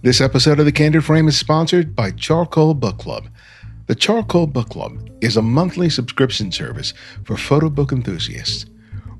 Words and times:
This 0.00 0.20
episode 0.20 0.60
of 0.60 0.64
The 0.64 0.70
Candid 0.70 1.04
Frame 1.04 1.26
is 1.26 1.36
sponsored 1.36 1.96
by 1.96 2.12
Charcoal 2.12 2.74
Book 2.74 2.98
Club. 2.98 3.26
The 3.88 3.96
Charcoal 3.96 4.46
Book 4.46 4.68
Club 4.68 5.10
is 5.20 5.36
a 5.36 5.42
monthly 5.42 5.90
subscription 5.90 6.52
service 6.52 6.94
for 7.24 7.36
photo 7.36 7.68
book 7.68 7.90
enthusiasts. 7.90 8.64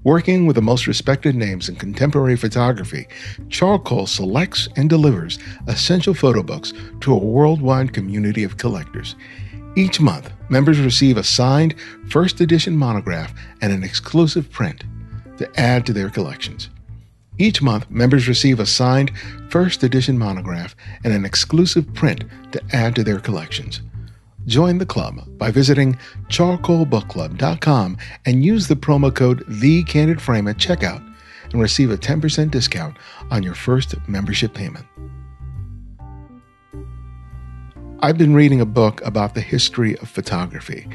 Working 0.04 0.46
with 0.46 0.54
the 0.54 0.62
most 0.62 0.86
respected 0.86 1.34
names 1.34 1.68
in 1.68 1.74
contemporary 1.74 2.36
photography, 2.36 3.08
Charcoal 3.48 4.06
selects 4.06 4.68
and 4.76 4.88
delivers 4.88 5.40
essential 5.66 6.14
photo 6.14 6.44
books 6.44 6.72
to 7.00 7.12
a 7.12 7.18
worldwide 7.18 7.92
community 7.92 8.44
of 8.44 8.56
collectors. 8.56 9.16
Each 9.74 10.00
month, 10.00 10.30
members 10.48 10.78
receive 10.78 11.16
a 11.16 11.24
signed 11.24 11.74
first 12.08 12.40
edition 12.40 12.76
monograph 12.76 13.34
and 13.62 13.72
an 13.72 13.82
exclusive 13.82 14.48
print 14.52 14.84
to 15.38 15.60
add 15.60 15.84
to 15.86 15.92
their 15.92 16.08
collections. 16.08 16.70
Each 17.38 17.62
month, 17.62 17.88
members 17.90 18.26
receive 18.28 18.58
a 18.58 18.66
signed 18.66 19.12
first 19.48 19.84
edition 19.84 20.18
monograph 20.18 20.74
and 21.04 21.12
an 21.12 21.24
exclusive 21.24 21.92
print 21.94 22.24
to 22.52 22.62
add 22.72 22.96
to 22.96 23.04
their 23.04 23.20
collections. 23.20 23.80
Join 24.46 24.78
the 24.78 24.86
club 24.86 25.20
by 25.38 25.50
visiting 25.50 25.98
charcoalbookclub.com 26.28 27.98
and 28.24 28.44
use 28.44 28.66
the 28.66 28.76
promo 28.76 29.14
code 29.14 29.44
TheCandidFrame 29.46 30.50
at 30.50 30.56
checkout 30.56 31.04
and 31.52 31.60
receive 31.60 31.90
a 31.90 31.96
10% 31.96 32.50
discount 32.50 32.96
on 33.30 33.42
your 33.42 33.54
first 33.54 33.94
membership 34.08 34.54
payment. 34.54 34.86
I've 38.00 38.18
been 38.18 38.34
reading 38.34 38.60
a 38.60 38.66
book 38.66 39.04
about 39.04 39.34
the 39.34 39.40
history 39.40 39.98
of 39.98 40.08
photography. 40.08 40.88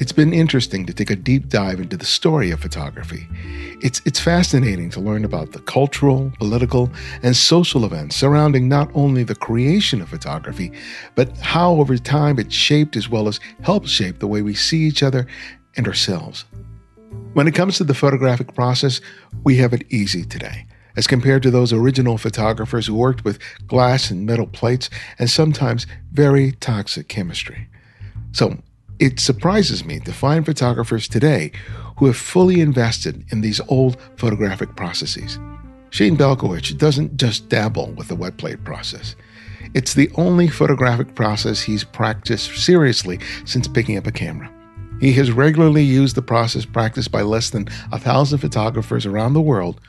It's 0.00 0.12
been 0.12 0.32
interesting 0.32 0.86
to 0.86 0.94
take 0.94 1.10
a 1.10 1.14
deep 1.14 1.50
dive 1.50 1.78
into 1.78 1.94
the 1.94 2.06
story 2.06 2.50
of 2.50 2.60
photography. 2.60 3.28
It's, 3.82 4.00
it's 4.06 4.18
fascinating 4.18 4.88
to 4.92 5.00
learn 5.00 5.26
about 5.26 5.52
the 5.52 5.58
cultural, 5.58 6.32
political, 6.38 6.90
and 7.22 7.36
social 7.36 7.84
events 7.84 8.16
surrounding 8.16 8.66
not 8.66 8.90
only 8.94 9.24
the 9.24 9.34
creation 9.34 10.00
of 10.00 10.08
photography, 10.08 10.72
but 11.16 11.36
how 11.36 11.72
over 11.72 11.98
time 11.98 12.38
it 12.38 12.50
shaped 12.50 12.96
as 12.96 13.10
well 13.10 13.28
as 13.28 13.40
helped 13.60 13.88
shape 13.88 14.20
the 14.20 14.26
way 14.26 14.40
we 14.40 14.54
see 14.54 14.78
each 14.78 15.02
other 15.02 15.26
and 15.76 15.86
ourselves. 15.86 16.46
When 17.34 17.46
it 17.46 17.54
comes 17.54 17.76
to 17.76 17.84
the 17.84 17.92
photographic 17.92 18.54
process, 18.54 19.02
we 19.44 19.58
have 19.58 19.74
it 19.74 19.84
easy 19.90 20.24
today 20.24 20.66
as 20.96 21.06
compared 21.06 21.42
to 21.42 21.50
those 21.50 21.74
original 21.74 22.16
photographers 22.16 22.86
who 22.86 22.94
worked 22.94 23.22
with 23.22 23.38
glass 23.66 24.10
and 24.10 24.24
metal 24.24 24.46
plates 24.46 24.88
and 25.18 25.28
sometimes 25.28 25.86
very 26.10 26.52
toxic 26.52 27.06
chemistry. 27.08 27.68
So, 28.32 28.56
it 29.00 29.18
surprises 29.18 29.82
me 29.82 29.98
to 30.00 30.12
find 30.12 30.44
photographers 30.44 31.08
today 31.08 31.50
who 31.96 32.06
have 32.06 32.16
fully 32.16 32.60
invested 32.60 33.24
in 33.32 33.40
these 33.40 33.60
old 33.68 33.96
photographic 34.16 34.76
processes. 34.76 35.38
Shane 35.88 36.16
Balkowitsch 36.16 36.76
doesn't 36.76 37.16
just 37.16 37.48
dabble 37.48 37.92
with 37.92 38.08
the 38.08 38.14
wet 38.14 38.36
plate 38.36 38.62
process. 38.62 39.16
It's 39.72 39.94
the 39.94 40.10
only 40.16 40.48
photographic 40.48 41.14
process 41.14 41.62
he's 41.62 41.82
practiced 41.82 42.56
seriously 42.58 43.18
since 43.46 43.66
picking 43.66 43.96
up 43.96 44.06
a 44.06 44.12
camera. 44.12 44.52
He 45.00 45.14
has 45.14 45.32
regularly 45.32 45.82
used 45.82 46.14
the 46.14 46.22
process 46.22 46.66
practiced 46.66 47.10
by 47.10 47.22
less 47.22 47.48
than 47.48 47.68
a 47.90 47.98
thousand 47.98 48.38
photographers 48.38 49.06
around 49.06 49.32
the 49.32 49.40
world 49.40 49.80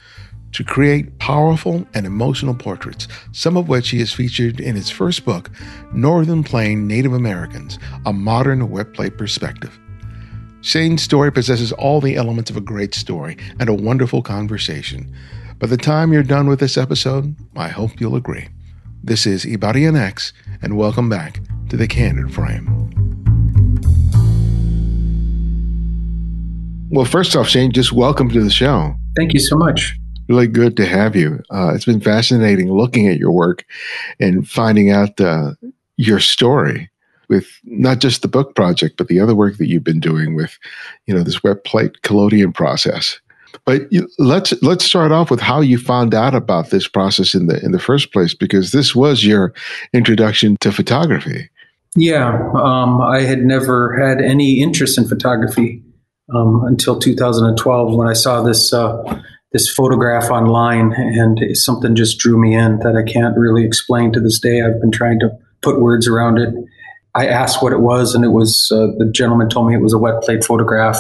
to 0.53 0.63
create 0.63 1.17
powerful 1.19 1.85
and 1.93 2.05
emotional 2.05 2.53
portraits, 2.53 3.07
some 3.31 3.57
of 3.57 3.69
which 3.69 3.89
he 3.89 3.99
has 3.99 4.13
featured 4.13 4.59
in 4.59 4.75
his 4.75 4.89
first 4.89 5.25
book, 5.25 5.49
Northern 5.93 6.43
Plain 6.43 6.87
Native 6.87 7.13
Americans 7.13 7.79
A 8.05 8.13
Modern 8.13 8.69
Wet 8.69 8.93
Plate 8.93 9.17
Perspective. 9.17 9.79
Shane's 10.61 11.01
story 11.01 11.31
possesses 11.31 11.71
all 11.71 12.01
the 12.01 12.15
elements 12.15 12.51
of 12.51 12.57
a 12.57 12.61
great 12.61 12.93
story 12.93 13.37
and 13.59 13.69
a 13.69 13.73
wonderful 13.73 14.21
conversation. 14.21 15.11
By 15.57 15.67
the 15.67 15.77
time 15.77 16.13
you're 16.13 16.23
done 16.23 16.47
with 16.47 16.59
this 16.59 16.77
episode, 16.77 17.35
I 17.55 17.69
hope 17.69 17.99
you'll 17.99 18.15
agree. 18.15 18.49
This 19.03 19.25
is 19.25 19.45
Ibarionex, 19.45 20.33
and 20.61 20.77
welcome 20.77 21.09
back 21.09 21.41
to 21.69 21.77
the 21.77 21.87
Candid 21.87 22.33
Frame. 22.33 22.89
Well, 26.91 27.05
first 27.05 27.35
off, 27.35 27.47
Shane, 27.47 27.71
just 27.71 27.93
welcome 27.93 28.29
to 28.29 28.43
the 28.43 28.51
show. 28.51 28.95
Thank 29.15 29.33
you 29.33 29.39
so 29.39 29.55
much 29.55 29.95
really 30.31 30.47
good 30.47 30.77
to 30.77 30.85
have 30.85 31.13
you. 31.13 31.43
Uh, 31.51 31.73
it's 31.75 31.85
been 31.85 31.99
fascinating 31.99 32.71
looking 32.71 33.07
at 33.09 33.17
your 33.17 33.31
work 33.31 33.65
and 34.17 34.47
finding 34.47 34.89
out 34.89 35.19
uh, 35.19 35.51
your 35.97 36.21
story 36.21 36.89
with 37.27 37.47
not 37.65 37.99
just 37.99 38.21
the 38.21 38.29
book 38.29 38.55
project, 38.55 38.95
but 38.97 39.09
the 39.09 39.19
other 39.19 39.35
work 39.35 39.57
that 39.57 39.67
you've 39.67 39.83
been 39.83 39.99
doing 39.99 40.33
with, 40.33 40.57
you 41.05 41.13
know, 41.13 41.21
this 41.21 41.43
wet 41.43 41.65
plate 41.65 42.01
collodion 42.03 42.53
process. 42.53 43.19
But 43.65 43.91
you, 43.91 44.07
let's 44.17 44.53
let's 44.63 44.85
start 44.85 45.11
off 45.11 45.29
with 45.29 45.41
how 45.41 45.59
you 45.59 45.77
found 45.77 46.15
out 46.15 46.33
about 46.33 46.69
this 46.69 46.87
process 46.87 47.35
in 47.35 47.47
the 47.47 47.63
in 47.63 47.73
the 47.73 47.79
first 47.79 48.13
place, 48.13 48.33
because 48.33 48.71
this 48.71 48.95
was 48.95 49.25
your 49.25 49.53
introduction 49.93 50.55
to 50.61 50.71
photography. 50.71 51.49
Yeah, 51.95 52.49
um, 52.55 53.01
I 53.01 53.21
had 53.21 53.39
never 53.39 53.97
had 53.99 54.21
any 54.21 54.61
interest 54.61 54.97
in 54.97 55.05
photography 55.05 55.83
um, 56.33 56.63
until 56.63 56.97
2012 56.97 57.93
when 57.93 58.07
I 58.07 58.13
saw 58.13 58.41
this 58.41 58.71
uh, 58.71 59.21
this 59.51 59.69
photograph 59.69 60.29
online, 60.29 60.93
and 60.93 61.39
something 61.57 61.95
just 61.95 62.17
drew 62.19 62.39
me 62.39 62.55
in 62.55 62.79
that 62.79 62.95
I 62.95 63.09
can't 63.09 63.37
really 63.37 63.65
explain 63.65 64.13
to 64.13 64.19
this 64.19 64.39
day. 64.39 64.61
I've 64.61 64.79
been 64.79 64.91
trying 64.91 65.19
to 65.19 65.31
put 65.61 65.81
words 65.81 66.07
around 66.07 66.37
it. 66.37 66.53
I 67.13 67.27
asked 67.27 67.61
what 67.61 67.73
it 67.73 67.81
was, 67.81 68.15
and 68.15 68.23
it 68.23 68.29
was 68.29 68.69
uh, 68.73 68.87
the 68.97 69.11
gentleman 69.11 69.49
told 69.49 69.67
me 69.67 69.75
it 69.75 69.81
was 69.81 69.93
a 69.93 69.97
wet 69.97 70.21
plate 70.21 70.45
photograph, 70.45 70.99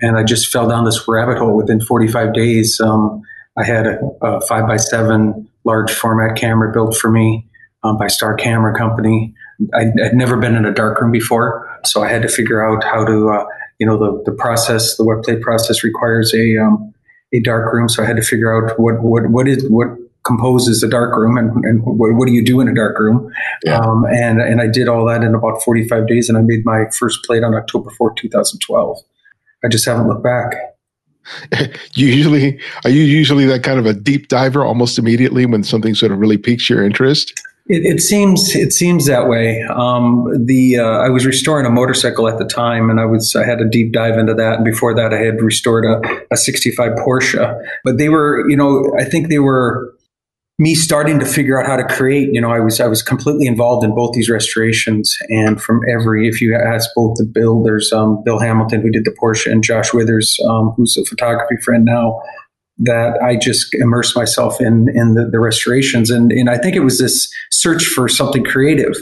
and 0.00 0.18
I 0.18 0.22
just 0.22 0.52
fell 0.52 0.68
down 0.68 0.84
this 0.84 1.08
rabbit 1.08 1.38
hole 1.38 1.56
within 1.56 1.80
45 1.80 2.34
days. 2.34 2.78
Um, 2.78 3.22
I 3.56 3.64
had 3.64 3.86
a, 3.86 3.98
a, 4.22 4.40
five 4.42 4.68
by 4.68 4.76
seven 4.76 5.48
large 5.64 5.90
format 5.90 6.36
camera 6.36 6.70
built 6.70 6.94
for 6.96 7.10
me 7.10 7.46
um, 7.82 7.96
by 7.96 8.08
Star 8.08 8.34
Camera 8.34 8.76
Company. 8.76 9.34
I, 9.74 9.86
would 9.86 10.14
never 10.14 10.36
been 10.36 10.54
in 10.54 10.66
a 10.66 10.72
darkroom 10.72 11.10
before, 11.10 11.66
so 11.84 12.02
I 12.02 12.08
had 12.08 12.20
to 12.22 12.28
figure 12.28 12.62
out 12.62 12.84
how 12.84 13.04
to, 13.06 13.30
uh, 13.30 13.44
you 13.78 13.86
know, 13.86 13.96
the, 13.96 14.30
the 14.30 14.36
process, 14.36 14.96
the 14.98 15.04
wet 15.04 15.24
plate 15.24 15.40
process 15.40 15.82
requires 15.82 16.32
a 16.34 16.58
um, 16.58 16.94
a 17.32 17.40
dark 17.40 17.72
room. 17.72 17.88
So 17.88 18.02
I 18.02 18.06
had 18.06 18.16
to 18.16 18.22
figure 18.22 18.52
out 18.54 18.78
what 18.78 19.02
what 19.02 19.30
what 19.30 19.48
is 19.48 19.68
what 19.68 19.88
composes 20.24 20.82
a 20.82 20.88
dark 20.88 21.16
room 21.16 21.38
and, 21.38 21.64
and 21.64 21.82
what, 21.82 22.12
what, 22.14 22.26
do 22.26 22.32
you 22.32 22.44
do 22.44 22.60
in 22.60 22.68
a 22.68 22.74
dark 22.74 22.98
room. 22.98 23.32
Yeah. 23.64 23.78
Um, 23.78 24.04
and 24.10 24.40
and 24.40 24.60
I 24.60 24.66
did 24.66 24.86
all 24.86 25.06
that 25.06 25.22
in 25.22 25.34
about 25.34 25.62
45 25.62 26.06
days, 26.06 26.28
and 26.28 26.36
I 26.36 26.42
made 26.42 26.64
my 26.64 26.84
first 26.98 27.24
plate 27.24 27.42
on 27.42 27.54
October 27.54 27.90
4, 27.90 28.14
2012. 28.14 28.98
I 29.64 29.68
just 29.68 29.86
haven't 29.86 30.06
looked 30.06 30.22
back. 30.22 30.54
you 31.94 32.06
usually 32.06 32.58
are 32.84 32.90
you 32.90 33.02
usually 33.02 33.44
that 33.46 33.62
kind 33.62 33.78
of 33.78 33.86
a 33.86 33.92
deep 33.92 34.28
diver 34.28 34.64
almost 34.64 34.98
immediately 34.98 35.44
when 35.44 35.62
something 35.62 35.94
sort 35.94 36.12
of 36.12 36.18
really 36.18 36.38
piques 36.38 36.70
your 36.70 36.84
interest? 36.84 37.34
It, 37.68 37.84
it, 37.84 38.00
seems 38.00 38.54
it 38.54 38.72
seems 38.72 39.06
that 39.06 39.28
way. 39.28 39.62
Um, 39.62 40.46
the 40.46 40.78
uh, 40.78 40.84
I 40.84 41.10
was 41.10 41.26
restoring 41.26 41.66
a 41.66 41.70
motorcycle 41.70 42.26
at 42.26 42.38
the 42.38 42.46
time, 42.46 42.88
and 42.88 42.98
I 42.98 43.04
was 43.04 43.36
I 43.36 43.44
had 43.44 43.60
a 43.60 43.68
deep 43.68 43.92
dive 43.92 44.16
into 44.16 44.32
that. 44.34 44.56
And 44.56 44.64
before 44.64 44.94
that, 44.94 45.12
I 45.12 45.18
had 45.18 45.42
restored 45.42 45.84
a, 45.84 46.00
a 46.30 46.36
'65 46.36 46.92
Porsche. 46.92 47.62
But 47.84 47.98
they 47.98 48.08
were, 48.08 48.48
you 48.48 48.56
know, 48.56 48.90
I 48.98 49.04
think 49.04 49.28
they 49.28 49.38
were 49.38 49.94
me 50.58 50.74
starting 50.74 51.18
to 51.20 51.26
figure 51.26 51.60
out 51.60 51.66
how 51.66 51.76
to 51.76 51.84
create. 51.84 52.30
You 52.32 52.40
know, 52.40 52.50
I 52.50 52.60
was 52.60 52.80
I 52.80 52.86
was 52.86 53.02
completely 53.02 53.46
involved 53.46 53.84
in 53.84 53.94
both 53.94 54.14
these 54.14 54.30
restorations, 54.30 55.14
and 55.28 55.60
from 55.60 55.82
every 55.88 56.26
if 56.26 56.40
you 56.40 56.54
ask 56.56 56.88
both 56.96 57.16
the 57.18 57.24
builders, 57.24 57.92
um, 57.92 58.22
Bill 58.24 58.40
Hamilton 58.40 58.80
who 58.80 58.90
did 58.90 59.04
the 59.04 59.14
Porsche, 59.22 59.52
and 59.52 59.62
Josh 59.62 59.92
Withers, 59.92 60.38
um, 60.48 60.72
who's 60.76 60.96
a 60.96 61.04
photography 61.04 61.56
friend 61.62 61.84
now 61.84 62.22
that 62.80 63.20
I 63.22 63.36
just 63.36 63.74
immersed 63.74 64.14
myself 64.16 64.60
in 64.60 64.88
in 64.94 65.14
the, 65.14 65.28
the, 65.30 65.40
restorations, 65.40 66.10
and 66.10 66.30
and 66.30 66.48
I 66.48 66.58
think 66.58 66.76
it 66.76 66.80
was 66.80 66.98
this 66.98 67.32
search 67.50 67.84
for 67.84 68.08
something 68.08 68.44
creative. 68.44 68.94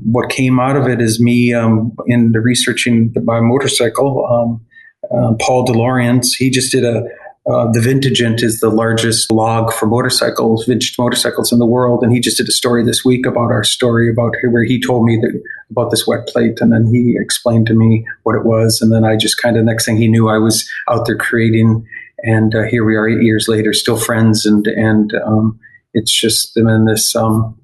What 0.00 0.30
came 0.30 0.58
out 0.58 0.76
of 0.76 0.88
it 0.88 1.00
is 1.00 1.20
me 1.20 1.52
um, 1.52 1.94
in 2.06 2.32
the 2.32 2.40
researching 2.40 3.14
my 3.24 3.40
motorcycle. 3.40 4.26
Um, 4.26 4.66
uh, 5.10 5.34
Paul 5.40 5.64
d'Orléans, 5.66 6.28
he 6.36 6.48
just 6.48 6.72
did 6.72 6.84
a 6.84 7.04
uh, 7.50 7.66
the 7.72 7.80
Vintagent 7.80 8.40
is 8.40 8.60
the 8.60 8.70
largest 8.70 9.28
blog 9.28 9.72
for 9.72 9.86
motorcycles, 9.86 10.64
vintage 10.64 10.94
motorcycles 10.96 11.50
in 11.50 11.58
the 11.58 11.66
world, 11.66 12.04
and 12.04 12.12
he 12.12 12.20
just 12.20 12.36
did 12.36 12.48
a 12.48 12.52
story 12.52 12.84
this 12.84 13.04
week 13.04 13.26
about 13.26 13.50
our 13.50 13.64
story 13.64 14.08
about 14.08 14.36
where 14.50 14.62
he 14.62 14.80
told 14.80 15.04
me 15.04 15.16
that 15.16 15.42
about 15.68 15.90
this 15.90 16.06
wet 16.06 16.28
plate, 16.28 16.60
and 16.60 16.72
then 16.72 16.86
he 16.86 17.16
explained 17.18 17.66
to 17.66 17.74
me 17.74 18.06
what 18.22 18.36
it 18.36 18.44
was, 18.44 18.80
and 18.80 18.92
then 18.92 19.04
I 19.04 19.16
just 19.16 19.42
kind 19.42 19.56
of 19.56 19.64
next 19.64 19.86
thing 19.86 19.96
he 19.96 20.06
knew, 20.06 20.28
I 20.28 20.38
was 20.38 20.68
out 20.88 21.04
there 21.06 21.16
creating 21.16 21.84
and 22.22 22.54
uh, 22.54 22.62
here 22.62 22.84
we 22.84 22.96
are 22.96 23.08
eight 23.08 23.22
years 23.22 23.46
later, 23.48 23.72
still 23.72 23.98
friends, 23.98 24.46
and 24.46 24.66
and 24.66 25.12
um, 25.26 25.58
it's 25.94 26.12
just 26.12 26.54
been 26.54 26.84
this 26.84 27.14
um, 27.14 27.58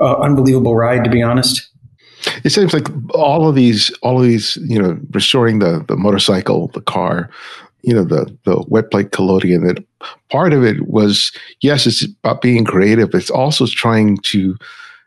uh, 0.00 0.16
unbelievable 0.16 0.74
ride, 0.74 1.04
to 1.04 1.10
be 1.10 1.22
honest. 1.22 1.68
It 2.44 2.50
seems 2.50 2.72
like 2.72 2.88
all 3.14 3.48
of 3.48 3.54
these, 3.54 3.90
all 4.02 4.18
of 4.18 4.24
these, 4.24 4.56
you 4.62 4.80
know, 4.80 4.98
restoring 5.10 5.58
the 5.58 5.84
the 5.86 5.96
motorcycle, 5.96 6.68
the 6.68 6.80
car, 6.80 7.30
you 7.82 7.94
know, 7.94 8.04
the 8.04 8.36
the 8.44 8.64
wet 8.68 8.90
plate 8.90 9.12
collodion. 9.12 9.66
That 9.66 9.84
part 10.30 10.52
of 10.52 10.64
it 10.64 10.88
was 10.88 11.32
yes, 11.60 11.86
it's 11.86 12.04
about 12.04 12.42
being 12.42 12.64
creative. 12.64 13.14
It's 13.14 13.30
also 13.30 13.66
trying 13.66 14.18
to 14.18 14.56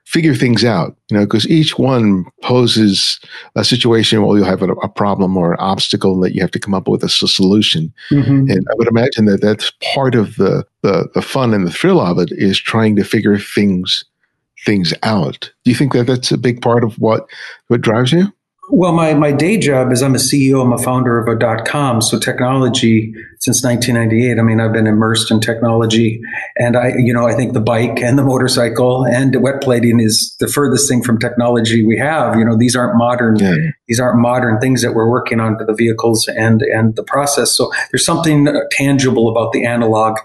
figure 0.10 0.34
things 0.34 0.66
out, 0.66 0.98
you 1.12 1.18
know, 1.18 1.24
because 1.24 1.48
each 1.48 1.78
one 1.78 2.26
poses 2.42 3.20
a 3.56 3.64
situation 3.64 4.24
where 4.24 4.38
you'll 4.38 4.46
have 4.46 4.64
a, 4.64 4.72
a, 4.72 4.90
problem 4.90 5.38
or 5.38 5.54
an 5.54 5.60
obstacle 5.60 6.20
that 6.20 6.34
you 6.34 6.42
have 6.42 6.50
to 6.50 6.60
come 6.60 6.74
up 6.74 6.88
with 6.88 7.04
a 7.04 7.10
solution. 7.10 7.94
Mm-hmm. 8.12 8.50
And 8.50 8.66
I 8.72 8.74
would 8.74 8.88
imagine 8.88 9.26
that 9.26 9.42
that's 9.42 9.72
part 9.94 10.16
of 10.16 10.36
the, 10.38 10.66
the, 10.82 11.08
the 11.14 11.22
fun 11.22 11.54
and 11.54 11.68
the 11.68 11.72
thrill 11.72 12.02
of 12.02 12.18
it 12.18 12.30
is 12.32 12.60
trying 12.60 12.96
to 12.96 13.04
figure 13.04 13.38
things 13.38 14.04
things 14.66 14.94
out. 15.04 15.52
Do 15.64 15.72
you 15.72 15.78
think 15.78 15.94
that 15.94 16.08
that's 16.08 16.32
a 16.32 16.38
big 16.38 16.62
part 16.62 16.84
of 16.84 16.98
what 17.00 17.30
what 17.68 17.80
drives 17.80 18.12
you? 18.12 18.34
Well, 18.72 18.92
my, 18.92 19.16
my 19.16 19.32
day 19.32 19.58
job 19.58 19.92
is 19.92 20.04
I'm 20.04 20.14
a 20.14 20.20
CEO, 20.20 20.64
I'm 20.64 20.72
a 20.72 20.78
founder 20.78 21.18
of 21.18 21.28
a 21.28 21.38
dot 21.38 21.66
com. 21.66 22.02
So 22.02 22.20
technology 22.20 23.14
since 23.40 23.64
1998. 23.64 24.38
I 24.38 24.42
mean, 24.44 24.60
I've 24.60 24.74
been 24.74 24.86
immersed 24.86 25.32
in 25.32 25.40
technology 25.40 26.22
and 26.56 26.78
I, 26.78 26.94
you 26.98 27.12
know, 27.12 27.26
I 27.26 27.34
think 27.34 27.54
the 27.54 27.62
bike 27.62 28.00
and 28.02 28.18
the 28.18 28.24
motorcycle 28.24 29.06
and 29.06 29.36
wet 29.42 29.62
plating 29.62 30.00
is 30.00 30.36
the 30.40 30.48
furthest 30.48 30.88
thing 30.88 31.02
from 31.02 31.18
technology 31.18 31.84
we 31.84 31.98
have. 31.98 32.36
You 32.36 32.46
know, 32.46 32.56
these 32.56 32.76
aren't 32.76 32.96
modern, 32.96 33.38
yeah. 33.38 33.56
these 33.88 34.00
aren't 34.00 34.20
modern 34.20 34.60
things 34.60 34.84
that 34.84 34.94
we're 34.94 35.10
working 35.10 35.40
on 35.40 35.58
to 35.58 35.66
the 35.66 35.74
vehicles 35.74 36.28
and, 36.28 36.62
and 36.62 36.96
the 36.96 37.04
process. 37.04 37.56
So 37.56 37.72
there's 37.92 38.06
something 38.06 38.48
tangible 38.72 39.30
about 39.30 39.52
the 39.52 39.66
analog 39.66 40.20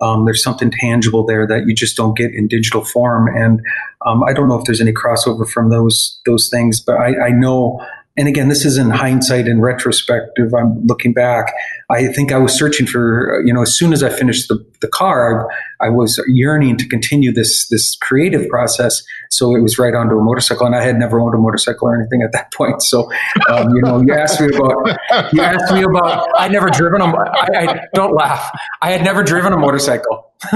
um, 0.00 0.24
there's 0.24 0.42
something 0.42 0.70
tangible 0.70 1.24
there 1.24 1.46
that 1.46 1.66
you 1.66 1.74
just 1.74 1.96
don't 1.96 2.16
get 2.16 2.32
in 2.34 2.48
digital 2.48 2.84
form. 2.84 3.28
And 3.28 3.60
um, 4.06 4.22
I 4.24 4.32
don't 4.32 4.48
know 4.48 4.58
if 4.58 4.64
there's 4.64 4.80
any 4.80 4.92
crossover 4.92 5.48
from 5.48 5.70
those 5.70 6.18
those 6.26 6.48
things, 6.48 6.80
but 6.80 6.96
I, 6.96 7.26
I 7.26 7.30
know 7.30 7.84
and 8.20 8.28
again, 8.28 8.50
this 8.50 8.66
is 8.66 8.76
in 8.76 8.90
hindsight 8.90 9.48
and 9.48 9.62
retrospective. 9.62 10.52
I'm 10.52 10.84
looking 10.84 11.14
back. 11.14 11.54
I 11.88 12.08
think 12.08 12.32
I 12.32 12.36
was 12.36 12.52
searching 12.52 12.86
for, 12.86 13.42
you 13.46 13.54
know, 13.54 13.62
as 13.62 13.74
soon 13.74 13.94
as 13.94 14.02
I 14.02 14.10
finished 14.10 14.48
the, 14.48 14.62
the 14.82 14.88
car, 14.88 15.50
I, 15.80 15.86
I, 15.86 15.88
was 15.88 16.22
yearning 16.28 16.76
to 16.76 16.86
continue 16.86 17.32
this 17.32 17.66
this 17.68 17.96
creative 18.02 18.46
process. 18.50 19.02
So 19.30 19.56
it 19.56 19.62
was 19.62 19.78
right 19.78 19.94
onto 19.94 20.18
a 20.18 20.22
motorcycle, 20.22 20.66
and 20.66 20.76
I 20.76 20.82
had 20.82 20.98
never 20.98 21.18
owned 21.18 21.34
a 21.34 21.38
motorcycle 21.38 21.88
or 21.88 21.98
anything 21.98 22.20
at 22.22 22.32
that 22.32 22.52
point. 22.54 22.82
So, 22.82 23.10
um, 23.48 23.74
you 23.74 23.80
know, 23.80 24.02
you 24.02 24.12
asked 24.12 24.38
me 24.38 24.54
about, 24.54 25.32
you 25.32 25.40
asked 25.40 25.72
me 25.72 25.82
about. 25.82 26.28
I'd 26.38 26.52
never 26.52 26.68
driven 26.68 27.00
a. 27.00 27.06
I, 27.06 27.48
I 27.54 27.80
don't 27.94 28.14
laugh. 28.14 28.50
I 28.82 28.90
had 28.90 29.02
never 29.02 29.22
driven 29.22 29.54
a 29.54 29.58
motorcycle, 29.58 30.34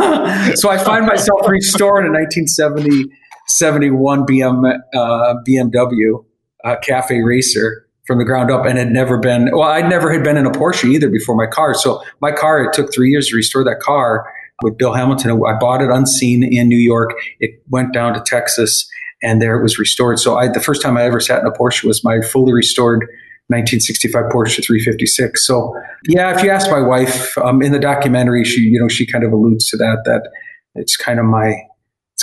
so 0.55 0.69
I 0.69 0.77
find 0.77 1.07
myself 1.07 1.49
restoring 1.49 2.09
a 2.09 2.13
1970 2.13 3.07
71 3.47 4.27
BM 4.27 4.79
uh, 4.95 5.35
BMW 5.49 6.25
uh, 6.65 6.77
cafe 6.83 7.21
racer 7.23 7.87
from 8.07 8.19
the 8.19 8.25
ground 8.25 8.51
up 8.51 8.67
and 8.67 8.77
had 8.79 8.91
never 8.91 9.19
been 9.19 9.51
well 9.53 9.69
i 9.69 9.81
never 9.81 10.13
had 10.13 10.23
been 10.23 10.37
in 10.37 10.47
a 10.47 10.51
porsche 10.51 10.85
either 10.85 11.09
before 11.09 11.35
my 11.35 11.47
car. 11.47 11.75
So 11.75 12.03
my 12.21 12.33
car 12.33 12.63
it 12.65 12.73
took 12.73 12.93
three 12.93 13.11
years 13.11 13.29
to 13.29 13.37
restore 13.37 13.65
that 13.65 13.81
car 13.81 14.27
with 14.63 14.77
bill 14.77 14.93
hamilton. 14.93 15.31
I 15.31 15.59
bought 15.59 15.83
it 15.83 15.91
unseen 15.91 16.43
in 16.43 16.69
new 16.69 16.77
york. 16.77 17.11
It 17.41 17.63
went 17.69 17.93
down 17.93 18.15
to 18.15 18.21
texas 18.21 18.89
and 19.23 19.41
there 19.41 19.59
it 19.59 19.63
was 19.63 19.79
restored. 19.79 20.19
So 20.19 20.37
I, 20.37 20.49
the 20.49 20.61
first 20.61 20.83
time 20.83 20.97
i 20.97 21.03
ever 21.03 21.21
sat 21.21 21.41
in 21.41 21.47
a 21.47 21.53
porsche 21.53 21.85
was 21.85 22.05
my 22.05 22.21
fully 22.21 22.53
restored 22.53 23.07
1965 23.49 24.33
Porsche 24.33 24.65
356. 24.65 25.47
So, 25.47 25.75
yeah, 26.09 26.35
if 26.35 26.43
you 26.43 26.49
ask 26.49 26.71
my 26.71 26.81
wife 26.81 27.37
um, 27.37 27.61
in 27.61 27.73
the 27.73 27.79
documentary, 27.79 28.43
she 28.43 28.63
you 28.63 28.81
know 28.81 28.89
she 28.89 29.07
kind 29.07 29.23
of 29.23 29.33
alludes 29.33 29.69
to 29.69 29.77
that 29.77 29.99
that 30.07 30.31
it's 30.75 30.97
kind 30.97 31.19
of 31.19 31.27
my 31.27 31.55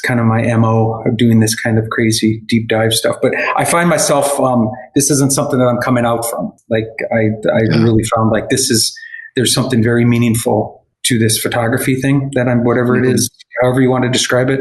it's 0.01 0.07
kind 0.07 0.19
of 0.19 0.25
my 0.25 0.55
mo 0.57 1.03
of 1.05 1.17
doing 1.17 1.39
this 1.39 1.53
kind 1.55 1.77
of 1.77 1.89
crazy 1.89 2.41
deep 2.47 2.67
dive 2.67 2.93
stuff. 2.93 3.17
But 3.21 3.35
I 3.55 3.65
find 3.65 3.89
myself 3.89 4.39
um, 4.39 4.69
this 4.95 5.11
isn't 5.11 5.31
something 5.31 5.59
that 5.59 5.65
I'm 5.65 5.77
coming 5.77 6.05
out 6.05 6.25
from. 6.29 6.53
Like 6.69 6.87
I, 7.11 7.29
I 7.49 7.61
yeah. 7.69 7.83
really 7.83 8.03
found 8.15 8.31
like 8.31 8.49
this 8.49 8.69
is 8.69 8.97
there's 9.35 9.53
something 9.53 9.83
very 9.83 10.05
meaningful 10.05 10.85
to 11.03 11.17
this 11.17 11.37
photography 11.37 11.95
thing 11.95 12.31
that 12.33 12.47
I'm 12.47 12.63
whatever 12.63 12.95
mm-hmm. 12.95 13.11
it 13.11 13.15
is, 13.15 13.29
however 13.61 13.81
you 13.81 13.89
want 13.89 14.03
to 14.03 14.09
describe 14.09 14.49
it. 14.49 14.59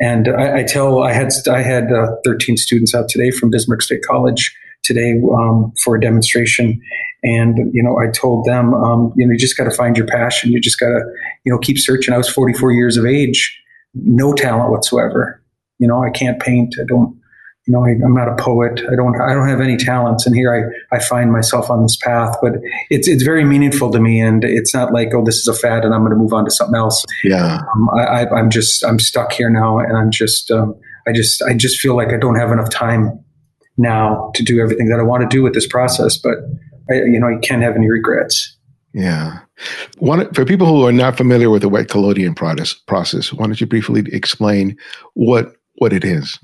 And 0.00 0.28
I, 0.28 0.58
I 0.58 0.62
tell 0.62 1.02
I 1.02 1.12
had 1.12 1.30
I 1.50 1.62
had 1.62 1.92
uh, 1.92 2.16
13 2.24 2.56
students 2.56 2.94
out 2.94 3.08
today 3.08 3.30
from 3.30 3.50
Bismarck 3.50 3.82
State 3.82 4.02
College 4.02 4.54
today 4.82 5.20
um, 5.34 5.72
for 5.82 5.96
a 5.96 6.00
demonstration. 6.00 6.80
And, 7.22 7.72
you 7.72 7.82
know, 7.82 7.98
I 7.98 8.10
told 8.10 8.46
them, 8.46 8.74
um, 8.74 9.12
you 9.16 9.24
know, 9.24 9.32
you 9.32 9.38
just 9.38 9.56
got 9.56 9.64
to 9.64 9.70
find 9.70 9.96
your 9.96 10.06
passion. 10.06 10.50
You 10.50 10.60
just 10.60 10.80
got 10.80 10.88
to, 10.88 11.00
you 11.44 11.52
know, 11.52 11.58
keep 11.58 11.78
searching. 11.78 12.12
I 12.12 12.18
was 12.18 12.28
44 12.28 12.72
years 12.72 12.96
of 12.96 13.06
age 13.06 13.61
no 13.94 14.32
talent 14.32 14.70
whatsoever. 14.70 15.42
You 15.78 15.88
know, 15.88 16.02
I 16.02 16.10
can't 16.10 16.40
paint. 16.40 16.76
I 16.80 16.84
don't, 16.86 17.18
you 17.66 17.72
know, 17.72 17.84
I, 17.84 17.90
am 17.90 18.14
not 18.14 18.28
a 18.28 18.34
poet. 18.36 18.80
I 18.90 18.96
don't, 18.96 19.20
I 19.20 19.34
don't 19.34 19.48
have 19.48 19.60
any 19.60 19.76
talents. 19.76 20.26
And 20.26 20.34
here 20.34 20.54
I, 20.92 20.96
I 20.96 20.98
find 21.00 21.30
myself 21.30 21.70
on 21.70 21.82
this 21.82 21.96
path, 21.96 22.36
but 22.42 22.54
it's, 22.90 23.06
it's 23.06 23.22
very 23.22 23.44
meaningful 23.44 23.90
to 23.92 24.00
me. 24.00 24.20
And 24.20 24.42
it's 24.42 24.74
not 24.74 24.92
like, 24.92 25.14
oh, 25.14 25.24
this 25.24 25.36
is 25.36 25.46
a 25.46 25.54
fad 25.54 25.84
and 25.84 25.94
I'm 25.94 26.00
going 26.00 26.10
to 26.10 26.16
move 26.16 26.32
on 26.32 26.44
to 26.44 26.50
something 26.50 26.76
else. 26.76 27.04
Yeah. 27.22 27.60
Um, 27.74 27.88
I, 27.96 28.26
am 28.38 28.50
just, 28.50 28.84
I'm 28.84 28.98
stuck 28.98 29.32
here 29.32 29.50
now. 29.50 29.78
And 29.78 29.96
I'm 29.96 30.10
just, 30.10 30.50
um, 30.50 30.74
I 31.06 31.12
just, 31.12 31.42
I 31.42 31.54
just 31.54 31.80
feel 31.80 31.96
like 31.96 32.08
I 32.12 32.16
don't 32.16 32.36
have 32.36 32.50
enough 32.50 32.70
time 32.70 33.24
now 33.76 34.30
to 34.34 34.42
do 34.42 34.60
everything 34.60 34.88
that 34.88 34.98
I 34.98 35.02
want 35.02 35.22
to 35.22 35.28
do 35.28 35.42
with 35.42 35.54
this 35.54 35.66
process. 35.66 36.16
But 36.16 36.38
I, 36.90 36.94
you 36.94 37.20
know, 37.20 37.28
I 37.28 37.38
can't 37.38 37.62
have 37.62 37.76
any 37.76 37.88
regrets. 37.88 38.56
Yeah. 38.94 39.40
One, 39.98 40.32
for 40.34 40.44
people 40.44 40.66
who 40.66 40.86
are 40.86 40.92
not 40.92 41.16
familiar 41.16 41.50
with 41.50 41.62
the 41.62 41.68
wet 41.68 41.88
collodion 41.88 42.34
process, 42.34 42.74
process, 42.74 43.32
why 43.32 43.46
don't 43.46 43.60
you 43.60 43.66
briefly 43.66 44.04
explain 44.12 44.76
what 45.14 45.56
what 45.76 45.92
it 45.92 46.04
is? 46.04 46.38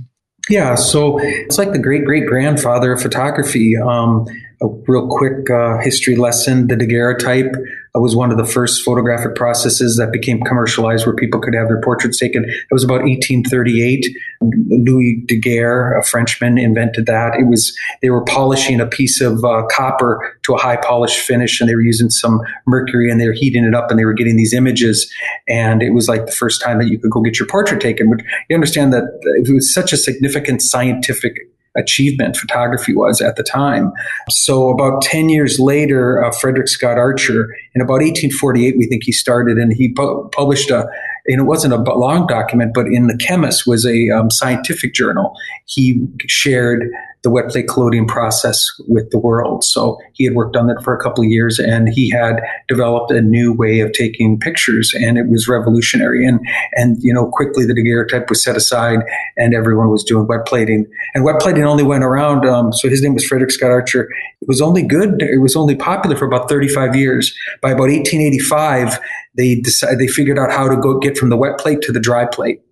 Yeah, 0.49 0.77
so 0.77 1.19
it's 1.21 1.59
like 1.59 1.73
the 1.73 1.79
great 1.79 2.05
great 2.07 2.27
grandfather 2.27 2.93
of 2.93 3.03
photography. 3.03 3.77
Um, 3.77 4.27
a 4.63 4.67
real 4.87 5.07
quick 5.09 5.51
uh, 5.51 5.79
history 5.79 6.17
lesson. 6.17 6.69
The 6.69 6.77
daguerreotype 6.77 7.55
was 8.01 8.15
one 8.17 8.31
of 8.31 8.37
the 8.37 8.45
first 8.45 8.85
photographic 8.85 9.35
processes 9.35 9.97
that 9.97 10.13
became 10.13 10.41
commercialized 10.43 11.07
where 11.07 11.15
people 11.15 11.41
could 11.41 11.55
have 11.55 11.69
their 11.69 11.81
portraits 11.81 12.19
taken. 12.19 12.45
It 12.45 12.73
was 12.73 12.85
about 12.85 13.03
1838. 13.03 14.07
Louis 14.41 15.23
Daguerre, 15.27 15.99
a 15.99 16.05
Frenchman, 16.05 16.59
invented 16.59 17.07
that. 17.07 17.35
It 17.35 17.47
was 17.47 17.77
they 18.03 18.11
were 18.11 18.25
polishing 18.25 18.81
a 18.81 18.87
piece 18.87 19.21
of 19.21 19.45
uh, 19.45 19.65
copper 19.71 20.39
to 20.45 20.55
a 20.55 20.59
high 20.59 20.77
polished 20.77 21.21
finish, 21.21 21.61
and 21.61 21.69
they 21.69 21.75
were 21.75 21.81
using 21.81 22.11
some 22.11 22.41
mercury, 22.67 23.11
and 23.11 23.21
they 23.21 23.27
were 23.27 23.33
heating 23.33 23.65
it 23.65 23.75
up, 23.75 23.91
and 23.91 23.99
they 23.99 24.05
were 24.05 24.13
getting 24.15 24.37
these 24.37 24.55
images. 24.55 25.13
And 25.49 25.83
it 25.83 25.91
was 25.91 26.09
like 26.09 26.27
the 26.27 26.33
first 26.33 26.63
time 26.63 26.79
that 26.79 26.89
you 26.89 26.99
could 26.99 27.11
go 27.11 27.21
get 27.21 27.39
your 27.39 27.49
portrait 27.49 27.81
taken. 27.81 28.11
But 28.11 28.25
you 28.49 28.55
understand 28.55 28.93
that 28.93 29.05
it 29.23 29.53
was 29.53 29.73
such 29.73 29.93
a 29.93 29.97
significant 29.97 30.63
scientific 30.63 31.35
achievement 31.79 32.37
photography 32.37 32.95
was 32.95 33.21
at 33.21 33.37
the 33.37 33.43
time. 33.43 33.93
So 34.31 34.71
about 34.71 35.03
10 35.03 35.29
years 35.29 35.59
later, 35.59 36.25
uh, 36.25 36.31
Frederick 36.33 36.69
Scott 36.69 36.99
Archer, 36.99 37.49
in 37.75 37.81
about 37.81 38.01
1848, 38.01 38.75
we 38.77 38.87
think 38.87 39.05
he 39.05 39.13
started, 39.13 39.59
and 39.59 39.73
he 39.73 39.93
pu- 39.93 40.29
published 40.31 40.71
a, 40.71 40.89
and 41.27 41.41
it 41.41 41.45
wasn't 41.45 41.75
a 41.75 41.95
long 41.95 42.27
document, 42.27 42.73
but 42.75 42.87
in 42.87 43.07
the 43.07 43.17
Chemist 43.17 43.67
was 43.67 43.87
a 43.87 44.11
um, 44.11 44.31
scientific 44.31 44.95
journal. 44.95 45.37
He 45.67 46.07
shared 46.27 46.91
the 47.29 47.33
wet 47.33 47.51
plate 47.51 47.69
collodion 47.69 48.07
process 48.07 48.65
with 48.89 49.11
the 49.11 49.19
world. 49.19 49.63
So 49.63 49.99
he 50.15 50.25
had 50.25 50.35
worked 50.35 50.57
on 50.57 50.67
that 50.69 50.83
for 50.83 50.97
a 50.97 51.03
couple 51.03 51.23
of 51.23 51.31
years 51.31 51.59
and 51.59 51.91
he 51.91 52.09
had 52.09 52.41
developed 52.69 53.11
a 53.11 53.21
new 53.21 53.53
way 53.53 53.81
of 53.81 53.93
taking 53.93 54.39
pictures 54.39 54.95
and 54.95 55.19
it 55.19 55.29
was 55.29 55.47
revolutionary. 55.47 56.27
And, 56.27 56.41
and, 56.73 56.97
you 57.01 57.13
know, 57.13 57.27
quickly 57.31 57.67
the 57.67 57.75
daguerreotype 57.75 58.31
was 58.31 58.43
set 58.43 58.57
aside 58.57 59.01
and 59.37 59.53
everyone 59.53 59.91
was 59.91 60.05
doing 60.05 60.27
wet 60.27 60.47
plating. 60.47 60.87
And 61.15 61.23
wet 61.23 61.39
plating 61.39 61.65
only 61.65 61.83
went 61.85 62.03
around. 62.03 62.47
Um, 62.47 62.73
so 62.73 62.89
his 62.89 63.03
name 63.03 63.13
was 63.13 63.27
Frederick 63.27 63.51
Scott 63.51 63.71
Archer. 63.71 64.09
It 64.41 64.49
was 64.49 64.63
only 64.63 64.83
good. 64.83 65.21
It 65.21 65.43
was 65.43 65.55
only 65.55 65.77
popular 65.77 66.17
for 66.17 66.25
about 66.25 66.49
35 66.49 66.97
years. 66.97 67.37
By 67.61 67.73
about 67.73 67.91
1885, 67.91 68.99
they 69.37 69.57
decided, 69.57 69.99
they 69.99 70.07
figured 70.07 70.39
out 70.39 70.51
how 70.51 70.67
to 70.67 70.77
go 70.77 70.99
get 70.99 71.19
from 71.19 71.29
the 71.29 71.37
wet 71.37 71.59
plate 71.59 71.83
to 71.83 71.93
the 71.93 72.01
dry 72.01 72.25
plate. 72.25 72.63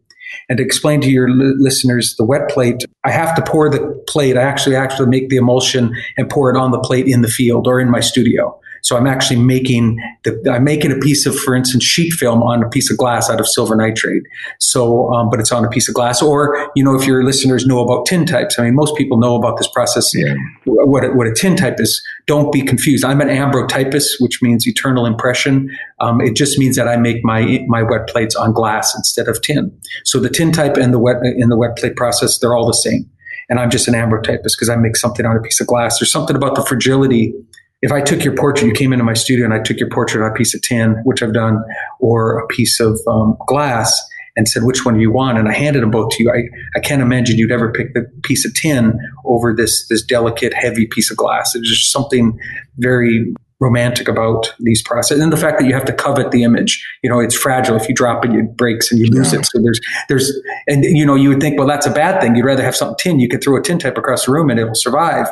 And 0.49 0.61
explain 0.61 1.01
to 1.03 1.11
your 1.11 1.29
listeners, 1.31 2.15
the 2.17 2.25
wet 2.25 2.49
plate, 2.49 2.85
I 3.05 3.11
have 3.11 3.35
to 3.37 3.43
pour 3.43 3.71
the 3.71 4.03
plate. 4.09 4.37
I 4.37 4.43
actually 4.43 4.77
actually 4.77 5.09
make 5.09 5.29
the 5.29 5.37
emulsion 5.37 5.95
and 6.17 6.29
pour 6.29 6.51
it 6.51 6.57
on 6.57 6.71
the 6.71 6.81
plate 6.81 7.07
in 7.07 7.23
the 7.23 7.29
field 7.29 7.67
or 7.67 7.81
in 7.81 7.91
my 7.91 8.01
studio. 8.01 8.59
So 8.87 8.97
I'm 8.97 9.09
actually 9.09 9.41
making 9.41 9.99
the, 10.23 10.49
I'm 10.49 10.63
making 10.63 10.93
a 10.93 10.97
piece 10.97 11.27
of, 11.27 11.37
for 11.37 11.57
instance, 11.57 11.83
sheet 11.83 12.13
film 12.13 12.41
on 12.45 12.63
a 12.63 12.69
piece 12.69 12.89
of 12.89 12.97
glass 12.97 13.29
out 13.29 13.41
of 13.41 13.49
silver 13.49 13.75
nitrate. 13.75 14.23
So, 14.61 15.13
um, 15.13 15.29
but 15.29 15.41
it's 15.41 15.51
on 15.51 15.65
a 15.65 15.69
piece 15.69 15.89
of 15.89 15.95
glass. 15.97 16.23
Or, 16.23 16.71
you 16.77 16.85
know, 16.85 16.95
if 16.95 17.05
your 17.05 17.25
listeners 17.25 17.67
know 17.67 17.81
about 17.81 18.07
tintypes, 18.07 18.61
I 18.61 18.63
mean, 18.63 18.77
most 18.77 18.97
people 18.97 19.19
know 19.19 19.35
about 19.35 19.59
this 19.59 19.67
process. 19.67 20.09
Yeah. 20.15 20.35
What, 20.67 21.05
a, 21.05 21.09
what 21.09 21.27
a 21.27 21.35
tintype 21.35 21.81
is. 21.81 22.01
Don't 22.29 22.53
be 22.53 22.63
confused. 22.63 23.05
I'm 23.05 23.21
an 23.21 23.27
ambrotypist, 23.27 24.21
which 24.21 24.41
means 24.41 24.69
eternal 24.69 25.05
impression. 25.05 25.69
Um, 25.99 26.21
it 26.21 26.37
just 26.37 26.57
means 26.57 26.77
that 26.77 26.87
I 26.87 26.97
make 26.97 27.25
my 27.25 27.65
my 27.67 27.83
wet 27.83 28.07
plates 28.07 28.37
on 28.37 28.53
glass 28.53 28.95
instead 28.95 29.27
of 29.27 29.43
tin. 29.43 29.77
So 30.05 30.21
the 30.21 30.31
tintype 30.31 30.77
and 30.77 30.95
the 30.95 31.01
wet 31.01 31.17
in 31.25 31.49
the 31.49 31.57
wet 31.57 31.77
plate 31.77 31.97
process, 31.97 32.39
they're 32.39 32.55
all 32.55 32.69
the 32.69 32.73
same 32.73 33.11
and 33.49 33.61
I'm 33.61 33.71
just 33.71 33.87
an 33.87 33.95
ambrotypist 33.95 34.43
because 34.43 34.69
I 34.69 34.77
make 34.77 34.97
something 34.97 35.25
on 35.25 35.37
a 35.37 35.41
piece 35.41 35.61
of 35.61 35.69
glass. 35.69 35.99
There's 35.99 36.11
something 36.11 36.35
about 36.35 36.57
the 36.57 36.65
fragility 36.65 37.33
if 37.83 37.93
I 37.93 38.01
took 38.01 38.25
your 38.25 38.35
portrait, 38.35 38.67
you 38.67 38.73
came 38.73 38.93
into 38.93 39.05
my 39.05 39.15
studio 39.15 39.45
and 39.45 39.55
I 39.55 39.61
took 39.61 39.79
your 39.79 39.89
portrait 39.91 40.25
on 40.25 40.31
a 40.31 40.35
piece 40.35 40.55
of 40.55 40.63
tin, 40.63 40.93
which 41.05 41.23
I've 41.23 41.35
done, 41.35 41.63
or 42.01 42.39
a 42.39 42.47
piece 42.47 42.81
of 42.81 42.99
um, 43.07 43.37
glass, 43.47 44.03
and 44.37 44.49
said, 44.49 44.65
which 44.65 44.85
one 44.85 44.95
do 44.95 45.01
you 45.01 45.11
want? 45.11 45.39
And 45.39 45.49
I 45.49 45.55
handed 45.55 45.83
them 45.83 45.91
both 45.91 46.11
to 46.13 46.23
you. 46.23 46.31
I, 46.31 46.45
I 46.77 46.81
can't 46.81 47.03
imagine 47.03 47.39
you'd 47.39 47.53
ever 47.53 47.73
pick 47.73 47.95
the 47.95 48.11
piece 48.23 48.45
of 48.45 48.55
tin 48.55 48.99
over 49.25 49.55
this, 49.55 49.87
this 49.89 50.03
delicate, 50.03 50.53
heavy 50.53 50.87
piece 50.87 51.11
of 51.11 51.17
glass. 51.17 51.53
There's 51.53 51.69
just 51.69 51.93
something 51.93 52.39
very 52.79 53.35
romantic 53.59 54.07
about 54.07 54.53
these 54.61 54.83
processes 54.83 55.23
and 55.23 55.33
the 55.33 55.37
fact 55.37 55.59
that 55.59 55.67
you 55.67 55.73
have 55.73 55.87
to 55.87 55.93
covet 55.93 56.31
the 56.31 56.45
image 56.45 56.87
you 57.03 57.09
know 57.09 57.19
it's 57.19 57.35
fragile 57.35 57.75
if 57.75 57.89
you 57.89 57.95
drop 57.95 58.23
it 58.23 58.31
it 58.33 58.55
breaks 58.55 58.93
and 58.93 59.01
you 59.01 59.07
lose 59.07 59.33
yeah. 59.33 59.39
it 59.39 59.47
so 59.47 59.59
there's 59.63 59.81
there's 60.11 60.41
and 60.67 60.85
you 60.85 61.07
know 61.07 61.15
you 61.15 61.31
would 61.31 61.41
think 61.41 61.59
well 61.59 61.67
that's 61.67 61.87
a 61.87 61.91
bad 61.91 62.21
thing 62.21 62.37
you'd 62.37 62.45
rather 62.45 62.63
have 62.63 62.77
something 62.77 62.97
tin 62.99 63.19
you 63.19 63.31
could 63.31 63.43
throw 63.43 63.57
a 63.57 63.63
tin 63.63 63.79
type 63.79 63.97
across 63.97 64.27
the 64.27 64.33
room 64.33 64.51
and 64.51 64.61
it 64.61 64.65
will 64.65 64.75
survive 64.75 65.27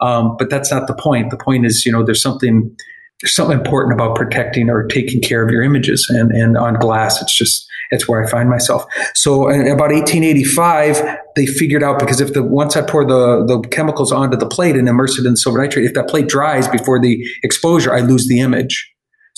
um, 0.00 0.36
but 0.38 0.50
that's 0.50 0.70
not 0.70 0.86
the 0.86 0.94
point. 0.94 1.30
The 1.30 1.36
point 1.36 1.66
is, 1.66 1.84
you 1.84 1.92
know, 1.92 2.04
there's 2.04 2.22
something 2.22 2.76
there's 3.20 3.34
something 3.34 3.58
important 3.58 3.94
about 3.94 4.14
protecting 4.14 4.70
or 4.70 4.86
taking 4.86 5.20
care 5.20 5.42
of 5.42 5.50
your 5.50 5.62
images. 5.62 6.06
And, 6.08 6.30
and 6.30 6.56
on 6.56 6.74
glass, 6.74 7.20
it's 7.20 7.36
just, 7.36 7.66
it's 7.90 8.06
where 8.06 8.24
I 8.24 8.30
find 8.30 8.48
myself. 8.48 8.84
So 9.14 9.48
in 9.48 9.62
about 9.62 9.90
1885, 9.90 11.16
they 11.34 11.46
figured 11.46 11.82
out 11.82 11.98
because 11.98 12.20
if 12.20 12.32
the, 12.32 12.44
once 12.44 12.76
I 12.76 12.82
pour 12.82 13.04
the, 13.04 13.44
the 13.44 13.66
chemicals 13.70 14.12
onto 14.12 14.36
the 14.36 14.46
plate 14.46 14.76
and 14.76 14.88
immerse 14.88 15.18
it 15.18 15.26
in 15.26 15.34
silver 15.34 15.60
nitrate, 15.60 15.86
if 15.86 15.94
that 15.94 16.08
plate 16.08 16.28
dries 16.28 16.68
before 16.68 17.00
the 17.00 17.26
exposure, 17.42 17.92
I 17.92 18.00
lose 18.00 18.28
the 18.28 18.40
image. 18.40 18.88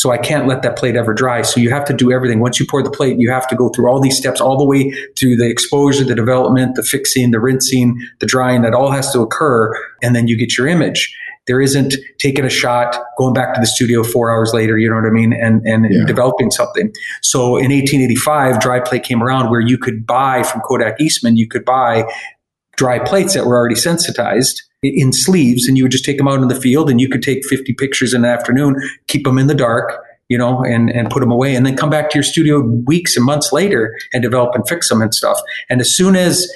So 0.00 0.10
I 0.10 0.16
can't 0.16 0.46
let 0.46 0.62
that 0.62 0.78
plate 0.78 0.96
ever 0.96 1.12
dry. 1.12 1.42
So 1.42 1.60
you 1.60 1.68
have 1.68 1.84
to 1.84 1.92
do 1.92 2.10
everything. 2.10 2.40
Once 2.40 2.58
you 2.58 2.64
pour 2.64 2.82
the 2.82 2.90
plate, 2.90 3.16
you 3.18 3.30
have 3.30 3.46
to 3.48 3.54
go 3.54 3.68
through 3.68 3.86
all 3.86 4.00
these 4.00 4.16
steps, 4.16 4.40
all 4.40 4.56
the 4.56 4.64
way 4.64 4.90
through 5.18 5.36
the 5.36 5.46
exposure, 5.46 6.04
the 6.04 6.14
development, 6.14 6.76
the 6.76 6.82
fixing, 6.82 7.32
the 7.32 7.38
rinsing, 7.38 8.00
the 8.18 8.24
drying. 8.24 8.62
That 8.62 8.72
all 8.72 8.90
has 8.90 9.12
to 9.12 9.20
occur, 9.20 9.70
and 10.02 10.16
then 10.16 10.26
you 10.26 10.38
get 10.38 10.56
your 10.56 10.66
image. 10.68 11.14
There 11.46 11.60
isn't 11.60 11.96
taking 12.18 12.46
a 12.46 12.48
shot, 12.48 12.96
going 13.18 13.34
back 13.34 13.52
to 13.52 13.60
the 13.60 13.66
studio 13.66 14.02
four 14.02 14.30
hours 14.30 14.54
later, 14.54 14.78
you 14.78 14.88
know 14.88 14.96
what 14.96 15.04
I 15.04 15.10
mean, 15.10 15.34
and, 15.34 15.60
and 15.66 15.84
yeah. 15.92 16.06
developing 16.06 16.50
something. 16.50 16.90
So 17.20 17.58
in 17.58 17.70
1885, 17.70 18.58
dry 18.58 18.80
plate 18.80 19.02
came 19.02 19.22
around 19.22 19.50
where 19.50 19.60
you 19.60 19.76
could 19.76 20.06
buy 20.06 20.44
from 20.44 20.62
Kodak 20.62 20.98
Eastman, 20.98 21.36
you 21.36 21.46
could 21.46 21.66
buy 21.66 22.10
dry 22.76 23.00
plates 23.00 23.34
that 23.34 23.44
were 23.44 23.56
already 23.56 23.74
sensitized 23.74 24.62
in 24.82 25.12
sleeves 25.12 25.68
and 25.68 25.76
you 25.76 25.84
would 25.84 25.92
just 25.92 26.04
take 26.04 26.16
them 26.16 26.28
out 26.28 26.40
in 26.40 26.48
the 26.48 26.60
field 26.60 26.90
and 26.90 27.00
you 27.00 27.08
could 27.08 27.22
take 27.22 27.44
50 27.46 27.74
pictures 27.74 28.14
in 28.14 28.22
the 28.22 28.28
afternoon, 28.28 28.76
keep 29.08 29.24
them 29.24 29.38
in 29.38 29.46
the 29.46 29.54
dark, 29.54 30.02
you 30.28 30.38
know, 30.38 30.62
and, 30.64 30.90
and 30.90 31.10
put 31.10 31.20
them 31.20 31.30
away 31.30 31.54
and 31.54 31.66
then 31.66 31.76
come 31.76 31.90
back 31.90 32.10
to 32.10 32.16
your 32.16 32.22
studio 32.22 32.60
weeks 32.60 33.16
and 33.16 33.26
months 33.26 33.52
later 33.52 33.98
and 34.12 34.22
develop 34.22 34.54
and 34.54 34.66
fix 34.68 34.88
them 34.88 35.02
and 35.02 35.14
stuff. 35.14 35.38
And 35.68 35.80
as 35.80 35.94
soon 35.94 36.16
as 36.16 36.50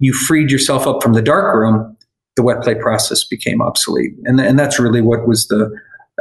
you 0.00 0.12
freed 0.12 0.50
yourself 0.50 0.86
up 0.86 1.02
from 1.02 1.12
the 1.12 1.22
dark 1.22 1.54
room, 1.54 1.96
the 2.36 2.42
wet 2.42 2.62
plate 2.62 2.80
process 2.80 3.24
became 3.24 3.60
obsolete. 3.60 4.12
And, 4.24 4.40
and 4.40 4.58
that's 4.58 4.78
really 4.78 5.00
what 5.00 5.26
was 5.26 5.46
the, 5.48 5.70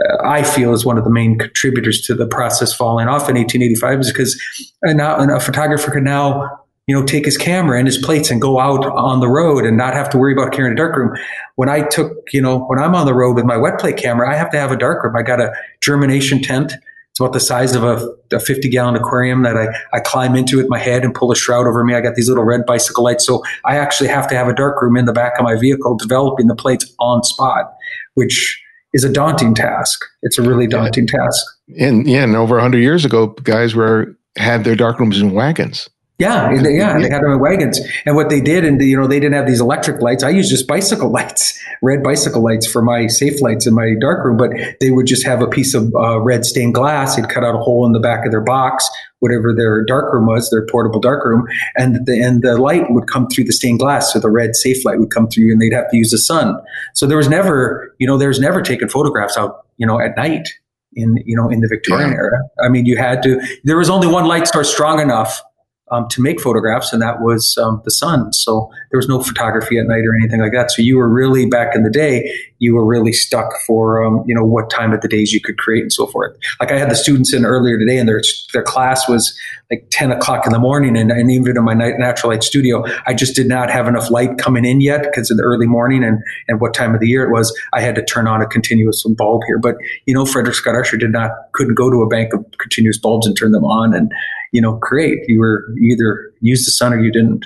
uh, 0.03 0.17
I 0.23 0.43
feel 0.43 0.73
is 0.73 0.85
one 0.85 0.97
of 0.97 1.03
the 1.03 1.09
main 1.09 1.37
contributors 1.37 2.01
to 2.01 2.13
the 2.13 2.27
process 2.27 2.73
falling 2.73 3.07
off 3.07 3.29
in 3.29 3.35
1885 3.35 3.99
is 3.99 4.11
because 4.11 4.41
now 4.83 5.17
a 5.17 5.39
photographer 5.39 5.91
can 5.91 6.03
now, 6.03 6.59
you 6.87 6.95
know, 6.95 7.05
take 7.05 7.25
his 7.25 7.37
camera 7.37 7.77
and 7.77 7.87
his 7.87 7.97
plates 7.97 8.31
and 8.31 8.41
go 8.41 8.59
out 8.59 8.85
on 8.85 9.19
the 9.19 9.27
road 9.27 9.65
and 9.65 9.77
not 9.77 9.93
have 9.93 10.09
to 10.09 10.17
worry 10.17 10.33
about 10.33 10.53
carrying 10.53 10.73
a 10.73 10.75
darkroom. 10.75 11.15
When 11.55 11.69
I 11.69 11.81
took, 11.81 12.13
you 12.33 12.41
know, 12.41 12.59
when 12.59 12.79
I'm 12.79 12.95
on 12.95 13.05
the 13.05 13.13
road 13.13 13.35
with 13.35 13.45
my 13.45 13.57
wet 13.57 13.77
plate 13.79 13.97
camera, 13.97 14.31
I 14.31 14.35
have 14.35 14.49
to 14.51 14.59
have 14.59 14.71
a 14.71 14.77
darkroom. 14.77 15.15
I 15.15 15.21
got 15.21 15.41
a 15.41 15.53
germination 15.81 16.41
tent 16.41 16.73
it's 17.17 17.19
about 17.19 17.33
the 17.33 17.39
size 17.39 17.73
of 17.73 17.83
a, 17.83 18.13
a 18.31 18.39
50 18.39 18.69
gallon 18.69 18.95
aquarium 18.95 19.41
that 19.41 19.57
I, 19.57 19.69
I 19.91 19.99
climb 19.99 20.35
into 20.35 20.57
with 20.57 20.69
my 20.69 20.77
head 20.77 21.03
and 21.03 21.15
pull 21.15 21.31
a 21.31 21.35
shroud 21.35 21.65
over 21.65 21.83
me. 21.83 21.95
I 21.95 22.01
got 22.01 22.13
these 22.13 22.29
little 22.29 22.43
red 22.43 22.63
bicycle 22.67 23.03
lights. 23.03 23.25
So 23.25 23.41
I 23.65 23.77
actually 23.77 24.09
have 24.09 24.27
to 24.27 24.35
have 24.35 24.47
a 24.47 24.53
dark 24.53 24.79
room 24.83 24.95
in 24.95 25.05
the 25.05 25.13
back 25.13 25.39
of 25.39 25.43
my 25.43 25.59
vehicle 25.59 25.97
developing 25.97 26.45
the 26.45 26.53
plates 26.53 26.93
on 26.99 27.23
spot, 27.23 27.73
which 28.13 28.63
is 28.93 29.03
a 29.03 29.11
daunting 29.11 29.55
task. 29.55 30.05
It's 30.21 30.37
a 30.37 30.43
really 30.43 30.67
daunting 30.67 31.07
yeah. 31.07 31.17
task. 31.17 31.43
And 31.79 32.07
yeah, 32.07 32.23
and 32.23 32.35
over 32.35 32.53
100 32.53 32.77
years 32.77 33.03
ago, 33.03 33.29
guys 33.41 33.73
were 33.73 34.15
had 34.37 34.63
their 34.63 34.75
dark 34.75 34.99
rooms 34.99 35.19
in 35.19 35.31
wagons. 35.31 35.89
Yeah, 36.19 36.51
yeah, 36.51 36.97
they 36.97 37.09
had 37.09 37.21
them 37.21 37.31
in 37.31 37.39
wagons. 37.39 37.79
And 38.07 38.15
what 38.15 38.29
they 38.29 38.41
did, 38.41 38.65
and 38.65 38.81
you 38.81 38.99
know, 38.99 39.05
they 39.05 39.19
didn't 39.19 39.35
have 39.35 39.45
these 39.45 39.61
electric 39.61 40.01
lights. 40.01 40.23
I 40.23 40.29
used 40.29 40.49
just 40.49 40.67
bicycle 40.67 41.09
lights, 41.11 41.59
red 41.83 42.01
bicycle 42.01 42.41
lights 42.41 42.65
for 42.65 42.81
my 42.81 43.05
safe 43.05 43.39
lights 43.39 43.67
in 43.67 43.75
my 43.75 43.93
darkroom. 44.01 44.35
But 44.35 44.49
they 44.81 44.89
would 44.89 45.05
just 45.05 45.23
have 45.27 45.43
a 45.43 45.47
piece 45.47 45.75
of 45.75 45.93
uh, 45.93 46.19
red 46.19 46.43
stained 46.43 46.73
glass. 46.73 47.15
They'd 47.15 47.29
cut 47.29 47.43
out 47.43 47.53
a 47.53 47.59
hole 47.59 47.85
in 47.85 47.91
the 47.91 47.99
back 47.99 48.25
of 48.25 48.31
their 48.31 48.41
box, 48.41 48.89
whatever 49.19 49.53
their 49.53 49.85
darkroom 49.85 50.25
was, 50.25 50.49
their 50.49 50.65
portable 50.65 50.99
darkroom, 50.99 51.45
and 51.75 52.03
the 52.07 52.19
and 52.19 52.41
the 52.41 52.57
light 52.57 52.85
would 52.89 53.07
come 53.07 53.27
through 53.27 53.43
the 53.43 53.53
stained 53.53 53.77
glass. 53.77 54.11
So 54.11 54.19
the 54.19 54.31
red 54.31 54.55
safe 54.55 54.83
light 54.85 54.99
would 54.99 55.11
come 55.11 55.27
through, 55.27 55.51
and 55.51 55.61
they'd 55.61 55.73
have 55.73 55.91
to 55.91 55.97
use 55.97 56.09
the 56.09 56.17
sun. 56.17 56.57
So 56.95 57.05
there 57.05 57.17
was 57.17 57.29
never, 57.29 57.93
you 57.99 58.07
know, 58.07 58.17
there 58.17 58.29
was 58.29 58.39
never 58.39 58.63
taking 58.63 58.89
photographs 58.89 59.37
out, 59.37 59.67
you 59.77 59.85
know, 59.85 59.99
at 59.99 60.17
night 60.17 60.49
in 60.93 61.17
you 61.27 61.37
know 61.37 61.47
in 61.47 61.59
the 61.59 61.67
Victorian 61.67 62.09
yeah. 62.09 62.17
era. 62.17 62.39
I 62.59 62.69
mean, 62.69 62.87
you 62.87 62.97
had 62.97 63.21
to. 63.21 63.39
There 63.65 63.77
was 63.77 63.91
only 63.91 64.07
one 64.07 64.25
light 64.25 64.47
source 64.47 64.73
strong 64.73 64.99
enough 64.99 65.43
um, 65.91 66.07
to 66.09 66.21
make 66.21 66.41
photographs, 66.41 66.91
and 66.91 67.01
that 67.01 67.21
was 67.21 67.57
um, 67.57 67.81
the 67.85 67.91
sun. 67.91 68.33
So 68.33 68.69
there 68.91 68.97
was 68.97 69.07
no 69.07 69.21
photography 69.21 69.77
at 69.77 69.85
night 69.85 70.05
or 70.05 70.15
anything 70.15 70.41
like 70.41 70.51
that. 70.51 70.71
So 70.71 70.81
you 70.81 70.97
were 70.97 71.09
really 71.09 71.45
back 71.45 71.75
in 71.75 71.83
the 71.83 71.89
day, 71.89 72.31
you 72.59 72.75
were 72.75 72.85
really 72.85 73.13
stuck 73.13 73.53
for 73.65 74.03
um, 74.03 74.23
you 74.27 74.35
know 74.35 74.43
what 74.43 74.69
time 74.69 74.93
of 74.93 75.01
the 75.01 75.07
days 75.07 75.31
you 75.31 75.39
could 75.39 75.57
create 75.57 75.81
and 75.81 75.93
so 75.93 76.07
forth. 76.07 76.35
Like 76.59 76.71
I 76.71 76.77
had 76.77 76.89
the 76.89 76.95
students 76.95 77.33
in 77.33 77.45
earlier 77.45 77.77
today, 77.77 77.97
and 77.97 78.07
their 78.07 78.21
their 78.53 78.63
class 78.63 79.07
was 79.07 79.37
like 79.71 79.87
ten 79.91 80.11
o'clock 80.11 80.45
in 80.45 80.53
the 80.53 80.59
morning, 80.59 80.95
and, 80.95 81.11
and 81.11 81.29
even 81.29 81.57
in 81.57 81.63
my 81.63 81.73
night 81.73 81.95
natural 81.97 82.31
light 82.31 82.43
studio, 82.43 82.83
I 83.05 83.13
just 83.13 83.35
did 83.35 83.47
not 83.47 83.69
have 83.69 83.87
enough 83.87 84.09
light 84.09 84.37
coming 84.37 84.65
in 84.65 84.81
yet 84.81 85.03
because 85.03 85.29
in 85.29 85.37
the 85.37 85.43
early 85.43 85.67
morning 85.67 86.03
and 86.03 86.21
and 86.47 86.61
what 86.61 86.73
time 86.73 86.93
of 86.93 87.01
the 87.01 87.07
year 87.07 87.23
it 87.23 87.31
was. 87.31 87.55
I 87.73 87.81
had 87.81 87.95
to 87.95 88.03
turn 88.03 88.27
on 88.27 88.41
a 88.41 88.45
continuous 88.45 89.03
bulb 89.03 89.41
here, 89.47 89.59
but 89.59 89.75
you 90.05 90.13
know 90.13 90.25
Frederick 90.25 90.55
Scott 90.55 90.75
Archer 90.75 90.97
did 90.97 91.11
not 91.11 91.31
couldn't 91.53 91.75
go 91.75 91.89
to 91.89 92.01
a 92.01 92.07
bank 92.07 92.33
of 92.33 92.45
continuous 92.59 92.97
bulbs 92.97 93.27
and 93.27 93.37
turn 93.37 93.51
them 93.51 93.65
on 93.65 93.93
and 93.93 94.11
you 94.51 94.61
know 94.61 94.77
create. 94.77 95.19
You 95.27 95.39
were 95.39 95.65
either 95.81 96.31
used 96.41 96.65
the 96.67 96.71
sun 96.71 96.93
or 96.93 96.99
you 96.99 97.11
didn't. 97.11 97.45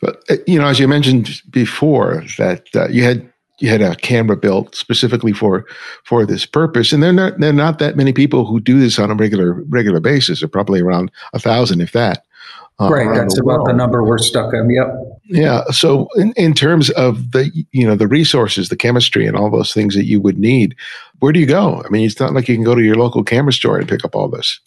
But 0.00 0.24
uh, 0.30 0.36
you 0.46 0.58
know, 0.58 0.66
as 0.66 0.80
you 0.80 0.88
mentioned 0.88 1.42
before, 1.50 2.24
that 2.38 2.66
uh, 2.74 2.88
you 2.88 3.04
had 3.04 3.29
had 3.68 3.82
a 3.82 3.96
camera 3.96 4.36
built 4.36 4.74
specifically 4.74 5.32
for 5.32 5.66
for 6.04 6.24
this 6.24 6.46
purpose, 6.46 6.92
and 6.92 7.02
they're 7.02 7.12
not 7.12 7.38
they're 7.38 7.52
not 7.52 7.78
that 7.78 7.96
many 7.96 8.12
people 8.12 8.46
who 8.46 8.60
do 8.60 8.80
this 8.80 8.98
on 8.98 9.10
a 9.10 9.14
regular 9.14 9.54
regular 9.68 10.00
basis. 10.00 10.40
They're 10.40 10.48
probably 10.48 10.80
around 10.80 11.10
a 11.32 11.38
thousand, 11.38 11.80
if 11.80 11.92
that. 11.92 12.24
Uh, 12.80 12.88
right, 12.88 13.14
that's 13.14 13.36
the 13.36 13.42
about 13.42 13.66
the 13.66 13.74
number 13.74 14.02
we're 14.02 14.16
stuck 14.16 14.54
on. 14.54 14.70
Yep. 14.70 14.86
Yeah. 15.24 15.64
So, 15.70 16.08
in, 16.16 16.32
in 16.36 16.54
terms 16.54 16.88
of 16.90 17.32
the 17.32 17.50
you 17.72 17.86
know 17.86 17.94
the 17.94 18.08
resources, 18.08 18.70
the 18.70 18.76
chemistry, 18.76 19.26
and 19.26 19.36
all 19.36 19.50
those 19.50 19.74
things 19.74 19.94
that 19.94 20.06
you 20.06 20.18
would 20.20 20.38
need, 20.38 20.74
where 21.18 21.32
do 21.32 21.40
you 21.40 21.46
go? 21.46 21.82
I 21.84 21.90
mean, 21.90 22.06
it's 22.06 22.18
not 22.18 22.32
like 22.32 22.48
you 22.48 22.54
can 22.54 22.64
go 22.64 22.74
to 22.74 22.82
your 22.82 22.96
local 22.96 23.22
camera 23.22 23.52
store 23.52 23.78
and 23.78 23.86
pick 23.86 24.02
up 24.02 24.16
all 24.16 24.28
this. 24.28 24.60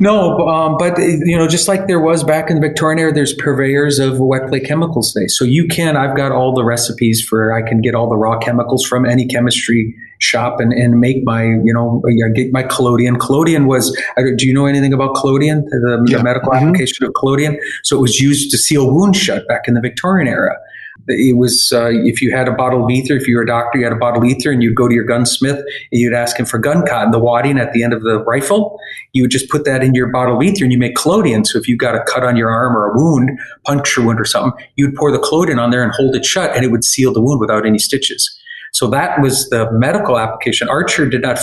No, 0.00 0.48
um, 0.48 0.76
but 0.76 0.98
you 0.98 1.38
know, 1.38 1.46
just 1.46 1.68
like 1.68 1.86
there 1.86 2.00
was 2.00 2.24
back 2.24 2.50
in 2.50 2.56
the 2.56 2.60
Victorian 2.60 2.98
era, 2.98 3.12
there's 3.12 3.32
purveyors 3.34 4.00
of 4.00 4.18
wet 4.18 4.48
plate 4.48 4.64
chemicals 4.64 5.12
today. 5.12 5.28
So 5.28 5.44
you 5.44 5.68
can. 5.68 5.96
I've 5.96 6.16
got 6.16 6.32
all 6.32 6.52
the 6.52 6.64
recipes 6.64 7.24
for. 7.24 7.52
I 7.52 7.62
can 7.62 7.80
get 7.80 7.94
all 7.94 8.08
the 8.08 8.16
raw 8.16 8.36
chemicals 8.38 8.84
from 8.84 9.06
any 9.06 9.24
chemistry 9.24 9.94
shop 10.18 10.58
and, 10.58 10.72
and 10.72 10.98
make 10.98 11.22
my 11.22 11.44
you 11.44 11.72
know 11.72 12.02
get 12.34 12.52
my 12.52 12.64
collodion. 12.64 13.20
Collodion 13.20 13.66
was. 13.66 13.96
Do 14.16 14.46
you 14.46 14.52
know 14.52 14.66
anything 14.66 14.92
about 14.92 15.14
collodion? 15.14 15.64
The, 15.66 16.04
yeah. 16.08 16.18
the 16.18 16.24
medical 16.24 16.50
mm-hmm. 16.50 16.66
application 16.66 17.06
of 17.06 17.14
collodion. 17.14 17.56
So 17.84 17.96
it 17.96 18.00
was 18.00 18.18
used 18.18 18.50
to 18.50 18.58
seal 18.58 18.92
wounds 18.92 19.18
shut 19.18 19.46
back 19.46 19.68
in 19.68 19.74
the 19.74 19.80
Victorian 19.80 20.26
era. 20.26 20.58
It 21.08 21.36
was 21.36 21.72
uh, 21.74 21.90
if 21.90 22.22
you 22.22 22.34
had 22.34 22.48
a 22.48 22.52
bottle 22.52 22.84
of 22.84 22.90
ether, 22.90 23.14
if 23.14 23.28
you 23.28 23.36
were 23.36 23.42
a 23.42 23.46
doctor, 23.46 23.78
you 23.78 23.84
had 23.84 23.92
a 23.92 23.96
bottle 23.96 24.22
of 24.22 24.28
ether, 24.28 24.50
and 24.50 24.62
you'd 24.62 24.76
go 24.76 24.88
to 24.88 24.94
your 24.94 25.04
gunsmith 25.04 25.58
and 25.58 26.00
you'd 26.00 26.14
ask 26.14 26.38
him 26.38 26.46
for 26.46 26.58
gun 26.58 26.86
cotton, 26.86 27.10
the 27.10 27.18
wadding 27.18 27.58
at 27.58 27.72
the 27.72 27.82
end 27.82 27.92
of 27.92 28.02
the 28.02 28.18
rifle. 28.20 28.78
You 29.12 29.24
would 29.24 29.30
just 29.30 29.50
put 29.50 29.64
that 29.64 29.82
in 29.82 29.94
your 29.94 30.06
bottle 30.06 30.36
of 30.36 30.42
ether, 30.42 30.64
and 30.64 30.72
you 30.72 30.78
make 30.78 30.94
collodion. 30.94 31.44
So 31.44 31.58
if 31.58 31.68
you've 31.68 31.78
got 31.78 31.94
a 31.94 32.02
cut 32.04 32.24
on 32.24 32.36
your 32.36 32.50
arm 32.50 32.76
or 32.76 32.90
a 32.90 32.96
wound, 32.96 33.38
puncture 33.64 34.02
wound 34.02 34.20
or 34.20 34.24
something, 34.24 34.52
you'd 34.76 34.94
pour 34.94 35.10
the 35.10 35.18
collodion 35.18 35.58
on 35.58 35.70
there 35.70 35.82
and 35.82 35.92
hold 35.92 36.14
it 36.16 36.24
shut, 36.24 36.54
and 36.54 36.64
it 36.64 36.70
would 36.70 36.84
seal 36.84 37.12
the 37.12 37.20
wound 37.20 37.40
without 37.40 37.66
any 37.66 37.78
stitches. 37.78 38.38
So 38.72 38.88
that 38.88 39.20
was 39.20 39.48
the 39.50 39.70
medical 39.72 40.18
application. 40.18 40.68
Archer 40.68 41.08
did 41.08 41.22
not 41.22 41.38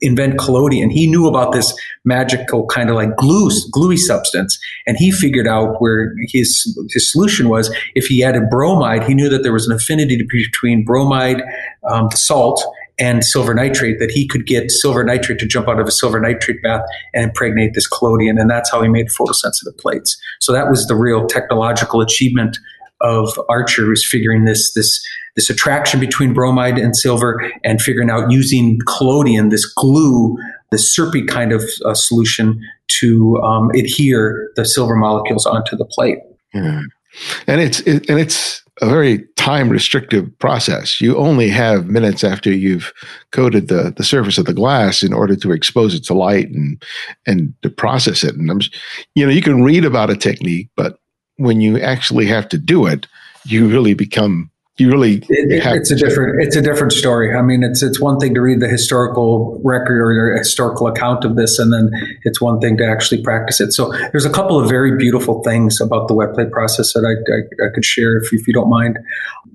invent 0.00 0.38
collodion. 0.38 0.90
He 0.90 1.06
knew 1.06 1.26
about 1.26 1.52
this 1.52 1.74
magical 2.04 2.66
kind 2.66 2.90
of 2.90 2.96
like 2.96 3.16
glue, 3.16 3.50
gluey 3.70 3.96
substance, 3.96 4.58
and 4.86 4.96
he 4.96 5.10
figured 5.10 5.46
out 5.46 5.80
where 5.80 6.14
his 6.28 6.76
his 6.90 7.10
solution 7.10 7.48
was. 7.48 7.74
If 7.94 8.06
he 8.06 8.24
added 8.24 8.50
bromide, 8.50 9.04
he 9.04 9.14
knew 9.14 9.28
that 9.28 9.42
there 9.42 9.52
was 9.52 9.66
an 9.66 9.74
affinity 9.74 10.26
between 10.28 10.84
bromide, 10.84 11.42
um, 11.88 12.10
salt, 12.10 12.64
and 12.98 13.24
silver 13.24 13.54
nitrate 13.54 13.98
that 13.98 14.10
he 14.10 14.26
could 14.26 14.46
get 14.46 14.70
silver 14.70 15.02
nitrate 15.04 15.38
to 15.40 15.46
jump 15.46 15.68
out 15.68 15.80
of 15.80 15.86
a 15.86 15.90
silver 15.90 16.20
nitrate 16.20 16.62
bath 16.62 16.82
and 17.12 17.24
impregnate 17.24 17.74
this 17.74 17.86
collodion, 17.86 18.38
and 18.38 18.50
that's 18.50 18.70
how 18.70 18.82
he 18.82 18.88
made 18.88 19.08
photosensitive 19.08 19.76
plates. 19.78 20.16
So 20.40 20.52
that 20.52 20.68
was 20.68 20.86
the 20.86 20.94
real 20.94 21.26
technological 21.26 22.00
achievement 22.00 22.58
of 23.00 23.38
Archer, 23.48 23.86
was 23.88 24.06
figuring 24.06 24.44
this 24.44 24.72
this 24.74 25.04
this 25.36 25.50
attraction 25.50 26.00
between 26.00 26.32
bromide 26.32 26.78
and 26.78 26.96
silver 26.96 27.50
and 27.64 27.80
figuring 27.80 28.10
out 28.10 28.30
using 28.30 28.78
collodion, 28.86 29.48
this 29.48 29.66
glue, 29.66 30.36
this 30.70 30.94
syrupy 30.94 31.24
kind 31.24 31.52
of 31.52 31.62
uh, 31.84 31.94
solution 31.94 32.60
to 32.88 33.36
um, 33.38 33.70
adhere 33.70 34.50
the 34.56 34.64
silver 34.64 34.96
molecules 34.96 35.46
onto 35.46 35.76
the 35.76 35.84
plate. 35.84 36.18
Yeah. 36.52 36.82
And 37.46 37.60
it's 37.60 37.80
it, 37.80 38.08
and 38.08 38.18
it's 38.18 38.62
a 38.82 38.88
very 38.88 39.24
time 39.36 39.68
restrictive 39.68 40.36
process. 40.40 41.00
You 41.00 41.16
only 41.16 41.48
have 41.48 41.86
minutes 41.86 42.24
after 42.24 42.50
you've 42.52 42.92
coated 43.30 43.68
the, 43.68 43.94
the 43.96 44.02
surface 44.02 44.36
of 44.36 44.46
the 44.46 44.54
glass 44.54 45.02
in 45.02 45.12
order 45.12 45.36
to 45.36 45.52
expose 45.52 45.94
it 45.94 46.04
to 46.04 46.14
light 46.14 46.48
and 46.48 46.82
and 47.26 47.54
to 47.62 47.70
process 47.70 48.24
it. 48.24 48.34
And 48.34 48.50
I'm, 48.50 48.60
you 49.14 49.24
know, 49.24 49.32
you 49.32 49.42
can 49.42 49.62
read 49.62 49.84
about 49.84 50.10
a 50.10 50.16
technique, 50.16 50.70
but 50.76 50.98
when 51.36 51.60
you 51.60 51.78
actually 51.78 52.26
have 52.26 52.48
to 52.48 52.58
do 52.58 52.86
it, 52.86 53.06
you 53.44 53.68
really 53.68 53.94
become 53.94 54.50
you 54.76 54.90
really 54.90 55.18
it, 55.28 55.62
it's 55.64 55.92
a 55.92 55.94
different 55.94 56.42
it's 56.42 56.56
a 56.56 56.60
different 56.60 56.92
story. 56.92 57.32
I 57.34 57.42
mean 57.42 57.62
it's 57.62 57.80
it's 57.80 58.00
one 58.00 58.18
thing 58.18 58.34
to 58.34 58.40
read 58.40 58.58
the 58.58 58.68
historical 58.68 59.60
record 59.62 60.00
or 60.00 60.36
historical 60.36 60.88
account 60.88 61.24
of 61.24 61.36
this 61.36 61.60
and 61.60 61.72
then 61.72 61.90
it's 62.24 62.40
one 62.40 62.60
thing 62.60 62.76
to 62.78 62.86
actually 62.86 63.22
practice 63.22 63.60
it. 63.60 63.72
So 63.72 63.92
there's 64.10 64.24
a 64.24 64.32
couple 64.32 64.58
of 64.58 64.68
very 64.68 64.96
beautiful 64.96 65.42
things 65.44 65.80
about 65.80 66.08
the 66.08 66.14
wet 66.14 66.34
plate 66.34 66.50
process 66.50 66.92
that 66.94 67.04
i, 67.04 67.12
I, 67.32 67.68
I 67.68 67.72
could 67.72 67.84
share 67.84 68.16
if, 68.16 68.32
if 68.32 68.48
you 68.48 68.52
don't 68.52 68.68
mind. 68.68 68.98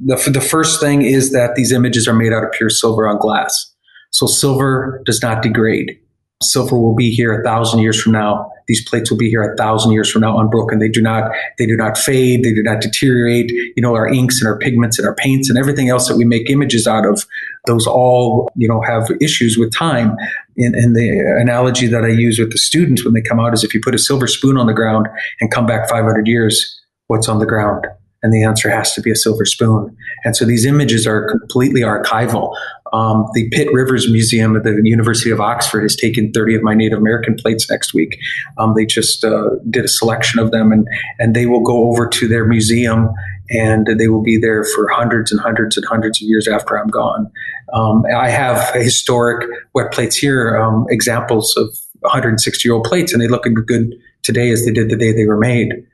The, 0.05 0.15
the 0.31 0.41
first 0.41 0.79
thing 0.79 1.01
is 1.01 1.33
that 1.33 1.55
these 1.55 1.73
images 1.73 2.07
are 2.07 2.13
made 2.13 2.31
out 2.31 2.45
of 2.45 2.51
pure 2.53 2.69
silver 2.69 3.05
on 3.05 3.19
glass. 3.19 3.73
So 4.11 4.25
silver 4.25 5.01
does 5.05 5.21
not 5.21 5.43
degrade. 5.43 5.99
Silver 6.41 6.79
will 6.79 6.95
be 6.95 7.11
here 7.11 7.37
a 7.37 7.43
thousand 7.43 7.81
years 7.81 8.01
from 8.01 8.13
now. 8.13 8.49
These 8.67 8.87
plates 8.87 9.11
will 9.11 9.17
be 9.17 9.29
here 9.29 9.43
a 9.43 9.57
thousand 9.57 9.91
years 9.91 10.09
from 10.09 10.21
now 10.21 10.39
unbroken. 10.39 10.79
They 10.79 10.87
do 10.87 11.01
not, 11.01 11.31
they 11.57 11.65
do 11.65 11.75
not 11.75 11.97
fade. 11.97 12.45
They 12.45 12.53
do 12.53 12.63
not 12.63 12.79
deteriorate. 12.79 13.51
You 13.51 13.81
know, 13.81 13.93
our 13.93 14.07
inks 14.07 14.39
and 14.39 14.47
our 14.47 14.57
pigments 14.57 14.97
and 14.97 15.05
our 15.05 15.15
paints 15.15 15.49
and 15.49 15.59
everything 15.59 15.89
else 15.89 16.07
that 16.07 16.15
we 16.15 16.23
make 16.23 16.49
images 16.49 16.87
out 16.87 17.05
of, 17.05 17.25
those 17.65 17.85
all, 17.85 18.49
you 18.55 18.69
know, 18.69 18.79
have 18.79 19.11
issues 19.19 19.57
with 19.57 19.75
time. 19.75 20.15
And, 20.55 20.75
and 20.75 20.95
the 20.95 21.19
analogy 21.41 21.87
that 21.87 22.05
I 22.05 22.09
use 22.09 22.39
with 22.39 22.53
the 22.53 22.57
students 22.57 23.03
when 23.03 23.13
they 23.13 23.21
come 23.21 23.39
out 23.39 23.53
is 23.53 23.65
if 23.65 23.73
you 23.73 23.81
put 23.81 23.93
a 23.93 23.99
silver 23.99 24.27
spoon 24.27 24.55
on 24.55 24.65
the 24.65 24.73
ground 24.73 25.07
and 25.41 25.51
come 25.51 25.65
back 25.65 25.89
500 25.89 26.25
years, 26.25 26.79
what's 27.07 27.27
on 27.27 27.39
the 27.39 27.45
ground? 27.45 27.85
And 28.23 28.33
the 28.33 28.43
answer 28.43 28.69
has 28.69 28.93
to 28.93 29.01
be 29.01 29.11
a 29.11 29.15
silver 29.15 29.45
spoon. 29.45 29.95
And 30.23 30.35
so 30.35 30.45
these 30.45 30.65
images 30.65 31.07
are 31.07 31.29
completely 31.29 31.81
archival. 31.81 32.53
Um, 32.93 33.27
the 33.33 33.49
Pitt 33.49 33.67
Rivers 33.71 34.09
Museum 34.09 34.55
at 34.55 34.63
the 34.63 34.79
University 34.83 35.29
of 35.29 35.39
Oxford 35.39 35.81
has 35.81 35.95
taken 35.95 36.31
30 36.31 36.55
of 36.55 36.63
my 36.63 36.73
Native 36.73 36.97
American 36.97 37.35
plates 37.35 37.69
next 37.69 37.93
week. 37.93 38.17
Um, 38.57 38.73
they 38.75 38.85
just 38.85 39.23
uh, 39.23 39.49
did 39.69 39.85
a 39.85 39.89
selection 39.89 40.39
of 40.39 40.51
them, 40.51 40.71
and, 40.71 40.87
and 41.19 41.35
they 41.35 41.45
will 41.45 41.61
go 41.61 41.89
over 41.89 42.07
to 42.07 42.27
their 42.27 42.45
museum 42.45 43.09
and 43.51 43.87
they 43.99 44.07
will 44.07 44.21
be 44.21 44.37
there 44.37 44.63
for 44.63 44.87
hundreds 44.89 45.31
and 45.31 45.41
hundreds 45.41 45.75
and 45.75 45.85
hundreds 45.85 46.21
of 46.21 46.27
years 46.27 46.47
after 46.47 46.77
I'm 46.77 46.87
gone. 46.87 47.31
Um, 47.73 48.03
I 48.15 48.29
have 48.29 48.73
historic 48.75 49.47
wet 49.73 49.91
plates 49.91 50.15
here, 50.15 50.55
um, 50.57 50.85
examples 50.89 51.55
of 51.57 51.67
160 52.01 52.67
year 52.67 52.75
old 52.75 52.83
plates, 52.83 53.11
and 53.11 53.21
they 53.21 53.27
look 53.27 53.47
as 53.47 53.53
good 53.65 53.95
today 54.23 54.51
as 54.51 54.65
they 54.65 54.71
did 54.71 54.89
the 54.89 54.95
day 54.95 55.13
they 55.13 55.25
were 55.25 55.39
made. 55.39 55.85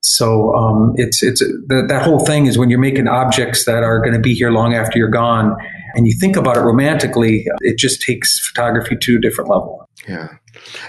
So 0.00 0.54
um, 0.54 0.94
it's 0.96 1.22
it's 1.22 1.40
the, 1.40 1.84
that 1.88 2.02
whole 2.02 2.24
thing 2.24 2.46
is 2.46 2.56
when 2.56 2.70
you're 2.70 2.78
making 2.78 3.08
objects 3.08 3.64
that 3.64 3.82
are 3.82 3.98
going 3.98 4.12
to 4.12 4.20
be 4.20 4.34
here 4.34 4.50
long 4.50 4.74
after 4.74 4.98
you're 4.98 5.08
gone, 5.08 5.56
and 5.98 6.06
you 6.06 6.12
think 6.12 6.36
about 6.36 6.56
it 6.56 6.60
romantically, 6.60 7.44
it 7.60 7.76
just 7.76 8.00
takes 8.00 8.38
photography 8.38 8.96
to 8.96 9.16
a 9.16 9.20
different 9.20 9.50
level. 9.50 9.88
Yeah, 10.06 10.28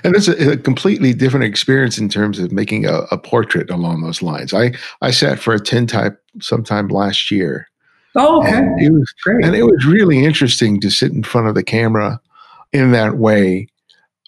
and 0.04 0.16
it's 0.16 0.28
a, 0.28 0.52
a 0.52 0.58
completely 0.58 1.16
different 1.16 1.46
experience 1.46 1.98
in 1.98 2.10
terms 2.10 2.38
of 2.38 2.52
making 2.52 2.86
a, 2.86 3.00
a, 3.10 3.18
portrait 3.18 3.72
along 3.72 4.04
those 4.04 4.22
lines. 4.22 4.54
I 4.54 4.72
I 5.02 5.10
sat 5.10 5.40
for 5.40 5.56
a 5.56 5.60
tintype 5.60 6.22
sometime 6.40 6.90
last 6.90 7.32
year. 7.32 7.68
Oh, 8.16 8.44
okay, 8.44 8.56
and 8.58 8.80
it 8.80 8.92
was 8.92 9.12
great, 9.24 9.44
and 9.44 9.56
it 9.56 9.64
was 9.64 9.84
really 9.84 10.24
interesting 10.24 10.80
to 10.82 10.92
sit 10.92 11.12
in 11.12 11.24
front 11.24 11.48
of 11.48 11.56
the 11.56 11.64
camera 11.64 12.22
in 12.72 12.92
that 12.92 13.18
way, 13.18 13.68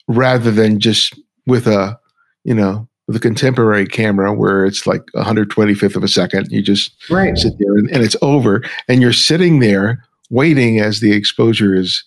rather 0.07 0.49
than 0.49 0.79
just 0.79 1.13
with 1.45 1.67
a 1.67 1.99
you 2.43 2.55
know 2.55 2.87
the 3.07 3.19
contemporary 3.19 3.85
camera 3.85 4.33
where 4.33 4.65
it's 4.65 4.87
like 4.87 5.03
125th 5.15 5.95
of 5.95 6.03
a 6.03 6.07
second. 6.07 6.51
You 6.51 6.63
just 6.63 6.91
right. 7.11 7.37
sit 7.37 7.53
there 7.59 7.75
and, 7.75 7.91
and, 7.91 8.03
it's 8.03 8.15
over, 8.23 8.63
and 8.87 8.99
you're 8.99 9.13
sitting 9.13 9.59
there 9.59 10.03
waiting 10.31 10.79
as 10.79 10.99
the 10.99 11.13
exposure 11.13 11.75
is 11.75 12.03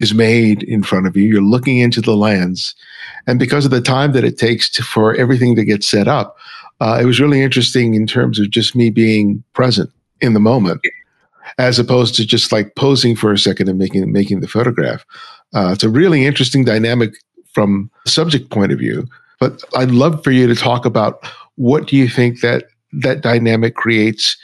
is 0.00 0.12
made 0.12 0.64
in 0.64 0.82
front 0.82 1.06
of 1.06 1.16
you. 1.16 1.22
You're 1.22 1.42
looking 1.42 1.78
into 1.78 2.00
the 2.00 2.16
lens, 2.16 2.74
and 3.26 3.38
because 3.38 3.64
of 3.64 3.70
the 3.70 3.80
time 3.80 4.12
that 4.12 4.24
it 4.24 4.38
takes 4.38 4.70
to, 4.70 4.82
for 4.82 5.14
everything 5.14 5.54
to 5.56 5.64
get 5.64 5.84
set 5.84 6.08
up, 6.08 6.36
uh, 6.80 6.98
it 7.00 7.04
was 7.04 7.20
really 7.20 7.42
interesting 7.42 7.94
in 7.94 8.06
terms 8.06 8.40
of 8.40 8.50
just 8.50 8.74
me 8.74 8.90
being 8.90 9.44
present 9.52 9.90
in 10.20 10.32
the 10.32 10.40
moment, 10.40 10.80
as 11.58 11.78
opposed 11.78 12.14
to 12.16 12.26
just 12.26 12.50
like 12.50 12.74
posing 12.74 13.14
for 13.14 13.32
a 13.32 13.38
second 13.38 13.68
and 13.68 13.78
making 13.78 14.10
making 14.10 14.40
the 14.40 14.48
photograph. 14.48 15.04
Uh, 15.54 15.70
it's 15.72 15.84
a 15.84 15.88
really 15.88 16.24
interesting 16.24 16.64
dynamic 16.64 17.12
from 17.52 17.88
subject 18.06 18.50
point 18.50 18.72
of 18.72 18.78
view 18.78 19.06
but 19.40 19.62
I'd 19.76 19.90
love 19.90 20.22
for 20.24 20.30
you 20.30 20.46
to 20.46 20.54
talk 20.54 20.84
about 20.84 21.26
what 21.56 21.86
do 21.86 21.96
you 21.96 22.08
think 22.08 22.40
that 22.40 22.64
that 22.92 23.20
dynamic 23.20 23.74
creates 23.74 24.36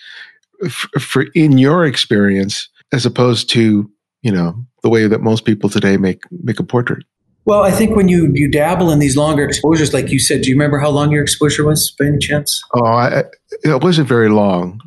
f- 0.64 0.88
for 1.00 1.26
in 1.34 1.58
your 1.58 1.86
experience 1.86 2.68
as 2.92 3.06
opposed 3.06 3.50
to 3.50 3.90
you 4.22 4.32
know 4.32 4.54
the 4.82 4.88
way 4.88 5.06
that 5.06 5.20
most 5.20 5.44
people 5.44 5.68
today 5.68 5.96
make 5.96 6.22
make 6.30 6.58
a 6.58 6.64
portrait. 6.64 7.04
Well, 7.46 7.62
I 7.62 7.70
think 7.70 7.96
when 7.96 8.08
you 8.08 8.30
you 8.34 8.50
dabble 8.50 8.90
in 8.90 8.98
these 8.98 9.16
longer 9.16 9.44
exposures, 9.44 9.94
like 9.94 10.10
you 10.10 10.18
said, 10.18 10.42
do 10.42 10.50
you 10.50 10.54
remember 10.54 10.78
how 10.78 10.90
long 10.90 11.10
your 11.10 11.22
exposure 11.22 11.64
was 11.64 11.90
by 11.98 12.06
any 12.06 12.18
chance? 12.18 12.62
Oh, 12.74 12.84
I, 12.84 13.24
it 13.64 13.82
wasn't 13.82 14.08
very 14.08 14.28
long. 14.28 14.80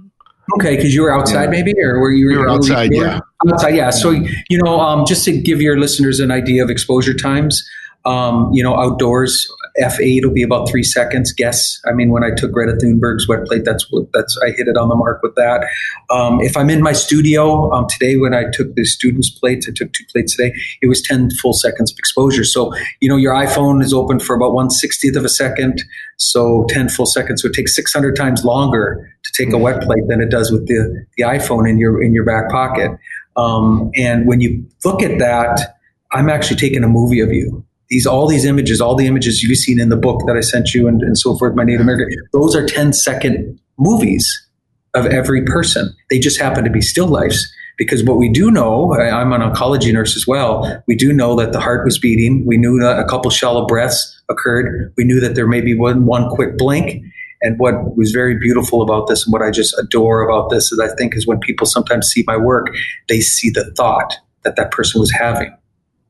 Okay, 0.56 0.75
because 0.75 0.93
you 0.93 1.01
were 1.01 1.12
outside, 1.12 1.45
yeah. 1.45 1.49
maybe, 1.49 1.73
or 1.82 1.99
were 1.99 2.12
you? 2.12 2.27
We 2.27 2.38
were 2.38 2.49
outside, 2.49 2.93
yeah. 2.93 3.19
Outside, 3.49 3.75
yeah. 3.75 3.89
So 3.89 4.12
you 4.12 4.62
know, 4.63 4.80
um, 4.80 5.06
just 5.06 5.25
to 5.25 5.38
give 5.38 5.62
your 5.62 5.80
listeners 5.80 6.19
an 6.19 6.32
idea 6.32 6.63
of 6.63 6.69
exposure 6.69 7.13
times, 7.13 7.67
um, 8.06 8.49
you 8.54 8.62
know, 8.62 8.75
outdoors, 8.75 9.49
F8 9.79 10.23
will 10.23 10.31
be 10.31 10.43
about 10.43 10.69
three 10.69 10.83
seconds. 10.83 11.33
Guess. 11.33 11.79
I 11.86 11.93
mean, 11.93 12.12
when 12.12 12.23
I 12.23 12.29
took 12.36 12.51
Greta 12.51 12.73
Thunberg's 12.73 13.27
wet 13.27 13.45
plate, 13.45 13.65
that's 13.65 13.91
what 13.91 14.12
that's 14.13 14.38
I 14.43 14.51
hit 14.51 14.67
it 14.67 14.77
on 14.77 14.89
the 14.89 14.95
mark 14.95 15.21
with 15.23 15.36
that. 15.36 15.67
Um, 16.09 16.41
if 16.41 16.55
I'm 16.55 16.69
in 16.69 16.81
my 16.81 16.93
studio 16.93 17.71
um, 17.71 17.88
today, 17.89 18.17
when 18.17 18.33
I 18.33 18.45
took 18.51 18.75
the 18.75 18.86
students' 18.86 19.29
plates, 19.29 19.67
I 19.67 19.71
took 19.75 19.91
two 19.93 20.03
plates 20.12 20.36
today. 20.36 20.53
It 20.81 20.88
was 20.88 21.01
10 21.01 21.31
full 21.41 21.53
seconds 21.53 21.91
of 21.91 21.97
exposure. 21.97 22.43
So 22.43 22.73
you 22.99 23.09
know, 23.09 23.15
your 23.15 23.33
iPhone 23.33 23.83
is 23.83 23.93
open 23.93 24.19
for 24.19 24.36
about 24.36 24.53
one 24.53 24.69
sixtieth 24.69 25.15
of 25.15 25.25
a 25.25 25.29
second. 25.29 25.83
So 26.17 26.65
10 26.69 26.89
full 26.89 27.07
seconds 27.07 27.43
would 27.43 27.53
take 27.53 27.67
600 27.67 28.15
times 28.15 28.45
longer 28.45 29.12
to 29.23 29.31
take 29.43 29.53
a 29.53 29.57
wet 29.57 29.81
plate 29.81 30.03
than 30.07 30.21
it 30.21 30.29
does 30.29 30.51
with 30.51 30.67
the 30.67 31.05
the 31.17 31.23
iPhone 31.23 31.67
in 31.67 31.79
your 31.79 32.01
in 32.01 32.13
your 32.13 32.25
back 32.25 32.49
pocket. 32.49 32.91
Um, 33.36 33.89
and 33.95 34.27
when 34.27 34.39
you 34.39 34.65
look 34.86 35.01
at 35.01 35.17
that, 35.17 35.77
I'm 36.12 36.29
actually 36.29 36.57
taking 36.57 36.83
a 36.83 36.88
movie 36.88 37.19
of 37.19 37.33
you 37.33 37.65
these 37.89 38.06
all 38.06 38.28
these 38.28 38.46
images, 38.46 38.82
all 38.82 38.96
the 38.96 39.08
images 39.08 39.43
you've 39.43 39.58
seen 39.58 39.80
in 39.80 39.89
the 39.89 39.98
book 39.98 40.22
that 40.28 40.36
I 40.36 40.41
sent 40.41 40.74
you 40.74 40.88
and, 40.88 41.02
and 41.02 41.17
so 41.17 41.38
forth, 41.38 41.56
my 41.56 41.63
Native 41.63 41.82
American, 41.82 42.10
those 42.32 42.56
are 42.56 42.65
10 42.65 42.93
second 42.93 43.60
movies 43.78 44.48
of 44.93 45.06
every 45.06 45.43
person. 45.43 45.96
They 46.10 46.19
just 46.19 46.39
happen 46.39 46.63
to 46.63 46.69
be 46.69 46.82
still 46.82 47.08
lifes. 47.08 47.52
Because 47.76 48.04
what 48.04 48.17
we 48.17 48.30
do 48.30 48.52
know, 48.52 48.93
I'm 48.96 49.34
an 49.34 49.41
oncology 49.41 49.91
nurse 49.91 50.15
as 50.15 50.28
well, 50.28 50.84
we 50.88 50.96
do 50.96 51.12
know 51.12 51.36
that 51.38 51.54
the 51.54 51.60
heart 51.60 51.84
was 51.84 51.98
beating. 51.98 52.46
We 52.46 52.56
knew 52.56 52.80
that 52.80 53.00
a 53.00 53.06
couple 53.06 53.32
shallow 53.32 53.65
breaths 53.65 54.22
occurred. 54.30 54.93
We 54.96 55.06
knew 55.06 55.19
that 55.19 55.34
there 55.34 55.48
may 55.48 55.60
be 55.60 55.74
one, 55.74 56.06
one 56.06 56.30
quick 56.30 56.56
blink. 56.58 57.04
And 57.41 57.60
what 57.60 57.98
was 57.98 58.12
very 58.12 58.38
beautiful 58.38 58.84
about 58.84 59.08
this 59.08 59.26
and 59.26 59.34
what 59.34 59.41
I 59.41 59.50
just 59.50 59.78
adore 59.80 60.22
about 60.22 60.50
this 60.50 60.72
is 60.72 60.80
I 60.80 60.93
think 60.96 61.15
is 61.15 61.28
when 61.28 61.39
people 61.39 61.65
sometimes 61.65 62.08
see 62.08 62.24
my 62.28 62.38
work, 62.38 62.67
they 63.10 63.19
see 63.19 63.50
the 63.50 63.74
thought 63.76 64.15
that 64.43 64.56
that 64.56 64.72
person 64.72 65.02
was 65.02 65.12
having 65.12 65.52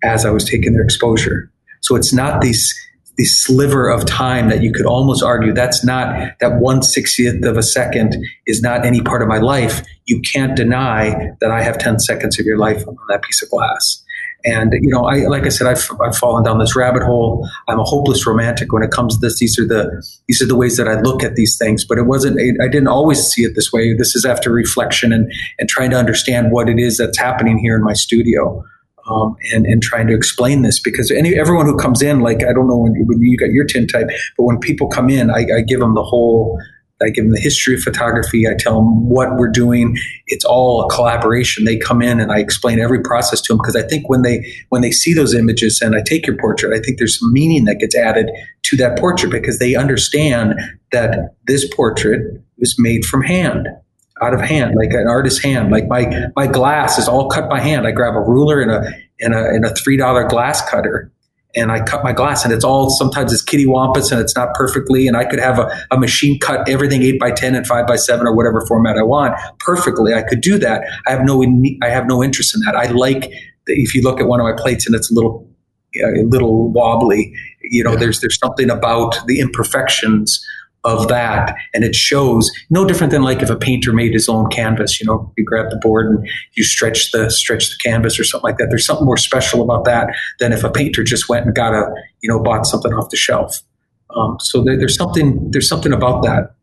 as 0.03 0.25
I 0.25 0.31
was 0.31 0.43
taking 0.43 0.73
their 0.73 0.83
exposure. 0.83 1.49
So 1.83 1.95
it's 1.95 2.13
not 2.13 2.41
this 2.41 2.73
this 3.15 3.43
sliver 3.43 3.89
of 3.89 4.07
time 4.07 4.49
that 4.49 4.63
you 4.63 4.73
could 4.73 4.87
almost 4.87 5.21
argue 5.21 5.53
that's 5.53 5.85
not 5.85 6.31
that 6.39 6.59
one 6.59 6.81
sixtieth 6.81 7.45
of 7.45 7.57
a 7.57 7.61
second 7.61 8.15
is 8.47 8.61
not 8.61 8.85
any 8.85 9.01
part 9.01 9.21
of 9.21 9.27
my 9.27 9.37
life. 9.37 9.85
You 10.05 10.19
can't 10.21 10.55
deny 10.55 11.31
that 11.39 11.51
I 11.51 11.61
have 11.61 11.77
10 11.77 11.99
seconds 11.99 12.39
of 12.39 12.45
your 12.45 12.57
life 12.57 12.87
on 12.87 12.97
that 13.09 13.21
piece 13.21 13.43
of 13.43 13.51
glass. 13.51 14.03
And 14.45 14.73
you 14.73 14.89
know, 14.89 15.05
I 15.05 15.27
like 15.27 15.43
I 15.43 15.49
said, 15.49 15.67
I've, 15.67 15.87
I've 16.01 16.17
fallen 16.17 16.43
down 16.43 16.59
this 16.59 16.75
rabbit 16.75 17.03
hole. 17.03 17.47
I'm 17.67 17.79
a 17.79 17.83
hopeless 17.83 18.25
romantic 18.25 18.73
when 18.73 18.83
it 18.83 18.91
comes 18.91 19.15
to 19.15 19.21
this. 19.25 19.39
These 19.39 19.59
are 19.59 19.67
the 19.67 20.03
these 20.27 20.41
are 20.41 20.47
the 20.47 20.57
ways 20.57 20.75
that 20.77 20.87
I 20.87 20.99
look 20.99 21.23
at 21.23 21.35
these 21.35 21.57
things. 21.57 21.85
But 21.85 21.97
it 21.97 22.03
wasn't. 22.03 22.39
I 22.61 22.67
didn't 22.67 22.89
always 22.89 23.21
see 23.21 23.43
it 23.43 23.55
this 23.55 23.71
way. 23.71 23.93
This 23.93 24.15
is 24.15 24.25
after 24.25 24.51
reflection 24.51 25.13
and 25.13 25.31
and 25.59 25.69
trying 25.69 25.91
to 25.91 25.97
understand 25.97 26.51
what 26.51 26.67
it 26.67 26.77
is 26.79 26.97
that's 26.97 27.17
happening 27.17 27.57
here 27.57 27.75
in 27.75 27.83
my 27.83 27.93
studio 27.93 28.65
um, 29.07 29.35
and 29.53 29.65
and 29.65 29.81
trying 29.81 30.07
to 30.07 30.15
explain 30.15 30.61
this 30.61 30.79
because 30.79 31.11
any 31.11 31.37
everyone 31.37 31.65
who 31.65 31.77
comes 31.77 32.01
in, 32.01 32.21
like 32.21 32.43
I 32.43 32.53
don't 32.53 32.67
know 32.67 32.77
when, 32.77 32.93
when 33.05 33.21
you 33.21 33.37
got 33.37 33.49
your 33.49 33.65
tintype, 33.65 34.07
but 34.37 34.43
when 34.43 34.59
people 34.59 34.87
come 34.87 35.09
in, 35.09 35.29
I, 35.29 35.45
I 35.57 35.61
give 35.61 35.79
them 35.79 35.95
the 35.95 36.03
whole. 36.03 36.59
I 37.01 37.09
give 37.09 37.25
them 37.25 37.33
the 37.33 37.39
history 37.39 37.73
of 37.75 37.81
photography. 37.81 38.47
I 38.47 38.53
tell 38.57 38.75
them 38.75 39.09
what 39.09 39.35
we're 39.35 39.49
doing. 39.49 39.97
It's 40.27 40.45
all 40.45 40.85
a 40.85 40.89
collaboration. 40.89 41.65
They 41.65 41.75
come 41.75 42.01
in 42.01 42.21
and 42.21 42.31
I 42.31 42.39
explain 42.39 42.79
every 42.79 43.01
process 43.01 43.41
to 43.41 43.51
them 43.51 43.57
because 43.57 43.75
I 43.75 43.81
think 43.81 44.07
when 44.07 44.21
they 44.21 44.45
when 44.69 44.81
they 44.81 44.91
see 44.91 45.13
those 45.13 45.33
images 45.33 45.81
and 45.81 45.95
I 45.95 46.01
take 46.01 46.25
your 46.25 46.37
portrait, 46.37 46.73
I 46.73 46.81
think 46.81 46.99
there's 46.99 47.19
some 47.19 47.33
meaning 47.33 47.65
that 47.65 47.79
gets 47.79 47.95
added 47.95 48.31
to 48.61 48.77
that 48.77 48.97
portrait 48.97 49.31
because 49.31 49.59
they 49.59 49.75
understand 49.75 50.53
that 50.93 51.35
this 51.45 51.67
portrait 51.73 52.41
was 52.57 52.75
made 52.79 53.03
from 53.03 53.21
hand 53.21 53.67
out 54.21 54.33
of 54.33 54.41
hand, 54.41 54.75
like 54.75 54.91
an 54.91 55.07
artist's 55.07 55.41
hand. 55.43 55.71
Like 55.71 55.87
my 55.87 56.29
my 56.35 56.47
glass 56.47 56.97
is 56.97 57.07
all 57.07 57.29
cut 57.29 57.49
by 57.49 57.59
hand. 57.59 57.87
I 57.87 57.91
grab 57.91 58.15
a 58.15 58.19
ruler 58.19 58.61
and 58.61 58.71
a 58.71 58.83
and 59.19 59.33
a 59.33 59.45
and 59.49 59.65
a 59.65 59.73
three 59.73 59.97
dollar 59.97 60.27
glass 60.27 60.67
cutter, 60.69 61.11
and 61.55 61.71
I 61.71 61.83
cut 61.83 62.03
my 62.03 62.13
glass, 62.13 62.43
and 62.43 62.53
it's 62.53 62.63
all 62.63 62.89
sometimes 62.89 63.33
it's 63.33 63.41
kitty 63.41 63.65
wampus 63.65 64.11
and 64.11 64.21
it's 64.21 64.35
not 64.35 64.53
perfectly. 64.53 65.07
And 65.07 65.17
I 65.17 65.25
could 65.25 65.39
have 65.39 65.59
a, 65.59 65.69
a 65.91 65.99
machine 65.99 66.39
cut 66.39 66.67
everything 66.69 67.01
eight 67.01 67.19
by 67.19 67.31
ten 67.31 67.55
and 67.55 67.65
five 67.65 67.87
by 67.87 67.95
seven 67.95 68.27
or 68.27 68.35
whatever 68.35 68.65
format 68.67 68.97
I 68.97 69.03
want 69.03 69.39
perfectly. 69.59 70.13
I 70.13 70.21
could 70.21 70.41
do 70.41 70.57
that. 70.59 70.83
I 71.07 71.11
have 71.11 71.23
no 71.23 71.43
I 71.81 71.89
have 71.89 72.05
no 72.05 72.23
interest 72.23 72.55
in 72.55 72.61
that. 72.65 72.75
I 72.75 72.91
like 72.91 73.31
if 73.65 73.95
you 73.95 74.01
look 74.01 74.19
at 74.19 74.27
one 74.27 74.39
of 74.39 74.43
my 74.43 74.53
plates 74.55 74.85
and 74.85 74.95
it's 74.95 75.09
a 75.09 75.13
little 75.13 75.47
a 76.01 76.23
little 76.23 76.71
wobbly. 76.71 77.33
You 77.61 77.83
know, 77.83 77.91
yeah. 77.91 77.97
there's 77.97 78.21
there's 78.21 78.37
something 78.37 78.69
about 78.69 79.15
the 79.25 79.39
imperfections 79.39 80.45
of 80.83 81.07
that 81.07 81.55
and 81.73 81.83
it 81.83 81.95
shows 81.95 82.51
no 82.69 82.85
different 82.85 83.11
than 83.11 83.23
like 83.23 83.41
if 83.41 83.49
a 83.49 83.55
painter 83.55 83.93
made 83.93 84.13
his 84.13 84.27
own 84.27 84.49
canvas 84.49 84.99
you 84.99 85.05
know 85.05 85.31
you 85.37 85.45
grab 85.45 85.69
the 85.69 85.77
board 85.77 86.07
and 86.07 86.27
you 86.53 86.63
stretch 86.63 87.11
the 87.11 87.29
stretch 87.29 87.69
the 87.69 87.75
canvas 87.83 88.19
or 88.19 88.23
something 88.23 88.49
like 88.49 88.57
that. 88.57 88.67
There's 88.69 88.85
something 88.85 89.05
more 89.05 89.17
special 89.17 89.61
about 89.61 89.85
that 89.85 90.15
than 90.39 90.53
if 90.53 90.63
a 90.63 90.69
painter 90.69 91.03
just 91.03 91.29
went 91.29 91.45
and 91.45 91.55
got 91.55 91.73
a 91.73 91.93
you 92.21 92.29
know 92.29 92.41
bought 92.41 92.65
something 92.65 92.93
off 92.93 93.09
the 93.09 93.17
shelf. 93.17 93.61
Um, 94.15 94.37
so 94.39 94.63
there, 94.63 94.77
there's 94.77 94.95
something 94.95 95.51
there's 95.51 95.67
something 95.67 95.93
about 95.93 96.23
that. 96.23 96.55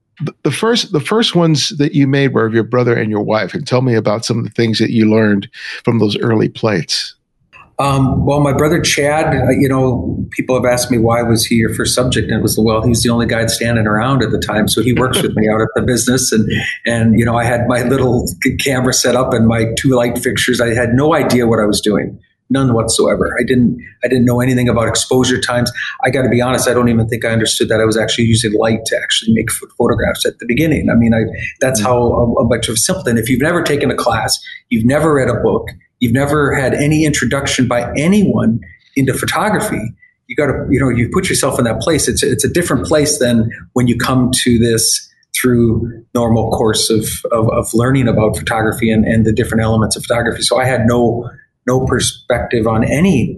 The 0.43 0.51
first 0.51 0.93
the 0.93 1.01
first 1.01 1.35
ones 1.35 1.71
that 1.79 1.95
you 1.95 2.07
made 2.07 2.35
were 2.35 2.47
of 2.47 2.55
your 2.55 2.65
brother 2.65 2.95
and 2.95 3.11
your 3.11 3.23
wife 3.23 3.55
and 3.55 3.67
tell 3.67 3.83
me 3.83 3.95
about 3.95 4.25
some 4.25 4.39
of 4.39 4.45
the 4.45 4.51
things 4.51 4.79
that 4.79 4.91
you 4.91 5.11
learned 5.11 5.49
from 5.85 5.99
those 5.99 6.19
early 6.19 6.49
plates 6.49 7.15
Um, 7.81 8.27
well, 8.27 8.41
my 8.41 8.53
brother 8.53 8.79
Chad, 8.79 9.35
uh, 9.35 9.51
you 9.53 9.67
know, 9.67 10.27
people 10.33 10.55
have 10.55 10.71
asked 10.71 10.91
me 10.91 10.99
why 10.99 11.23
was 11.23 11.47
he 11.47 11.55
your 11.55 11.75
first 11.75 11.95
subject, 11.95 12.29
and 12.29 12.39
it 12.39 12.43
was 12.43 12.59
well, 12.59 12.83
he 12.83 12.91
was 12.91 13.03
the 13.03 13.09
only 13.09 13.27
guy 13.27 13.47
standing 13.47 13.87
around 13.87 14.23
at 14.23 14.33
the 14.33 14.39
time, 14.39 14.69
so 14.69 14.83
he 14.83 14.93
works 14.93 15.23
with 15.23 15.35
me 15.35 15.49
out 15.49 15.63
at 15.63 15.69
the 15.75 15.81
business, 15.81 16.31
and 16.31 16.47
and 16.85 17.19
you 17.19 17.25
know, 17.25 17.37
I 17.37 17.45
had 17.45 17.67
my 17.69 17.83
little 17.83 18.29
camera 18.63 18.93
set 18.93 19.17
up 19.17 19.33
and 19.33 19.49
my 19.49 19.73
two 19.79 19.91
light 19.91 20.19
fixtures. 20.19 20.61
I 20.61 20.75
had 20.75 20.91
no 20.93 21.15
idea 21.15 21.47
what 21.47 21.59
I 21.59 21.65
was 21.65 21.81
doing, 21.81 22.21
none 22.51 22.75
whatsoever. 22.75 23.35
I 23.41 23.45
didn't 23.45 23.81
I 24.05 24.09
didn't 24.09 24.27
know 24.27 24.43
anything 24.43 24.69
about 24.69 24.87
exposure 24.87 25.41
times. 25.41 25.73
I 26.05 26.11
got 26.11 26.23
to 26.25 26.29
be 26.29 26.43
honest, 26.43 26.69
I 26.69 26.75
don't 26.75 26.91
even 26.91 27.09
think 27.09 27.25
I 27.25 27.31
understood 27.31 27.71
that 27.71 27.81
I 27.81 27.87
was 27.87 27.97
actually 27.97 28.25
using 28.25 28.53
light 28.53 28.85
to 28.87 28.97
actually 28.99 29.33
make 29.33 29.51
photographs 29.79 30.27
at 30.27 30.39
the 30.39 30.45
beginning. 30.45 30.91
I 30.91 30.97
mean, 30.97 31.15
I 31.15 31.21
that's 31.61 31.81
how 31.81 31.97
a, 31.97 32.33
a 32.43 32.47
bunch 32.47 32.69
of 32.69 32.77
simple. 32.79 33.09
And 33.09 33.19
if 33.19 33.31
you've 33.31 33.41
never 33.41 33.63
taken 33.63 33.91
a 33.91 33.97
class, 33.97 34.39
you've 34.69 34.85
never 34.85 35.15
read 35.15 35.31
a 35.31 35.41
book 35.41 35.71
you've 36.01 36.13
never 36.13 36.55
had 36.55 36.75
any 36.75 37.05
introduction 37.05 37.69
by 37.69 37.93
anyone 37.97 38.61
into 38.97 39.15
photography, 39.15 39.95
you 40.27 40.37
got 40.37 40.47
to, 40.47 40.67
you 40.71 40.81
know, 40.81 40.89
you 40.89 41.09
put 41.13 41.29
yourself 41.29 41.59
in 41.59 41.65
that 41.65 41.81
place. 41.81 42.09
It's, 42.09 42.23
it's 42.23 42.45
a 42.45 42.49
different 42.49 42.87
place 42.87 43.19
than 43.19 43.51
when 43.75 43.87
you 43.87 43.97
come 43.97 44.31
to 44.43 44.59
this 44.59 45.09
through 45.41 46.05
normal 46.15 46.51
course 46.51 46.91
of, 46.91 47.07
of, 47.31 47.49
of 47.51 47.73
learning 47.73 48.09
about 48.09 48.37
photography 48.37 48.91
and, 48.91 49.05
and 49.05 49.25
the 49.25 49.33
different 49.33 49.63
elements 49.63 49.97
of 49.97 50.03
photography. 50.03 50.43
So 50.43 50.59
I 50.59 50.65
had 50.65 50.87
no, 50.87 51.31
no 51.67 51.85
perspective 51.87 52.67
on 52.67 52.85
any 52.85 53.37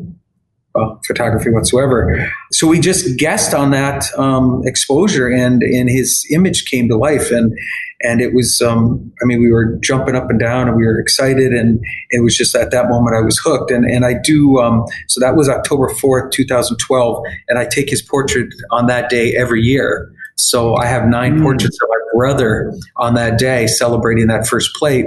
uh, 0.75 0.95
photography 1.07 1.51
whatsoever. 1.51 2.31
So 2.51 2.67
we 2.67 2.81
just 2.81 3.19
guessed 3.19 3.53
on 3.55 3.73
that 3.73 4.07
um, 4.17 4.63
exposure, 4.65 5.29
and 5.29 5.63
and 5.63 5.91
his 5.91 6.27
image 6.31 6.65
came 6.65 6.89
to 6.89 6.97
life, 6.97 7.31
and 7.31 7.53
and 8.03 8.21
it 8.21 8.35
was 8.35 8.61
um, 8.61 9.13
i 9.23 9.25
mean 9.25 9.41
we 9.41 9.51
were 9.51 9.77
jumping 9.83 10.15
up 10.15 10.29
and 10.31 10.41
down 10.41 10.69
and 10.69 10.77
we 10.77 10.85
were 10.85 10.99
excited 10.99 11.53
and 11.53 11.81
it 12.11 12.23
was 12.23 12.37
just 12.37 12.55
at 12.55 12.71
that 12.71 12.89
moment 12.89 13.17
i 13.17 13.21
was 13.21 13.39
hooked. 13.39 13.71
And, 13.71 13.85
and 13.85 14.05
i 14.05 14.15
do 14.15 14.59
um, 14.59 14.85
so 15.09 15.21
that 15.21 15.37
was 15.37 15.49
october 15.49 15.89
4th 15.89 16.31
2012 16.33 17.25
and 17.49 17.59
i 17.59 17.65
take 17.65 17.89
his 17.89 18.03
portrait 18.03 18.53
on 18.71 18.87
that 18.87 19.11
day 19.11 19.35
every 19.37 19.63
year 19.63 20.13
so 20.37 20.75
I 20.77 20.87
have 20.87 21.07
nine 21.07 21.39
mm. 21.39 21.43
portraits 21.43 21.79
of 21.83 21.89
my 21.89 21.97
brother 22.15 22.73
on 22.97 23.15
that 23.15 23.39
day 23.39 23.67
celebrating 23.67 24.27
that 24.27 24.47
first 24.47 24.75
plate. 24.75 25.07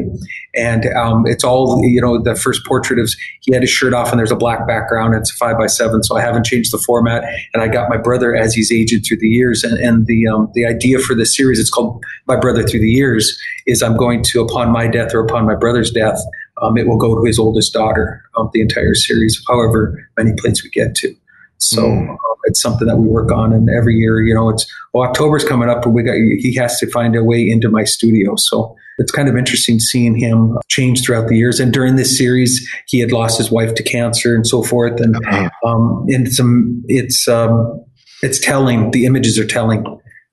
And 0.56 0.86
um, 0.96 1.26
it's 1.28 1.44
all, 1.44 1.82
you 1.84 2.02
know, 2.02 2.22
the 2.22 2.36
first 2.36 2.66
portrait 2.66 3.00
is 3.00 3.18
he 3.42 3.54
had 3.54 3.62
his 3.62 3.70
shirt 3.70 3.94
off 3.94 4.12
and 4.12 4.20
there's 4.20 4.32
a 4.32 4.36
black 4.36 4.68
background. 4.68 5.14
It's 5.16 5.32
a 5.32 5.36
five 5.36 5.58
by 5.58 5.68
seven. 5.68 6.04
So 6.04 6.18
I 6.18 6.22
haven't 6.22 6.46
changed 6.46 6.72
the 6.72 6.82
format. 6.86 7.24
And 7.54 7.62
I 7.62 7.68
got 7.68 7.90
my 7.90 7.98
brother 7.98 8.36
as 8.36 8.54
he's 8.54 8.72
aged 8.72 9.06
through 9.08 9.18
the 9.18 9.28
years. 9.28 9.64
And, 9.64 9.78
and 9.78 10.08
the, 10.08 10.28
um, 10.28 10.50
the 10.54 10.66
idea 10.66 11.00
for 11.00 11.16
this 11.16 11.36
series, 11.36 11.60
it's 11.60 11.70
called 11.70 12.04
My 12.28 12.38
Brother 12.38 12.64
Through 12.64 12.82
the 12.82 12.92
Years, 12.92 13.38
is 13.68 13.84
I'm 13.84 13.98
going 13.98 14.24
to, 14.24 14.42
upon 14.42 14.72
my 14.72 14.88
death 14.88 15.14
or 15.14 15.20
upon 15.20 15.46
my 15.46 15.56
brother's 15.56 15.92
death, 15.92 16.20
um, 16.62 16.78
it 16.78 16.88
will 16.88 16.98
go 16.98 17.16
to 17.16 17.26
his 17.26 17.38
oldest 17.38 17.74
daughter, 17.74 18.24
um, 18.38 18.50
the 18.54 18.62
entire 18.62 18.96
series, 18.96 19.44
however 19.48 20.10
many 20.18 20.32
plates 20.38 20.64
we 20.64 20.70
get 20.70 20.96
to. 20.96 21.14
So 21.58 21.82
mm. 21.82 22.18
It's 22.56 22.62
something 22.62 22.88
that 22.88 22.96
we 22.96 23.08
work 23.08 23.32
on, 23.34 23.52
and 23.52 23.70
every 23.70 23.96
year, 23.96 24.22
you 24.22 24.34
know, 24.34 24.50
it's 24.50 24.66
well, 24.94 25.08
October's 25.08 25.44
coming 25.44 25.70
up, 25.70 25.86
and 25.86 25.94
we 25.94 26.04
got 26.04 26.14
he 26.16 26.56
has 26.56 26.80
to 26.80 26.90
find 26.90 27.16
a 27.16 27.24
way 27.24 27.48
into 27.50 27.70
my 27.70 27.84
studio. 27.84 28.36
So 28.38 28.76
it's 28.98 29.12
kind 29.12 29.28
of 29.28 29.36
interesting 29.36 29.80
seeing 29.80 30.16
him 30.16 30.58
change 30.70 31.04
throughout 31.04 31.28
the 31.28 31.36
years. 31.36 31.60
And 31.60 31.74
during 31.74 31.98
this 31.98 32.18
series, 32.18 32.66
he 32.88 33.00
had 33.00 33.12
lost 33.12 33.38
his 33.38 33.52
wife 33.52 33.76
to 33.76 33.84
cancer 33.84 34.34
and 34.34 34.48
so 34.48 34.64
forth. 34.64 35.02
And 35.02 35.18
uh-huh. 35.18 35.50
um, 35.66 36.06
and 36.08 36.28
um, 36.40 36.82
it's 36.88 37.28
um, 37.28 37.84
it's 38.24 38.40
telling. 38.40 38.92
The 38.92 39.06
images 39.06 39.38
are 39.38 39.46
telling 39.46 39.84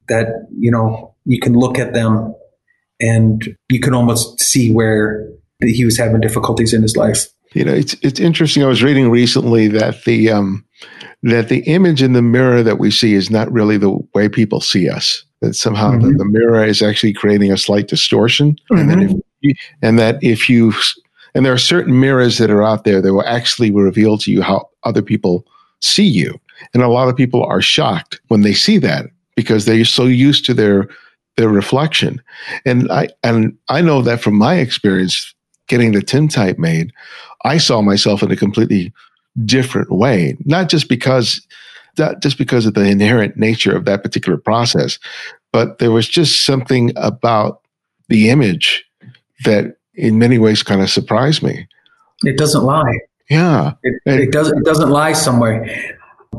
that 0.08 0.28
you 0.56 0.70
know 0.70 1.14
you 1.24 1.40
can 1.40 1.54
look 1.54 1.76
at 1.76 1.92
them, 1.92 2.32
and 3.00 3.56
you 3.68 3.80
can 3.80 3.94
almost 3.94 4.40
see 4.40 4.72
where 4.72 5.28
he 5.61 5.85
was 5.85 5.98
having 5.98 6.20
difficulties 6.20 6.72
in 6.72 6.82
his 6.82 6.96
life. 6.96 7.26
You 7.52 7.64
know, 7.64 7.74
it's 7.74 7.94
it's 7.94 8.20
interesting. 8.20 8.62
I 8.62 8.66
was 8.66 8.82
reading 8.82 9.11
recently 9.11 9.66
that 9.68 10.04
the 10.04 10.30
um, 10.30 10.64
that 11.22 11.48
the 11.48 11.61
image 11.61 12.02
in 12.02 12.12
the 12.12 12.22
mirror 12.22 12.62
that 12.62 12.78
we 12.78 12.90
see 12.90 13.14
is 13.14 13.30
not 13.30 13.50
really 13.52 13.76
the 13.76 13.96
way 14.14 14.28
people 14.28 14.61
see 14.61 14.88
us. 14.88 15.24
That 15.40 15.54
somehow 15.54 15.92
mm-hmm. 15.92 16.12
the, 16.12 16.18
the, 16.18 16.24
mirror 16.24 16.64
is 16.64 16.82
actually 16.82 17.12
creating 17.12 17.50
a 17.50 17.56
slight 17.56 17.88
distortion, 17.88 18.56
mm-hmm. 18.70 18.90
and 18.90 19.22
if 19.42 19.56
and 19.82 19.98
that 19.98 20.22
if 20.22 20.48
you 20.48 20.72
and 21.35 21.44
there 21.44 21.52
are 21.52 21.58
certain 21.58 21.98
mirrors 21.98 22.38
that 22.38 22.50
are 22.50 22.62
out 22.62 22.85
there 22.85 23.00
that 23.00 23.12
will 23.12 23.26
actually 23.26 23.70
reveal 23.70 24.18
to 24.18 24.30
you 24.30 24.40
how 24.40 24.68
other 24.85 25.02
people 25.02 25.44
see 25.80 26.06
you, 26.06 26.38
and 26.74 26.82
a 26.82 26.88
lot 26.88 27.08
of 27.08 27.16
people 27.16 27.42
are 27.44 27.61
shocked 27.61 28.20
when 28.28 28.42
they 28.42 28.54
see 28.54 28.78
that 28.78 29.06
because 29.35 29.64
they're 29.64 29.85
so 29.85 30.04
used 30.04 30.44
to 30.44 30.54
their 30.54 30.88
their 31.37 31.48
reflection, 31.48 32.22
and 32.64 32.90
I 32.92 33.08
and 33.24 33.56
I 33.68 33.80
know 33.80 34.00
that 34.02 34.22
from 34.22 34.35
my 34.35 34.56
experience 34.56 35.35
getting 35.66 35.90
the 35.90 36.02
tintype 36.02 36.58
made, 36.58 36.92
I 37.44 37.58
saw 37.58 37.82
myself 37.82 38.22
in 38.22 38.30
a 38.30 38.37
completely 38.37 38.92
different 39.45 39.90
way, 39.90 40.37
not 40.45 40.68
just 40.68 40.88
because 40.88 41.47
that 41.97 42.21
just 42.21 42.38
because 42.38 42.66
of 42.66 42.75
the 42.75 42.85
inherent 42.85 43.37
nature 43.37 43.77
of 43.77 43.85
that 43.85 44.03
particular 44.03 44.38
process, 44.38 44.99
but 45.53 45.79
there 45.79 45.90
was 45.90 46.09
just 46.09 46.45
something 46.45 46.92
about 46.97 47.61
the 48.09 48.31
image 48.31 48.85
that 49.45 49.77
in 49.95 50.18
many 50.18 50.38
ways 50.38 50.62
kind 50.62 50.81
of 50.81 50.90
surprised 50.90 51.42
me. 51.42 51.66
It 52.25 52.38
doesn't 52.38 52.64
lie. 52.64 52.99
Yeah. 53.29 53.73
It, 53.83 54.01
it 54.07 54.33
doesn't 54.33 54.59
it 54.59 54.64
doesn't 54.64 54.90
lie 54.90 55.12
somewhere. 55.12 55.66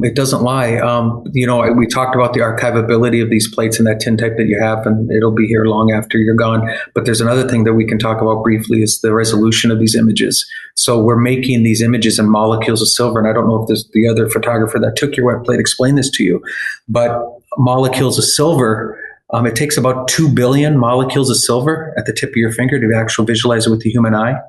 It 0.02 0.16
doesn't 0.16 0.42
lie. 0.42 0.78
Um, 0.78 1.24
you 1.34 1.46
know, 1.46 1.72
we 1.72 1.86
talked 1.86 2.16
about 2.16 2.34
the 2.34 2.40
archivability 2.40 3.22
of 3.22 3.30
these 3.30 3.54
plates 3.54 3.78
and 3.78 3.88
that 3.88 4.00
tintype 4.00 4.38
that 4.38 4.48
you 4.48 4.60
have, 4.60 4.88
and 4.88 5.12
it'll 5.12 5.32
be 5.32 5.46
here 5.46 5.66
long 5.66 5.92
after 5.92 6.18
you're 6.18 6.34
gone. 6.34 6.68
But 6.96 7.06
there's 7.06 7.22
another 7.22 7.48
thing 7.48 7.64
that 7.66 7.76
we 7.76 7.86
can 7.86 8.00
talk 8.00 8.20
about 8.20 8.44
briefly 8.44 8.82
is 8.82 9.02
the 9.02 9.14
resolution 9.14 9.70
of 9.70 9.80
these 9.80 9.96
images. 9.96 10.50
So 10.76 11.00
we're 11.00 11.20
making 11.20 11.62
these 11.62 11.80
images 11.80 12.18
in 12.18 12.28
molecules 12.28 12.82
of 12.82 12.88
silver, 12.88 13.20
and 13.20 13.28
I 13.28 13.34
don't 13.34 13.48
know 13.48 13.62
if 13.62 13.68
there's 13.68 13.88
the 13.94 14.08
other 14.08 14.28
photographer 14.28 14.80
that 14.80 14.96
took 14.96 15.16
your 15.16 15.28
wet 15.28 15.46
plate 15.46 15.60
explained 15.60 16.00
this 16.00 16.10
to 16.12 16.24
you, 16.24 16.44
but 16.88 17.22
molecules 17.58 18.18
of 18.18 18.26
silver. 18.26 19.00
Um, 19.32 19.48
it 19.48 19.56
takes 19.56 19.78
about 19.78 20.08
two 20.08 20.32
billion 20.32 20.78
molecules 20.78 21.30
of 21.30 21.38
silver 21.38 21.92
at 21.98 22.06
the 22.06 22.14
tip 22.14 22.32
of 22.32 22.36
your 22.36 22.52
finger 22.52 22.80
to 22.80 22.96
actually 22.96 23.26
visualize 23.26 23.66
it 23.66 23.72
with 23.72 23.82
the 23.82 23.90
human 23.90 24.14
eye. 24.14 24.40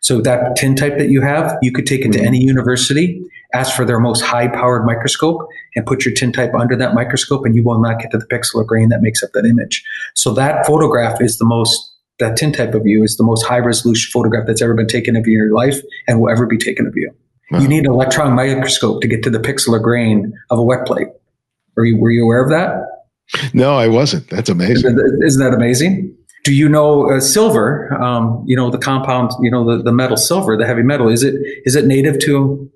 So 0.00 0.22
that 0.22 0.56
tintype 0.56 0.96
that 0.96 1.10
you 1.10 1.20
have, 1.20 1.58
you 1.60 1.72
could 1.72 1.86
take 1.86 2.06
it 2.06 2.12
to 2.12 2.18
mm-hmm. 2.18 2.26
any 2.26 2.42
university 2.42 3.22
ask 3.54 3.74
for 3.74 3.84
their 3.84 4.00
most 4.00 4.20
high 4.20 4.48
powered 4.48 4.84
microscope 4.84 5.46
and 5.74 5.84
put 5.86 6.04
your 6.04 6.14
tintype 6.14 6.54
under 6.54 6.76
that 6.76 6.94
microscope 6.94 7.44
and 7.44 7.54
you 7.54 7.62
will 7.62 7.80
not 7.80 7.98
get 7.98 8.10
to 8.12 8.18
the 8.18 8.26
pixel 8.26 8.56
or 8.56 8.64
grain 8.64 8.88
that 8.90 9.02
makes 9.02 9.22
up 9.22 9.30
that 9.34 9.44
image. 9.44 9.84
So 10.14 10.32
that 10.34 10.66
photograph 10.66 11.20
is 11.20 11.38
the 11.38 11.44
most, 11.44 11.92
that 12.18 12.36
tintype 12.36 12.74
of 12.74 12.86
you 12.86 13.02
is 13.02 13.16
the 13.16 13.24
most 13.24 13.44
high 13.44 13.58
resolution 13.58 14.10
photograph 14.12 14.46
that's 14.46 14.62
ever 14.62 14.74
been 14.74 14.86
taken 14.86 15.16
of 15.16 15.26
you 15.26 15.32
in 15.32 15.46
your 15.46 15.54
life 15.54 15.80
and 16.06 16.20
will 16.20 16.30
ever 16.30 16.46
be 16.46 16.58
taken 16.58 16.86
of 16.86 16.94
you. 16.96 17.10
Wow. 17.50 17.60
You 17.60 17.68
need 17.68 17.86
an 17.86 17.92
electron 17.92 18.34
microscope 18.34 19.00
to 19.02 19.08
get 19.08 19.22
to 19.24 19.30
the 19.30 19.40
pixel 19.40 19.70
or 19.70 19.80
grain 19.80 20.32
of 20.50 20.58
a 20.58 20.62
wet 20.62 20.86
plate. 20.86 21.08
Were 21.76 21.84
you, 21.84 21.98
were 21.98 22.10
you 22.10 22.24
aware 22.24 22.42
of 22.42 22.50
that? 22.50 22.74
No, 23.54 23.74
I 23.76 23.88
wasn't. 23.88 24.28
That's 24.28 24.48
amazing. 24.48 24.98
Isn't 25.24 25.42
that 25.42 25.54
amazing? 25.54 26.16
Do 26.44 26.54
you 26.54 26.68
know 26.68 27.10
uh, 27.10 27.20
silver? 27.20 27.92
Um, 28.02 28.42
you 28.46 28.56
know 28.56 28.70
the 28.70 28.78
compound. 28.78 29.32
You 29.40 29.50
know 29.50 29.64
the, 29.64 29.82
the 29.82 29.92
metal 29.92 30.16
silver, 30.16 30.56
the 30.56 30.66
heavy 30.66 30.82
metal. 30.82 31.08
Is 31.08 31.22
it 31.22 31.34
is 31.64 31.76
it 31.76 31.84
native 31.84 32.18
to 32.20 32.70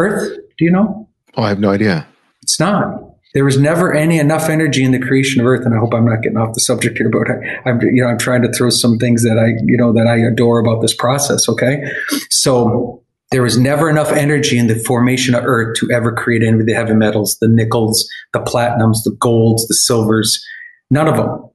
Earth? 0.00 0.38
Do 0.58 0.64
you 0.64 0.70
know? 0.70 1.08
Oh, 1.36 1.42
I 1.42 1.48
have 1.48 1.60
no 1.60 1.70
idea. 1.70 2.06
It's 2.42 2.58
not. 2.58 3.10
There 3.32 3.44
was 3.44 3.58
never 3.58 3.94
any 3.94 4.18
enough 4.18 4.48
energy 4.48 4.82
in 4.82 4.90
the 4.90 4.98
creation 4.98 5.40
of 5.40 5.46
Earth, 5.46 5.64
and 5.64 5.74
I 5.74 5.78
hope 5.78 5.94
I'm 5.94 6.04
not 6.04 6.22
getting 6.22 6.38
off 6.38 6.54
the 6.54 6.60
subject 6.60 6.98
here, 6.98 7.08
but 7.08 7.30
I, 7.30 7.70
am 7.70 7.80
you 7.80 8.02
know 8.02 8.08
I'm 8.08 8.18
trying 8.18 8.42
to 8.42 8.52
throw 8.52 8.70
some 8.70 8.98
things 8.98 9.22
that 9.22 9.38
I 9.38 9.62
you 9.64 9.76
know 9.76 9.92
that 9.92 10.08
I 10.08 10.16
adore 10.16 10.58
about 10.58 10.82
this 10.82 10.94
process. 10.94 11.48
Okay, 11.48 11.92
so 12.28 13.04
there 13.30 13.42
was 13.42 13.56
never 13.56 13.88
enough 13.88 14.10
energy 14.10 14.58
in 14.58 14.66
the 14.66 14.74
formation 14.74 15.36
of 15.36 15.44
Earth 15.44 15.76
to 15.78 15.90
ever 15.92 16.12
create 16.12 16.42
any 16.42 16.58
of 16.58 16.66
the 16.66 16.72
heavy 16.72 16.94
metals, 16.94 17.38
the 17.40 17.46
nickels, 17.46 18.08
the 18.32 18.40
platinums, 18.40 19.04
the 19.04 19.16
golds, 19.20 19.68
the 19.68 19.74
silvers. 19.74 20.44
None 20.90 21.06
of 21.06 21.16
them. 21.16 21.48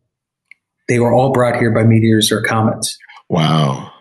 They 0.88 1.00
were 1.00 1.14
all 1.14 1.34
brought 1.34 1.58
here 1.58 1.72
by 1.72 1.84
meteors 1.84 2.32
or 2.32 2.42
comets. 2.42 2.98
Wow. 3.28 3.92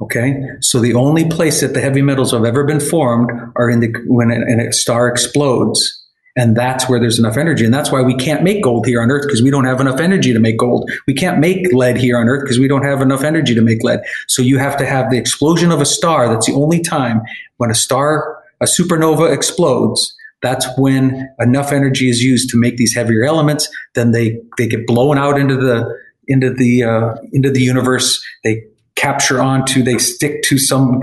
Okay, 0.00 0.42
so 0.60 0.80
the 0.80 0.94
only 0.94 1.28
place 1.28 1.60
that 1.60 1.72
the 1.72 1.80
heavy 1.80 2.02
metals 2.02 2.32
have 2.32 2.44
ever 2.44 2.64
been 2.64 2.80
formed 2.80 3.30
are 3.54 3.70
in 3.70 3.78
the 3.78 3.94
when 4.06 4.30
a, 4.32 4.68
a 4.68 4.72
star 4.72 5.06
explodes, 5.06 6.04
and 6.36 6.56
that's 6.56 6.88
where 6.88 6.98
there's 6.98 7.18
enough 7.18 7.36
energy, 7.36 7.64
and 7.64 7.72
that's 7.72 7.92
why 7.92 8.02
we 8.02 8.16
can't 8.16 8.42
make 8.42 8.64
gold 8.64 8.86
here 8.86 9.00
on 9.00 9.08
Earth 9.08 9.22
because 9.24 9.40
we 9.40 9.50
don't 9.50 9.66
have 9.66 9.80
enough 9.80 10.00
energy 10.00 10.32
to 10.32 10.40
make 10.40 10.58
gold. 10.58 10.90
We 11.06 11.14
can't 11.14 11.38
make 11.38 11.72
lead 11.72 11.96
here 11.96 12.18
on 12.18 12.28
Earth 12.28 12.42
because 12.42 12.58
we 12.58 12.66
don't 12.66 12.82
have 12.82 13.02
enough 13.02 13.22
energy 13.22 13.54
to 13.54 13.62
make 13.62 13.84
lead. 13.84 14.00
So 14.26 14.42
you 14.42 14.58
have 14.58 14.76
to 14.78 14.86
have 14.86 15.10
the 15.10 15.16
explosion 15.16 15.70
of 15.70 15.80
a 15.80 15.86
star. 15.86 16.28
That's 16.28 16.46
the 16.46 16.54
only 16.54 16.82
time 16.82 17.22
when 17.58 17.70
a 17.70 17.74
star, 17.74 18.42
a 18.60 18.64
supernova 18.64 19.32
explodes. 19.32 20.12
That's 20.42 20.66
when 20.76 21.28
enough 21.38 21.70
energy 21.70 22.10
is 22.10 22.20
used 22.20 22.50
to 22.50 22.58
make 22.58 22.78
these 22.78 22.96
heavier 22.96 23.22
elements. 23.22 23.68
Then 23.94 24.10
they 24.10 24.40
they 24.58 24.66
get 24.66 24.88
blown 24.88 25.18
out 25.18 25.38
into 25.38 25.56
the 25.56 25.88
into 26.26 26.52
the 26.52 26.82
uh, 26.82 27.14
into 27.32 27.50
the 27.50 27.62
universe. 27.62 28.20
They 28.42 28.64
capture 29.04 29.42
onto, 29.42 29.82
they 29.82 29.98
stick 29.98 30.42
to 30.42 30.56
some 30.56 31.02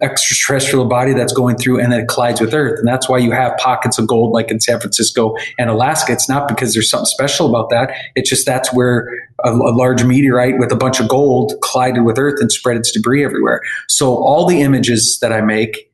extraterrestrial 0.00 0.86
body 0.86 1.12
that's 1.12 1.32
going 1.32 1.56
through 1.56 1.78
and 1.78 1.92
then 1.92 2.00
it 2.00 2.08
collides 2.08 2.40
with 2.40 2.54
Earth. 2.54 2.78
And 2.78 2.88
that's 2.88 3.06
why 3.06 3.18
you 3.18 3.32
have 3.32 3.54
pockets 3.58 3.98
of 3.98 4.06
gold 4.06 4.32
like 4.32 4.50
in 4.50 4.60
San 4.60 4.80
Francisco 4.80 5.36
and 5.58 5.68
Alaska. 5.68 6.12
It's 6.12 6.26
not 6.26 6.48
because 6.48 6.72
there's 6.72 6.88
something 6.88 7.04
special 7.04 7.46
about 7.46 7.68
that. 7.68 7.92
It's 8.14 8.30
just 8.30 8.46
that's 8.46 8.72
where 8.72 9.08
a, 9.44 9.50
a 9.50 9.74
large 9.76 10.04
meteorite 10.04 10.58
with 10.58 10.72
a 10.72 10.76
bunch 10.76 11.00
of 11.00 11.08
gold 11.08 11.52
collided 11.62 12.04
with 12.04 12.18
Earth 12.18 12.40
and 12.40 12.50
spread 12.50 12.78
its 12.78 12.90
debris 12.90 13.22
everywhere. 13.22 13.60
So 13.88 14.14
all 14.14 14.46
the 14.46 14.62
images 14.62 15.18
that 15.20 15.30
I 15.30 15.42
make 15.42 15.92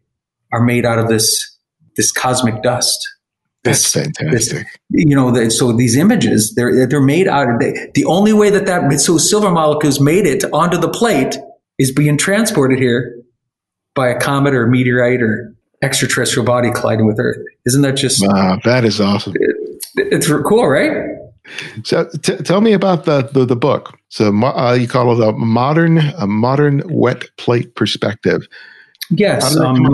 are 0.52 0.62
made 0.62 0.86
out 0.86 1.00
of 1.00 1.08
this 1.08 1.56
this 1.96 2.12
cosmic 2.12 2.62
dust. 2.62 2.98
That's 3.62 3.92
this, 3.92 4.04
fantastic. 4.04 4.66
This, 4.88 5.04
you 5.06 5.14
know, 5.14 5.30
the, 5.30 5.50
so 5.50 5.72
these 5.72 5.96
images 5.96 6.54
they're 6.54 6.86
they're 6.86 7.00
made 7.00 7.28
out 7.28 7.50
of 7.50 7.58
the, 7.58 7.90
the 7.94 8.04
only 8.06 8.32
way 8.32 8.48
that 8.50 8.66
that 8.66 9.00
so 9.00 9.18
silver 9.18 9.50
molecules 9.50 10.00
made 10.00 10.26
it 10.26 10.44
onto 10.52 10.78
the 10.78 10.88
plate 10.88 11.36
is 11.78 11.92
being 11.92 12.16
transported 12.16 12.78
here 12.78 13.16
by 13.94 14.08
a 14.08 14.18
comet 14.18 14.54
or 14.54 14.66
meteorite 14.66 15.20
or 15.20 15.54
extraterrestrial 15.82 16.44
body 16.44 16.70
colliding 16.70 17.06
with 17.06 17.18
Earth. 17.18 17.38
Isn't 17.66 17.82
that 17.82 17.96
just 17.96 18.26
wow? 18.26 18.58
That 18.64 18.84
is 18.84 19.00
awesome. 19.00 19.34
It, 19.36 19.56
it's 19.96 20.28
cool, 20.28 20.66
right? 20.66 21.06
So 21.84 22.08
t- 22.22 22.36
tell 22.36 22.60
me 22.60 22.72
about 22.72 23.04
the, 23.04 23.22
the, 23.22 23.44
the 23.44 23.56
book. 23.56 23.98
So 24.08 24.32
uh, 24.42 24.74
you 24.74 24.86
call 24.88 25.20
it 25.20 25.28
a 25.28 25.32
modern 25.32 25.98
a 25.98 26.26
modern 26.26 26.82
wet 26.88 27.24
plate 27.36 27.74
perspective. 27.74 28.46
Yes, 29.10 29.56
um, 29.56 29.86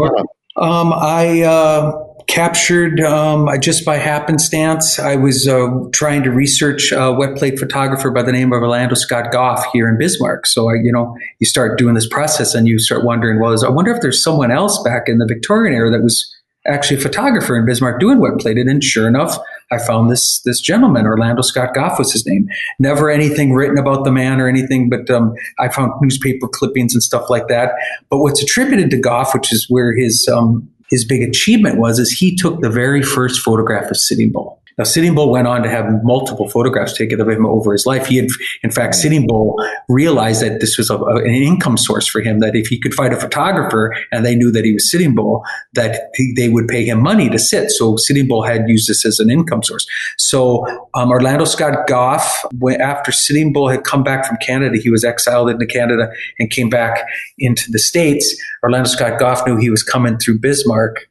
um, 0.57 0.93
I 0.93 1.43
uh, 1.43 1.93
captured 2.29 3.01
um, 3.01 3.49
just 3.61 3.85
by 3.85 3.97
happenstance. 3.97 4.99
I 4.99 5.17
was 5.17 5.47
uh, 5.47 5.69
trying 5.93 6.23
to 6.25 6.31
research 6.31 6.93
a 6.93 7.12
wet 7.12 7.37
plate 7.37 7.59
photographer 7.59 8.11
by 8.11 8.23
the 8.23 8.33
name 8.33 8.53
of 8.53 8.62
Orlando 8.62 8.95
Scott 8.95 9.31
Goff 9.33 9.65
here 9.73 9.89
in 9.89 9.97
Bismarck. 9.99 10.47
So 10.47 10.69
I, 10.69 10.75
you 10.83 10.93
know, 10.93 11.17
you 11.39 11.47
start 11.47 11.79
doing 11.79 11.95
this 11.95 12.09
process 12.09 12.55
and 12.55 12.67
you 12.67 12.79
start 12.79 13.05
wondering, 13.05 13.41
well, 13.41 13.55
I 13.65 13.71
wonder 13.71 13.93
if 13.93 14.03
there's 14.03 14.23
someone 14.23 14.51
else 14.51 14.83
back 14.83 15.09
in 15.09 15.19
the 15.19 15.27
Victorian 15.27 15.75
era 15.75 15.91
that 15.91 16.03
was 16.03 16.33
actually 16.67 16.99
a 16.99 17.01
photographer 17.01 17.57
in 17.57 17.65
Bismarck 17.65 18.01
doing 18.01 18.19
wet 18.19 18.39
plated. 18.39 18.67
And 18.67 18.83
sure 18.83 19.07
enough, 19.07 19.39
I 19.71 19.79
found 19.79 20.11
this 20.11 20.41
this 20.41 20.61
gentleman, 20.61 21.07
Orlando 21.07 21.43
Scott 21.43 21.75
Goff 21.75 21.99
was 21.99 22.12
his 22.12 22.27
name. 22.27 22.49
Never 22.79 23.11
anything 23.11 23.53
written 23.53 23.79
about 23.79 24.05
the 24.05 24.12
man 24.12 24.41
or 24.41 24.49
anything, 24.49 24.89
but 24.91 25.09
um, 25.11 25.35
I 25.59 25.69
found 25.69 25.93
newspaper 26.01 26.49
clippings 26.49 26.95
and 26.95 27.03
stuff 27.03 27.31
like 27.31 27.49
that. 27.49 27.73
But 28.11 28.19
what's 28.19 28.43
attributed 28.43 28.91
to 28.91 28.97
Goff, 28.97 29.35
which 29.35 29.53
is 29.53 29.67
where 29.69 29.97
his 29.97 30.29
um, 30.29 30.69
his 30.90 31.05
big 31.05 31.22
achievement 31.22 31.79
was, 31.79 31.99
is 31.99 32.11
he 32.12 32.37
took 32.37 32.61
the 32.61 32.70
very 32.70 33.03
first 33.03 33.40
photograph 33.40 33.90
of 33.90 33.96
Sitting 33.96 34.31
Bull. 34.31 34.61
Now, 34.79 34.85
Sitting 34.85 35.15
Bull 35.15 35.31
went 35.31 35.49
on 35.49 35.62
to 35.62 35.71
have 35.71 35.87
multiple 36.05 36.49
photographs 36.51 36.93
taken 36.93 37.21
of 37.21 37.29
him 37.29 37.47
over 37.47 37.73
his 37.73 37.87
life. 37.87 38.07
He 38.07 38.17
had, 38.17 38.27
in 38.62 38.71
fact, 38.71 38.95
Sitting 38.95 39.27
Bull 39.27 39.57
realized 39.89 40.43
that 40.43 40.61
this 40.61 40.77
was 40.77 40.91
a, 40.91 40.99
an 40.99 41.35
income 41.35 41.79
source 41.79 42.07
for 42.07 42.21
him, 42.21 42.41
that 42.41 42.55
if 42.55 42.67
he 42.67 42.79
could 42.79 42.93
find 42.93 43.15
a 43.15 43.21
photographer 43.21 43.95
and 44.12 44.25
they 44.25 44.35
knew 44.35 44.51
that 44.51 44.65
he 44.65 44.75
was 44.75 44.91
Sitting 44.91 45.15
Bull, 45.15 45.43
that 45.73 46.11
he, 46.15 46.35
they 46.37 46.51
would 46.51 46.69
pay 46.69 46.85
him 46.85 47.03
money 47.03 47.31
to 47.31 47.39
sit. 47.39 47.71
So 47.71 47.97
Sitting 47.97 48.29
Bull 48.29 48.43
had 48.43 48.69
used 48.69 48.89
this 48.89 49.07
as 49.07 49.19
an 49.19 49.31
income 49.31 49.62
source. 49.62 49.87
So 50.19 50.67
um, 50.93 51.11
Orlando 51.11 51.47
Scott 51.47 51.87
Goff, 51.87 52.45
when, 52.59 52.79
after 52.81 53.12
Sitting 53.12 53.55
Bull 53.55 53.69
had 53.71 53.85
come 53.85 54.03
back 54.03 54.27
from 54.27 54.37
Canada, 54.39 54.79
he 54.79 54.91
was 54.91 55.05
exiled 55.05 55.49
into 55.49 55.65
Canada 55.65 56.11
and 56.39 56.51
came 56.51 56.69
back 56.69 57.07
into 57.39 57.71
the 57.73 57.79
States. 57.79 58.37
Orlando 58.62 58.89
Scott 58.89 59.19
Goff 59.19 59.47
knew 59.47 59.57
he 59.57 59.71
was 59.71 59.83
coming 59.83 60.19
through 60.19 60.39
Bismarck 60.39 61.09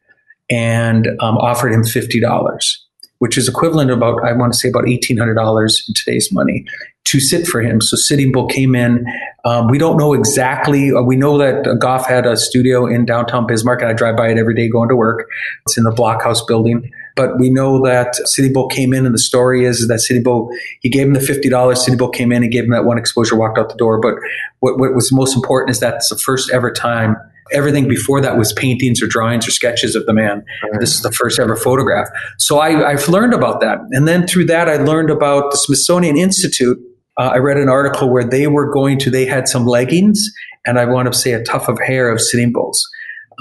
and 0.51 1.08
um, 1.19 1.38
offered 1.38 1.73
him 1.73 1.82
$50 1.82 2.85
which 3.19 3.38
is 3.38 3.47
equivalent 3.47 3.89
to 3.89 3.93
about, 3.93 4.23
I 4.23 4.34
want 4.34 4.54
to 4.54 4.60
say 4.60 4.69
about 4.69 4.86
$1,800 4.86 5.88
in 5.88 5.93
today's 5.93 6.32
money 6.32 6.65
to 7.06 7.19
sit 7.19 7.47
for 7.47 7.62
him. 7.62 7.82
So 7.82 7.95
Sitting 7.95 8.32
Bull 8.32 8.47
came 8.47 8.75
in. 8.75 9.06
Um, 9.45 9.67
we 9.67 9.78
don't 9.78 9.97
know 9.97 10.13
exactly. 10.13 10.91
Uh, 10.91 11.01
we 11.01 11.15
know 11.15 11.38
that 11.38 11.78
Goff 11.80 12.08
had 12.08 12.25
a 12.25 12.36
studio 12.36 12.88
in 12.88 13.06
downtown 13.06 13.45
Bismarck, 13.45 13.82
and 13.82 13.89
I 13.89 13.93
drive 13.93 14.17
by 14.17 14.30
it 14.30 14.38
every 14.38 14.56
day 14.56 14.67
going 14.67 14.89
to 14.89 14.95
work. 14.95 15.30
It's 15.65 15.78
in 15.78 15.84
the 15.84 15.91
Blockhouse 15.91 16.45
building. 16.47 16.91
But 17.15 17.39
we 17.39 17.49
know 17.49 17.82
that 17.86 18.15
Sitting 18.28 18.51
Bull 18.51 18.67
came 18.67 18.91
in, 18.91 19.06
and 19.06 19.13
the 19.13 19.19
story 19.19 19.65
is 19.65 19.88
that 19.88 19.99
Sitting 19.99 20.23
Bull, 20.23 20.49
he 20.82 20.89
gave 20.89 21.08
him 21.08 21.13
the 21.13 21.19
$50. 21.19 21.78
Sitting 21.78 21.97
Bull 21.97 22.10
came 22.10 22.32
in 22.32 22.43
and 22.43 22.51
gave 22.51 22.63
him 22.63 22.71
that 22.71 22.86
one 22.86 22.97
exposure, 22.97 23.36
walked 23.36 23.60
out 23.60 23.69
the 23.69 23.75
door. 23.75 24.01
But 24.01 24.15
what, 24.60 24.80
what 24.80 24.95
was 24.95 25.12
most 25.12 25.36
important 25.36 25.69
is 25.69 25.80
that 25.80 25.95
it's 25.95 26.10
the 26.10 26.17
first 26.17 26.51
ever 26.51 26.71
time 26.71 27.15
Everything 27.51 27.88
before 27.88 28.21
that 28.21 28.38
was 28.38 28.53
paintings 28.53 29.01
or 29.01 29.08
drawings 29.08 29.47
or 29.47 29.51
sketches 29.51 29.95
of 29.95 30.05
the 30.05 30.13
man. 30.13 30.43
Right. 30.63 30.79
This 30.79 30.95
is 30.95 31.01
the 31.01 31.12
first 31.12 31.39
ever 31.39 31.55
photograph. 31.55 32.08
So 32.38 32.60
I, 32.60 32.91
have 32.91 33.08
learned 33.08 33.34
about 33.34 33.62
that. 33.62 33.79
And 33.91 34.08
then 34.08 34.27
through 34.27 34.45
that, 34.45 34.67
I 34.67 34.77
learned 34.77 35.10
about 35.10 35.51
the 35.51 35.58
Smithsonian 35.58 36.17
Institute. 36.17 36.77
Uh, 37.17 37.31
I 37.34 37.38
read 37.38 37.58
an 37.58 37.69
article 37.69 38.12
where 38.12 38.27
they 38.27 38.47
were 38.47 38.71
going 38.71 38.97
to, 38.99 39.10
they 39.10 39.25
had 39.25 39.47
some 39.47 39.65
leggings 39.65 40.27
and 40.65 40.79
I 40.79 40.86
want 40.86 41.12
to 41.12 41.17
say 41.17 41.34
a 41.34 41.43
tuft 41.43 41.69
of 41.69 41.79
hair 41.79 42.10
of 42.10 42.19
Sitting 42.19 42.51
Bulls 42.51 42.86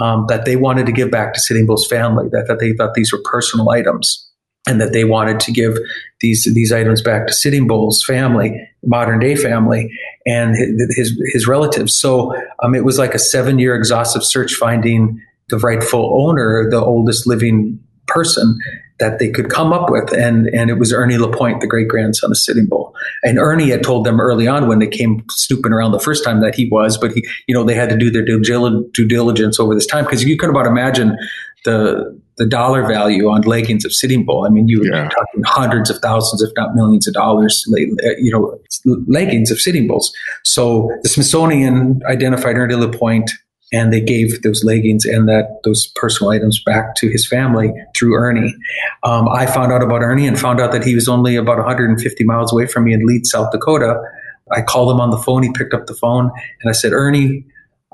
um, 0.00 0.26
that 0.28 0.44
they 0.44 0.56
wanted 0.56 0.86
to 0.86 0.92
give 0.92 1.10
back 1.10 1.34
to 1.34 1.40
Sitting 1.40 1.66
Bull's 1.66 1.86
family, 1.86 2.28
that, 2.30 2.46
that 2.48 2.58
they 2.58 2.72
thought 2.74 2.94
these 2.94 3.12
were 3.12 3.20
personal 3.24 3.70
items 3.70 4.23
and 4.66 4.81
that 4.81 4.92
they 4.92 5.05
wanted 5.05 5.40
to 5.40 5.53
give 5.53 5.79
these 6.20 6.44
these 6.55 6.72
items 6.72 7.03
back 7.03 7.27
to 7.27 7.33
Sitting 7.33 7.66
Bull's 7.66 8.03
family, 8.03 8.68
modern 8.83 9.20
day 9.20 9.37
family, 9.37 9.90
and 10.27 10.57
his 10.96 11.20
his 11.33 11.46
relatives. 11.46 11.96
So 11.96 12.35
um, 12.62 12.74
it 12.74 12.85
was 12.85 12.98
like 12.98 13.14
a 13.14 13.18
seven 13.18 13.59
year 13.59 13.74
exhaustive 13.74 14.24
search 14.24 14.55
finding 14.55 15.20
the 15.50 15.59
rightful 15.59 16.27
owner, 16.27 16.68
the 16.70 16.83
oldest 16.83 17.27
living 17.27 17.79
person 18.07 18.59
that 19.00 19.18
they 19.18 19.29
could 19.29 19.50
come 19.50 19.72
up 19.72 19.90
with, 19.90 20.12
and 20.14 20.46
and 20.48 20.70
it 20.70 20.79
was 20.79 20.92
Ernie 20.92 21.18
Lapointe, 21.18 21.61
the 21.61 21.66
great 21.66 21.88
grandson 21.88 22.31
of 22.31 22.37
Sitting 22.38 22.66
Bull. 22.66 22.94
And 23.22 23.38
Ernie 23.38 23.70
had 23.70 23.83
told 23.83 24.07
them 24.07 24.20
early 24.20 24.46
on 24.46 24.68
when 24.68 24.79
they 24.79 24.87
came 24.87 25.24
snooping 25.31 25.72
around 25.72 25.92
the 25.92 26.00
first 26.00 26.24
time 26.24 26.40
that 26.40 26.55
he 26.55 26.68
was, 26.70 26.96
but 26.96 27.12
he, 27.12 27.27
you 27.46 27.55
know, 27.55 27.64
they 27.64 27.74
had 27.74 27.90
to 27.90 27.96
do 27.96 28.11
their 28.11 28.24
due 28.24 29.07
diligence 29.07 29.61
over 29.61 29.74
this 29.74 29.87
time 29.87 30.05
because 30.05 30.24
you 30.24 30.38
could 30.38 30.48
about 30.48 30.66
imagine 30.66 31.18
the 31.64 32.18
the 32.36 32.46
dollar 32.46 32.86
value 32.86 33.28
on 33.28 33.42
leggings 33.42 33.84
of 33.84 33.92
Sitting 33.92 34.24
Bull. 34.24 34.44
I 34.44 34.48
mean, 34.48 34.68
you 34.68 34.80
were 34.80 34.86
yeah. 34.86 35.08
talking 35.08 35.42
hundreds 35.44 35.90
of 35.90 35.98
thousands, 35.98 36.42
if 36.42 36.50
not 36.56 36.74
millions 36.74 37.06
of 37.06 37.14
dollars, 37.14 37.64
you 37.68 38.30
know, 38.30 38.58
leggings 39.06 39.50
of 39.50 39.60
Sitting 39.60 39.86
Bulls. 39.86 40.12
So 40.44 40.90
the 41.02 41.08
Smithsonian 41.08 42.00
identified 42.06 42.56
Ernie 42.56 42.74
Lapointe 42.74 43.30
and 43.72 43.92
they 43.92 44.00
gave 44.00 44.42
those 44.42 44.62
leggings 44.62 45.04
and 45.04 45.28
that 45.28 45.60
those 45.64 45.90
personal 45.96 46.30
items 46.30 46.62
back 46.62 46.94
to 46.96 47.08
his 47.08 47.26
family 47.26 47.72
through 47.96 48.14
Ernie. 48.14 48.54
Um, 49.02 49.28
I 49.28 49.46
found 49.46 49.72
out 49.72 49.82
about 49.82 50.02
Ernie 50.02 50.26
and 50.26 50.38
found 50.38 50.60
out 50.60 50.72
that 50.72 50.84
he 50.84 50.94
was 50.94 51.08
only 51.08 51.36
about 51.36 51.58
150 51.58 52.24
miles 52.24 52.52
away 52.52 52.66
from 52.66 52.84
me 52.84 52.92
in 52.92 53.04
Leeds, 53.04 53.30
South 53.30 53.50
Dakota. 53.50 54.00
I 54.52 54.62
called 54.62 54.92
him 54.92 55.00
on 55.00 55.10
the 55.10 55.18
phone. 55.18 55.42
He 55.42 55.52
picked 55.52 55.74
up 55.74 55.86
the 55.86 55.94
phone 55.94 56.30
and 56.60 56.70
I 56.70 56.72
said, 56.72 56.92
Ernie, 56.92 57.44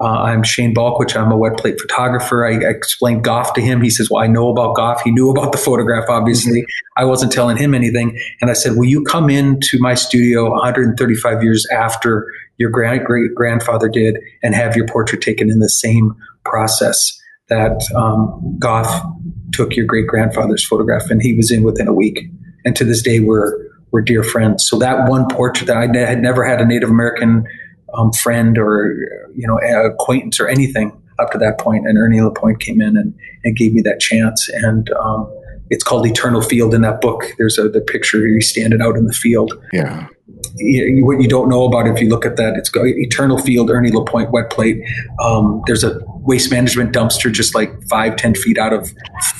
uh, 0.00 0.22
I'm 0.22 0.42
Shane 0.42 0.74
Balkowitsch. 0.74 1.14
I'm 1.14 1.30
a 1.30 1.36
wet 1.36 1.58
plate 1.58 1.78
photographer. 1.78 2.46
I, 2.46 2.52
I, 2.54 2.70
explained 2.70 3.22
Goff 3.22 3.52
to 3.52 3.60
him. 3.60 3.82
He 3.82 3.90
says, 3.90 4.08
Well, 4.10 4.22
I 4.22 4.26
know 4.26 4.48
about 4.48 4.74
Goff. 4.74 5.02
He 5.02 5.10
knew 5.10 5.30
about 5.30 5.52
the 5.52 5.58
photograph, 5.58 6.04
obviously. 6.08 6.62
Mm-hmm. 6.62 7.02
I 7.02 7.04
wasn't 7.04 7.32
telling 7.32 7.58
him 7.58 7.74
anything. 7.74 8.18
And 8.40 8.50
I 8.50 8.54
said, 8.54 8.76
Will 8.76 8.86
you 8.86 9.04
come 9.04 9.28
into 9.28 9.78
my 9.78 9.94
studio 9.94 10.50
135 10.52 11.42
years 11.42 11.66
after 11.66 12.26
your 12.56 12.70
great 12.70 13.04
great 13.04 13.34
grandfather 13.34 13.88
did 13.90 14.16
and 14.42 14.54
have 14.54 14.74
your 14.74 14.86
portrait 14.86 15.20
taken 15.20 15.50
in 15.50 15.58
the 15.58 15.68
same 15.68 16.14
process 16.46 17.18
that 17.48 17.82
um, 17.94 18.56
Goff 18.58 19.04
took 19.52 19.76
your 19.76 19.84
great 19.84 20.06
grandfather's 20.06 20.66
photograph? 20.66 21.10
And 21.10 21.20
he 21.20 21.36
was 21.36 21.50
in 21.50 21.62
within 21.62 21.88
a 21.88 21.94
week. 21.94 22.20
And 22.64 22.74
to 22.76 22.84
this 22.84 23.02
day, 23.02 23.20
we're, 23.20 23.52
we're 23.90 24.02
dear 24.02 24.22
friends. 24.22 24.66
So 24.66 24.78
that 24.78 25.10
one 25.10 25.28
portrait 25.28 25.66
that 25.66 25.76
I 25.76 26.06
had 26.06 26.22
never 26.22 26.42
had 26.42 26.62
a 26.62 26.64
Native 26.64 26.88
American 26.88 27.44
um, 27.94 28.12
friend 28.12 28.58
or 28.58 29.28
you 29.34 29.46
know 29.46 29.58
acquaintance 29.58 30.40
or 30.40 30.48
anything 30.48 30.92
up 31.20 31.30
to 31.32 31.38
that 31.38 31.58
point. 31.58 31.86
And 31.86 31.98
Ernie 31.98 32.20
Lapointe 32.20 32.60
came 32.60 32.80
in 32.80 32.96
and, 32.96 33.14
and 33.44 33.56
gave 33.56 33.72
me 33.72 33.82
that 33.82 34.00
chance. 34.00 34.48
And 34.48 34.90
um, 34.94 35.30
it's 35.68 35.84
called 35.84 36.06
Eternal 36.06 36.42
Field 36.42 36.74
in 36.74 36.82
that 36.82 37.00
book. 37.00 37.24
There's 37.38 37.58
a 37.58 37.68
the 37.68 37.80
picture 37.80 38.26
he's 38.26 38.48
standing 38.48 38.80
out 38.80 38.96
in 38.96 39.06
the 39.06 39.12
field. 39.12 39.52
Yeah. 39.72 40.08
You, 40.56 41.04
what 41.04 41.20
you 41.20 41.28
don't 41.28 41.48
know 41.48 41.64
about 41.64 41.86
it, 41.86 41.94
if 41.94 42.00
you 42.00 42.08
look 42.08 42.24
at 42.24 42.36
that, 42.36 42.56
it's 42.56 42.70
Eternal 42.74 43.38
Field, 43.38 43.70
Ernie 43.70 43.92
Lapointe 43.92 44.30
wet 44.30 44.50
plate. 44.50 44.82
Um, 45.22 45.62
there's 45.66 45.84
a 45.84 46.00
waste 46.22 46.50
management 46.50 46.92
dumpster 46.92 47.32
just 47.32 47.54
like 47.54 47.70
five, 47.88 48.16
ten 48.16 48.34
feet 48.34 48.58
out 48.58 48.72
of 48.72 48.92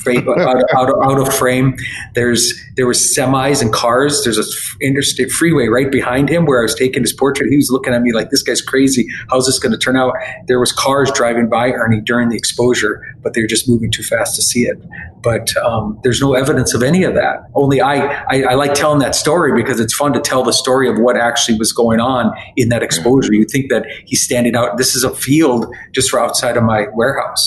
out, 0.07 0.27
of, 0.27 0.63
out, 0.75 0.89
out 1.03 1.19
of 1.19 1.33
frame. 1.33 1.75
There's 2.15 2.53
there 2.75 2.87
was 2.87 2.99
semis 2.99 3.61
and 3.61 3.71
cars. 3.71 4.23
There's 4.23 4.37
a 4.37 4.43
interstate 4.83 5.31
freeway 5.31 5.67
right 5.67 5.91
behind 5.91 6.29
him 6.29 6.45
where 6.45 6.59
I 6.59 6.63
was 6.63 6.75
taking 6.75 7.03
his 7.03 7.13
portrait. 7.13 7.49
He 7.49 7.57
was 7.57 7.69
looking 7.69 7.93
at 7.93 8.01
me 8.01 8.13
like 8.13 8.29
this 8.29 8.43
guy's 8.43 8.61
crazy. 8.61 9.07
How's 9.29 9.45
this 9.45 9.59
going 9.59 9.71
to 9.71 9.77
turn 9.77 9.97
out? 9.97 10.13
There 10.47 10.59
was 10.59 10.71
cars 10.71 11.11
driving 11.11 11.49
by 11.49 11.71
Ernie 11.71 12.01
during 12.01 12.29
the 12.29 12.35
exposure, 12.35 13.15
but 13.21 13.33
they're 13.33 13.47
just 13.47 13.69
moving 13.69 13.91
too 13.91 14.03
fast 14.03 14.35
to 14.35 14.41
see 14.41 14.61
it. 14.61 14.77
But 15.21 15.55
um, 15.57 15.99
there's 16.03 16.19
no 16.19 16.33
evidence 16.33 16.73
of 16.73 16.81
any 16.81 17.03
of 17.03 17.13
that. 17.13 17.43
Only 17.53 17.81
I, 17.81 18.23
I 18.29 18.43
I 18.49 18.53
like 18.55 18.73
telling 18.73 18.99
that 18.99 19.15
story 19.15 19.53
because 19.53 19.79
it's 19.79 19.93
fun 19.93 20.13
to 20.13 20.19
tell 20.19 20.43
the 20.43 20.53
story 20.53 20.89
of 20.89 20.97
what 20.97 21.17
actually 21.17 21.57
was 21.59 21.71
going 21.71 21.99
on 21.99 22.33
in 22.55 22.69
that 22.69 22.81
exposure. 22.81 23.33
You 23.33 23.45
think 23.45 23.69
that 23.69 23.85
he's 24.05 24.23
standing 24.23 24.55
out. 24.55 24.77
This 24.77 24.95
is 24.95 25.03
a 25.03 25.13
field 25.13 25.73
just 25.91 26.09
for 26.09 26.19
outside 26.19 26.57
of 26.57 26.63
my 26.63 26.70
my 26.71 26.87
warehouse, 26.93 27.43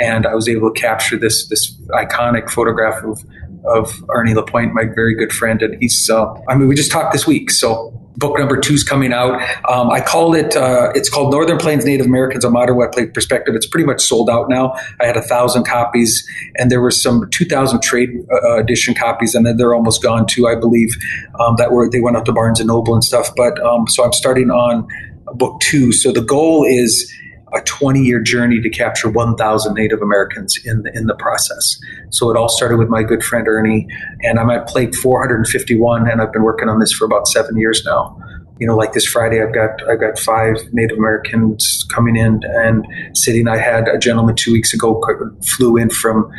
and 0.00 0.26
I 0.26 0.34
was 0.34 0.46
able 0.48 0.72
to 0.72 0.80
capture 0.88 1.18
this 1.24 1.36
this 1.48 1.64
iconic 2.04 2.50
photograph 2.50 2.98
of 3.10 3.16
of 3.76 4.04
Ernie 4.14 4.34
Lapointe, 4.34 4.72
my 4.74 4.86
very 5.00 5.14
good 5.14 5.32
friend, 5.32 5.62
and 5.62 5.72
he's. 5.80 5.98
Uh, 6.10 6.26
I 6.48 6.56
mean, 6.56 6.68
we 6.68 6.74
just 6.74 6.92
talked 6.96 7.12
this 7.12 7.26
week, 7.26 7.50
so 7.50 7.68
book 8.16 8.38
number 8.38 8.56
two 8.60 8.74
is 8.74 8.84
coming 8.84 9.12
out. 9.12 9.34
Um, 9.68 9.90
I 9.90 10.00
called 10.00 10.36
it. 10.36 10.54
Uh, 10.54 10.92
it's 10.94 11.08
called 11.08 11.32
Northern 11.32 11.58
Plains 11.58 11.84
Native 11.84 12.06
Americans: 12.06 12.44
A 12.44 12.50
Modern 12.50 12.76
Plate 12.92 13.14
Perspective. 13.14 13.54
It's 13.54 13.66
pretty 13.66 13.86
much 13.86 14.02
sold 14.02 14.28
out 14.28 14.48
now. 14.48 14.74
I 15.00 15.06
had 15.06 15.16
a 15.16 15.22
thousand 15.22 15.64
copies, 15.64 16.26
and 16.56 16.70
there 16.70 16.80
were 16.80 16.90
some 16.90 17.28
two 17.30 17.44
thousand 17.44 17.82
trade 17.82 18.10
uh, 18.32 18.56
edition 18.58 18.94
copies, 18.94 19.34
and 19.34 19.46
then 19.46 19.56
they're 19.56 19.74
almost 19.74 20.02
gone 20.02 20.26
too, 20.26 20.46
I 20.46 20.54
believe. 20.54 20.90
Um, 21.40 21.56
that 21.56 21.72
were 21.72 21.88
they 21.88 22.00
went 22.00 22.16
out 22.16 22.26
to 22.26 22.32
Barnes 22.32 22.60
and 22.60 22.68
Noble 22.68 22.94
and 22.94 23.04
stuff. 23.04 23.30
But 23.36 23.54
um, 23.64 23.86
so 23.88 24.04
I'm 24.04 24.12
starting 24.12 24.50
on 24.50 24.86
book 25.34 25.60
two. 25.60 25.92
So 25.92 26.12
the 26.12 26.22
goal 26.22 26.64
is 26.64 27.10
a 27.54 27.60
20 27.62 28.00
year 28.00 28.20
journey 28.20 28.60
to 28.60 28.68
capture 28.68 29.08
1,000 29.08 29.74
Native 29.74 30.02
Americans 30.02 30.58
in 30.64 30.82
the, 30.82 30.96
in 30.96 31.06
the 31.06 31.14
process. 31.14 31.78
So 32.10 32.30
it 32.30 32.36
all 32.36 32.48
started 32.48 32.78
with 32.78 32.88
my 32.88 33.02
good 33.02 33.22
friend 33.22 33.46
Ernie, 33.46 33.86
and 34.22 34.38
I'm 34.38 34.50
at 34.50 34.66
plate 34.66 34.94
451, 34.94 36.08
and 36.08 36.20
I've 36.20 36.32
been 36.32 36.42
working 36.42 36.68
on 36.68 36.80
this 36.80 36.92
for 36.92 37.04
about 37.04 37.28
seven 37.28 37.56
years 37.56 37.82
now. 37.84 38.18
You 38.58 38.68
know, 38.68 38.76
like 38.76 38.92
this 38.92 39.04
Friday, 39.04 39.42
I've 39.42 39.52
got 39.52 39.82
I've 39.88 39.98
got 39.98 40.16
five 40.16 40.56
Native 40.72 40.96
Americans 40.96 41.84
coming 41.92 42.14
in 42.14 42.40
and 42.44 42.86
sitting. 43.12 43.48
I 43.48 43.56
had 43.56 43.88
a 43.88 43.98
gentleman 43.98 44.36
two 44.36 44.52
weeks 44.52 44.72
ago 44.72 45.02
flew 45.56 45.76
in 45.76 45.90
from 45.90 46.30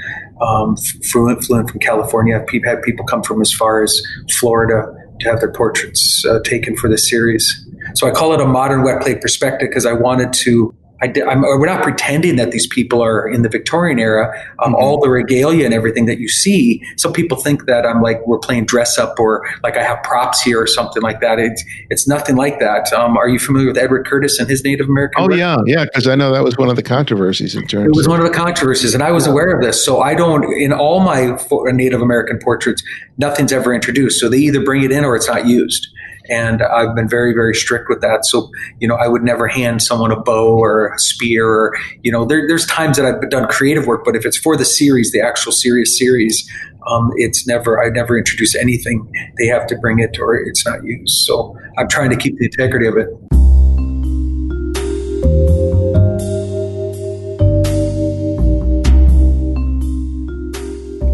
um, 0.41 0.77
flew, 1.11 1.29
in, 1.29 1.41
flew 1.41 1.59
in 1.59 1.67
from 1.67 1.79
California. 1.79 2.37
I've 2.37 2.63
had 2.63 2.81
people 2.83 3.05
come 3.05 3.21
from 3.21 3.41
as 3.41 3.51
far 3.51 3.83
as 3.83 4.01
Florida 4.31 4.85
to 5.19 5.29
have 5.29 5.39
their 5.39 5.51
portraits 5.51 6.25
uh, 6.25 6.39
taken 6.43 6.75
for 6.77 6.89
this 6.89 7.09
series. 7.09 7.65
So 7.95 8.07
I 8.07 8.11
call 8.11 8.33
it 8.33 8.41
a 8.41 8.45
modern 8.45 8.83
wet 8.83 9.01
plate 9.01 9.21
perspective 9.21 9.69
because 9.69 9.85
I 9.85 9.93
wanted 9.93 10.33
to 10.33 10.75
I 11.05 11.31
am 11.31 11.41
we're 11.41 11.65
not 11.65 11.83
pretending 11.83 12.35
that 12.37 12.51
these 12.51 12.67
people 12.67 13.03
are 13.03 13.27
in 13.27 13.41
the 13.41 13.49
Victorian 13.49 13.99
era. 13.99 14.31
Um, 14.59 14.73
mm-hmm. 14.73 14.83
All 14.83 14.99
the 14.99 15.09
regalia 15.09 15.65
and 15.65 15.73
everything 15.73 16.05
that 16.05 16.19
you 16.19 16.27
see, 16.27 16.81
some 16.97 17.13
people 17.13 17.37
think 17.37 17.65
that 17.65 17.85
I'm 17.85 18.01
like 18.01 18.25
we're 18.25 18.39
playing 18.39 18.65
dress 18.65 18.97
up 18.97 19.19
or 19.19 19.47
like 19.63 19.77
I 19.77 19.83
have 19.83 20.01
props 20.03 20.41
here 20.41 20.61
or 20.61 20.67
something 20.67 21.01
like 21.01 21.21
that. 21.21 21.39
It's 21.39 21.63
it's 21.89 22.07
nothing 22.07 22.35
like 22.35 22.59
that. 22.59 22.91
Um, 22.93 23.17
are 23.17 23.29
you 23.29 23.39
familiar 23.39 23.67
with 23.67 23.77
Edward 23.77 24.05
Curtis 24.05 24.39
and 24.39 24.49
his 24.49 24.63
Native 24.63 24.87
American? 24.87 25.23
Oh 25.23 25.33
yeah, 25.33 25.57
yeah, 25.65 25.85
because 25.85 26.07
I 26.07 26.15
know 26.15 26.31
that 26.33 26.43
was 26.43 26.57
one 26.57 26.69
of 26.69 26.75
the 26.75 26.83
controversies 26.83 27.55
in 27.55 27.67
terms. 27.67 27.87
It 27.87 27.95
was 27.95 28.05
of- 28.05 28.11
one 28.11 28.19
of 28.19 28.25
the 28.25 28.33
controversies, 28.33 28.93
and 28.93 29.03
I 29.03 29.11
was 29.11 29.27
aware 29.27 29.55
of 29.55 29.61
this. 29.61 29.83
So 29.83 30.01
I 30.01 30.15
don't 30.15 30.43
in 30.53 30.73
all 30.73 30.99
my 30.99 31.37
Native 31.71 32.01
American 32.01 32.39
portraits, 32.39 32.83
nothing's 33.17 33.51
ever 33.51 33.73
introduced. 33.73 34.19
So 34.19 34.29
they 34.29 34.37
either 34.37 34.63
bring 34.63 34.83
it 34.83 34.91
in 34.91 35.05
or 35.05 35.15
it's 35.15 35.27
not 35.27 35.45
used 35.45 35.87
and 36.29 36.61
I've 36.61 36.95
been 36.95 37.09
very 37.09 37.33
very 37.33 37.55
strict 37.55 37.89
with 37.89 38.01
that. 38.01 38.25
So 38.25 38.49
you 38.79 38.87
know, 38.87 38.95
I 38.95 39.07
would 39.07 39.23
never 39.23 39.47
hand 39.47 39.81
someone 39.81 40.11
a 40.11 40.19
bow 40.19 40.57
or 40.57 40.93
a 40.93 40.99
spear. 40.99 41.47
Or, 41.47 41.77
you 42.03 42.11
know, 42.11 42.25
there, 42.25 42.47
there's 42.47 42.65
times 42.65 42.97
that 42.97 43.05
I've 43.05 43.29
done 43.29 43.47
creative 43.47 43.87
work, 43.87 44.03
but 44.03 44.15
if 44.15 44.25
it's 44.25 44.37
for 44.37 44.57
the 44.57 44.65
series, 44.65 45.11
the 45.11 45.21
actual 45.21 45.51
serious 45.51 45.97
series, 45.97 46.49
um, 46.87 47.11
it's 47.15 47.47
never 47.47 47.83
I 47.83 47.89
never 47.89 48.17
introduce 48.17 48.55
anything. 48.55 49.11
They 49.37 49.47
have 49.47 49.67
to 49.67 49.77
bring 49.77 49.99
it 49.99 50.17
or 50.19 50.35
it's 50.35 50.65
not 50.65 50.83
used. 50.83 51.25
So 51.25 51.57
I'm 51.77 51.87
trying 51.87 52.09
to 52.11 52.17
keep 52.17 52.37
the 52.37 52.45
integrity 52.45 52.87
of 52.87 52.97
it. 52.97 53.07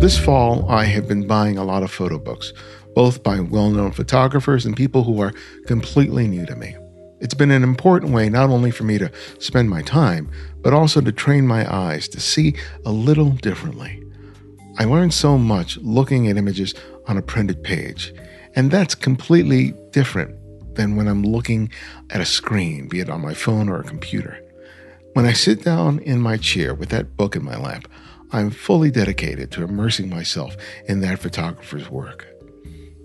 This 0.02 0.18
fall, 0.18 0.66
I 0.68 0.86
have 0.86 1.08
been 1.08 1.28
buying 1.28 1.60
a 1.60 1.64
lot 1.64 1.84
of 1.84 1.92
photo 1.92 2.18
books 2.18 2.54
both 2.96 3.24
by 3.24 3.40
well 3.40 3.70
known 3.70 3.92
photographers 3.92 4.66
and 4.66 4.76
people 4.76 5.04
who 5.04 5.22
are 5.22 5.34
completely 5.66 6.28
new 6.28 6.46
to 6.46 6.56
me. 6.56 6.76
It's 7.22 7.36
been 7.36 7.52
an 7.52 7.64
important 7.64 8.12
way 8.14 8.30
not 8.30 8.50
only 8.50 8.72
for 8.72 8.84
me 8.84 8.98
to 8.98 9.12
spend 9.38 9.70
my 9.70 9.84
time, 9.84 10.32
but 10.62 10.74
also 10.74 11.02
to 11.02 11.12
train 11.12 11.46
my 11.46 11.72
eyes 11.72 12.08
to 12.10 12.20
see 12.20 12.56
a 12.84 12.92
little 12.92 13.30
differently. 13.30 14.02
I 14.80 14.86
learned 14.86 15.14
so 15.14 15.38
much 15.38 15.78
looking 15.78 16.28
at 16.28 16.38
images 16.38 16.74
on 17.08 17.18
a 17.18 17.22
printed 17.22 17.64
page, 17.64 18.14
and 18.56 18.72
that's 18.72 18.96
completely 18.96 19.74
different 19.92 20.36
than 20.76 20.96
when 20.96 21.08
I'm 21.08 21.24
looking 21.24 21.72
at 22.10 22.22
a 22.22 22.26
screen, 22.26 22.88
be 22.88 23.02
it 23.02 23.10
on 23.10 23.22
my 23.22 23.34
phone 23.34 23.70
or 23.70 23.80
a 23.80 23.84
computer. 23.84 24.42
When 25.14 25.26
I 25.26 25.34
sit 25.34 25.64
down 25.64 26.00
in 26.00 26.22
my 26.22 26.38
chair 26.38 26.74
with 26.74 26.90
that 26.90 27.18
book 27.18 27.36
in 27.36 27.44
my 27.44 27.58
lap, 27.58 27.88
I'm 28.32 28.50
fully 28.50 28.90
dedicated 28.90 29.52
to 29.52 29.64
immersing 29.64 30.10
myself 30.10 30.56
in 30.88 31.02
that 31.02 31.20
photographer's 31.20 31.90
work. 31.90 32.31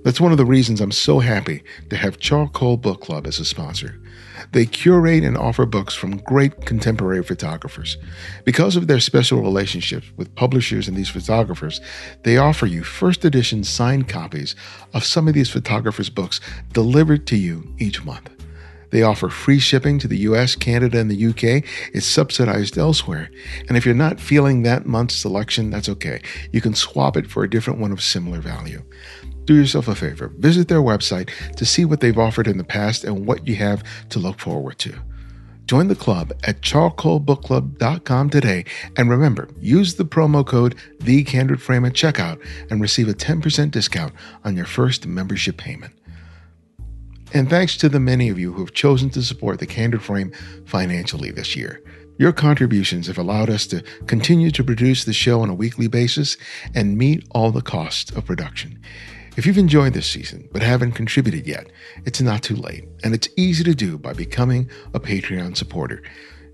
That's 0.07 0.21
one 0.21 0.31
of 0.31 0.39
the 0.39 0.45
reasons 0.45 0.81
I'm 0.81 0.93
so 0.93 1.19
happy 1.19 1.65
to 1.91 1.97
have 1.97 2.21
Charcoal 2.21 2.77
Book 2.77 3.01
Club 3.01 3.27
as 3.27 3.41
a 3.41 3.45
sponsor. 3.45 4.01
They 4.53 4.65
curate 4.65 5.25
and 5.25 5.37
offer 5.37 5.67
books 5.67 5.97
from 5.97 6.19
great 6.19 6.65
contemporary 6.65 7.25
photographers. 7.25 7.97
Because 8.45 8.77
of 8.77 8.87
their 8.87 9.01
special 9.01 9.43
relationships 9.43 10.07
with 10.17 10.33
publishers 10.37 10.87
and 10.87 10.97
these 10.97 11.09
photographers, 11.09 11.81
they 12.23 12.37
offer 12.37 12.67
you 12.67 12.85
first 12.85 13.25
edition 13.25 13.65
signed 13.65 14.09
copies 14.09 14.55
of 14.95 15.03
some 15.03 15.27
of 15.27 15.35
these 15.35 15.51
photographers' 15.51 16.09
books 16.09 16.41
delivered 16.73 17.27
to 17.27 17.37
you 17.37 17.75
each 17.79 18.05
month. 18.05 18.31
They 18.91 19.03
offer 19.03 19.29
free 19.29 19.59
shipping 19.59 19.99
to 19.99 20.07
the 20.07 20.19
US, 20.19 20.55
Canada, 20.55 21.01
and 21.01 21.11
the 21.11 21.27
UK. 21.27 21.65
It's 21.93 22.07
subsidized 22.07 22.79
elsewhere. 22.79 23.29
And 23.67 23.77
if 23.77 23.85
you're 23.85 23.93
not 23.93 24.21
feeling 24.21 24.63
that 24.63 24.87
month's 24.87 25.17
selection, 25.17 25.71
that's 25.71 25.89
okay. 25.89 26.23
You 26.53 26.61
can 26.61 26.77
swap 26.77 27.17
it 27.17 27.27
for 27.27 27.43
a 27.43 27.51
different 27.51 27.81
one 27.81 27.91
of 27.91 28.01
similar 28.01 28.39
value 28.39 28.85
do 29.47 29.55
yourself 29.55 29.89
a 29.89 29.95
favor 29.95 30.29
visit 30.39 30.69
their 30.69 30.83
website 30.83 31.31
to 31.57 31.65
see 31.65 31.85
what 31.85 32.01
they've 32.01 32.19
offered 32.19 32.47
in 32.47 32.59
the 32.59 32.65
past 32.65 33.05
and 33.05 33.27
what 33.27 33.47
you 33.47 33.57
have 33.57 33.83
to 34.11 34.19
look 34.19 34.39
forward 34.39 34.79
to. 34.79 34.95
Join 35.67 35.89
the 35.89 35.97
club 35.97 36.33
at 36.45 36.61
charcoalbookclub.com 36.61 38.31
today 38.31 38.65
and 38.97 39.11
remember, 39.11 39.49
use 39.61 39.97
the 39.97 40.05
promo 40.05 40.47
code 40.47 40.77
TheCandidFrame 40.99 41.87
at 41.87 41.93
checkout 41.93 42.41
and 42.71 42.81
receive 42.81 43.09
a 43.09 43.15
10% 43.15 43.73
discount 43.73 44.15
on 44.45 44.57
your 44.57 44.67
first 44.67 45.07
membership 45.07 45.57
payment. 45.57 45.93
And 47.35 47.51
thanks 47.51 47.77
to 47.79 47.89
the 47.89 47.99
many 47.99 48.29
of 48.29 48.39
you 48.39 48.53
who 48.53 48.61
have 48.61 48.75
chosen 48.75 49.11
to 49.11 49.23
support 49.23 49.59
the 49.59 49.67
Candid 49.67 50.03
Frame 50.03 50.33
financially 50.67 51.33
this 51.33 51.57
year. 51.57 51.83
Your 52.17 52.33
contributions 52.33 53.09
have 53.09 53.19
allowed 53.19 53.51
us 53.51 53.67
to 53.67 53.83
continue 54.07 54.51
to 54.53 54.65
produce 54.65 55.05
the 55.05 55.13
show 55.13 55.43
on 55.43 55.51
a 55.51 55.55
weekly 55.55 55.89
basis 55.89 56.37
and 56.75 56.97
meet 56.97 57.27
all 57.33 57.51
the 57.51 57.61
costs 57.61 58.13
of 58.13 58.25
production. 58.25 58.79
If 59.37 59.45
you've 59.45 59.59
enjoyed 59.59 59.93
this 59.93 60.07
season 60.07 60.49
but 60.51 60.63
haven't 60.63 60.93
contributed 60.93 61.47
yet, 61.47 61.67
it's 62.07 62.23
not 62.23 62.43
too 62.43 62.57
late, 62.57 62.89
and 63.05 63.15
it's 63.15 63.29
easy 63.37 63.63
to 63.65 63.75
do 63.75 63.99
by 63.99 64.15
becoming 64.15 64.71
a 64.95 65.01
Patreon 65.01 65.57
supporter. 65.59 66.03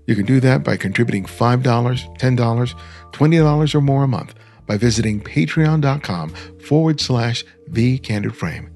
You 0.05 0.15
can 0.15 0.25
do 0.25 0.41
that 0.41 0.65
by 0.65 0.75
contributing 0.75 1.23
$5, 1.23 1.63
$10, 1.63 2.75
$20 3.11 3.75
or 3.75 3.81
more 3.81 4.03
a 4.03 4.07
month 4.07 4.33
by 4.67 4.75
visiting 4.75 5.21
patreon.com 5.21 6.29
forward 6.59 6.99
slash 6.99 7.45
the 7.67 7.99
candid 7.99 8.35
frame. 8.35 8.69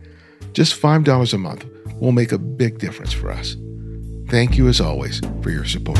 Just 0.53 0.81
$5 0.81 1.33
a 1.33 1.37
month 1.37 1.65
will 1.99 2.13
make 2.13 2.31
a 2.31 2.37
big 2.37 2.79
difference 2.79 3.11
for 3.11 3.29
us. 3.29 3.57
Thank 4.29 4.57
you 4.57 4.69
as 4.69 4.79
always 4.79 5.19
for 5.41 5.49
your 5.49 5.65
support. 5.65 5.99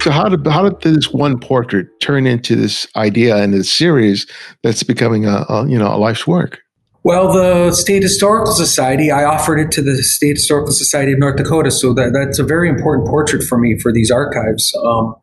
So 0.00 0.10
how 0.10 0.28
did 0.28 0.46
how 0.46 0.68
did 0.68 0.80
this 0.80 1.12
one 1.12 1.38
portrait 1.40 1.88
turn 2.00 2.26
into 2.26 2.54
this 2.54 2.86
idea 2.96 3.36
and 3.36 3.52
this 3.52 3.70
series 3.70 4.26
that's 4.62 4.82
becoming 4.82 5.26
a, 5.26 5.44
a 5.48 5.68
you 5.68 5.78
know 5.78 5.92
a 5.94 5.98
life's 5.98 6.26
work? 6.26 6.60
Well, 7.04 7.32
the 7.32 7.72
State 7.72 8.02
Historical 8.02 8.52
Society, 8.52 9.10
I 9.10 9.24
offered 9.24 9.58
it 9.58 9.70
to 9.72 9.82
the 9.82 9.96
State 10.02 10.36
Historical 10.36 10.72
Society 10.72 11.12
of 11.12 11.18
North 11.18 11.36
Dakota, 11.36 11.70
so 11.70 11.94
that, 11.94 12.12
that's 12.12 12.38
a 12.38 12.44
very 12.44 12.68
important 12.68 13.08
portrait 13.08 13.42
for 13.44 13.56
me 13.56 13.78
for 13.78 13.92
these 13.92 14.10
archives. 14.10 14.74
Um, 14.84 15.14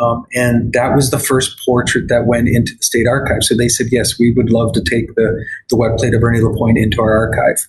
um, 0.00 0.26
and 0.34 0.72
that 0.72 0.94
was 0.94 1.10
the 1.10 1.18
first 1.18 1.60
portrait 1.64 2.08
that 2.08 2.26
went 2.26 2.48
into 2.48 2.74
the 2.74 2.82
state 2.82 3.06
archive. 3.06 3.42
So 3.42 3.56
they 3.56 3.68
said, 3.68 3.88
yes, 3.90 4.18
we 4.18 4.32
would 4.32 4.50
love 4.50 4.72
to 4.74 4.80
take 4.80 5.14
the, 5.16 5.44
the 5.70 5.76
wet 5.76 5.98
plate 5.98 6.14
of 6.14 6.22
Ernie 6.22 6.40
Lapointe 6.40 6.78
into 6.78 7.00
our 7.00 7.16
archive. 7.16 7.66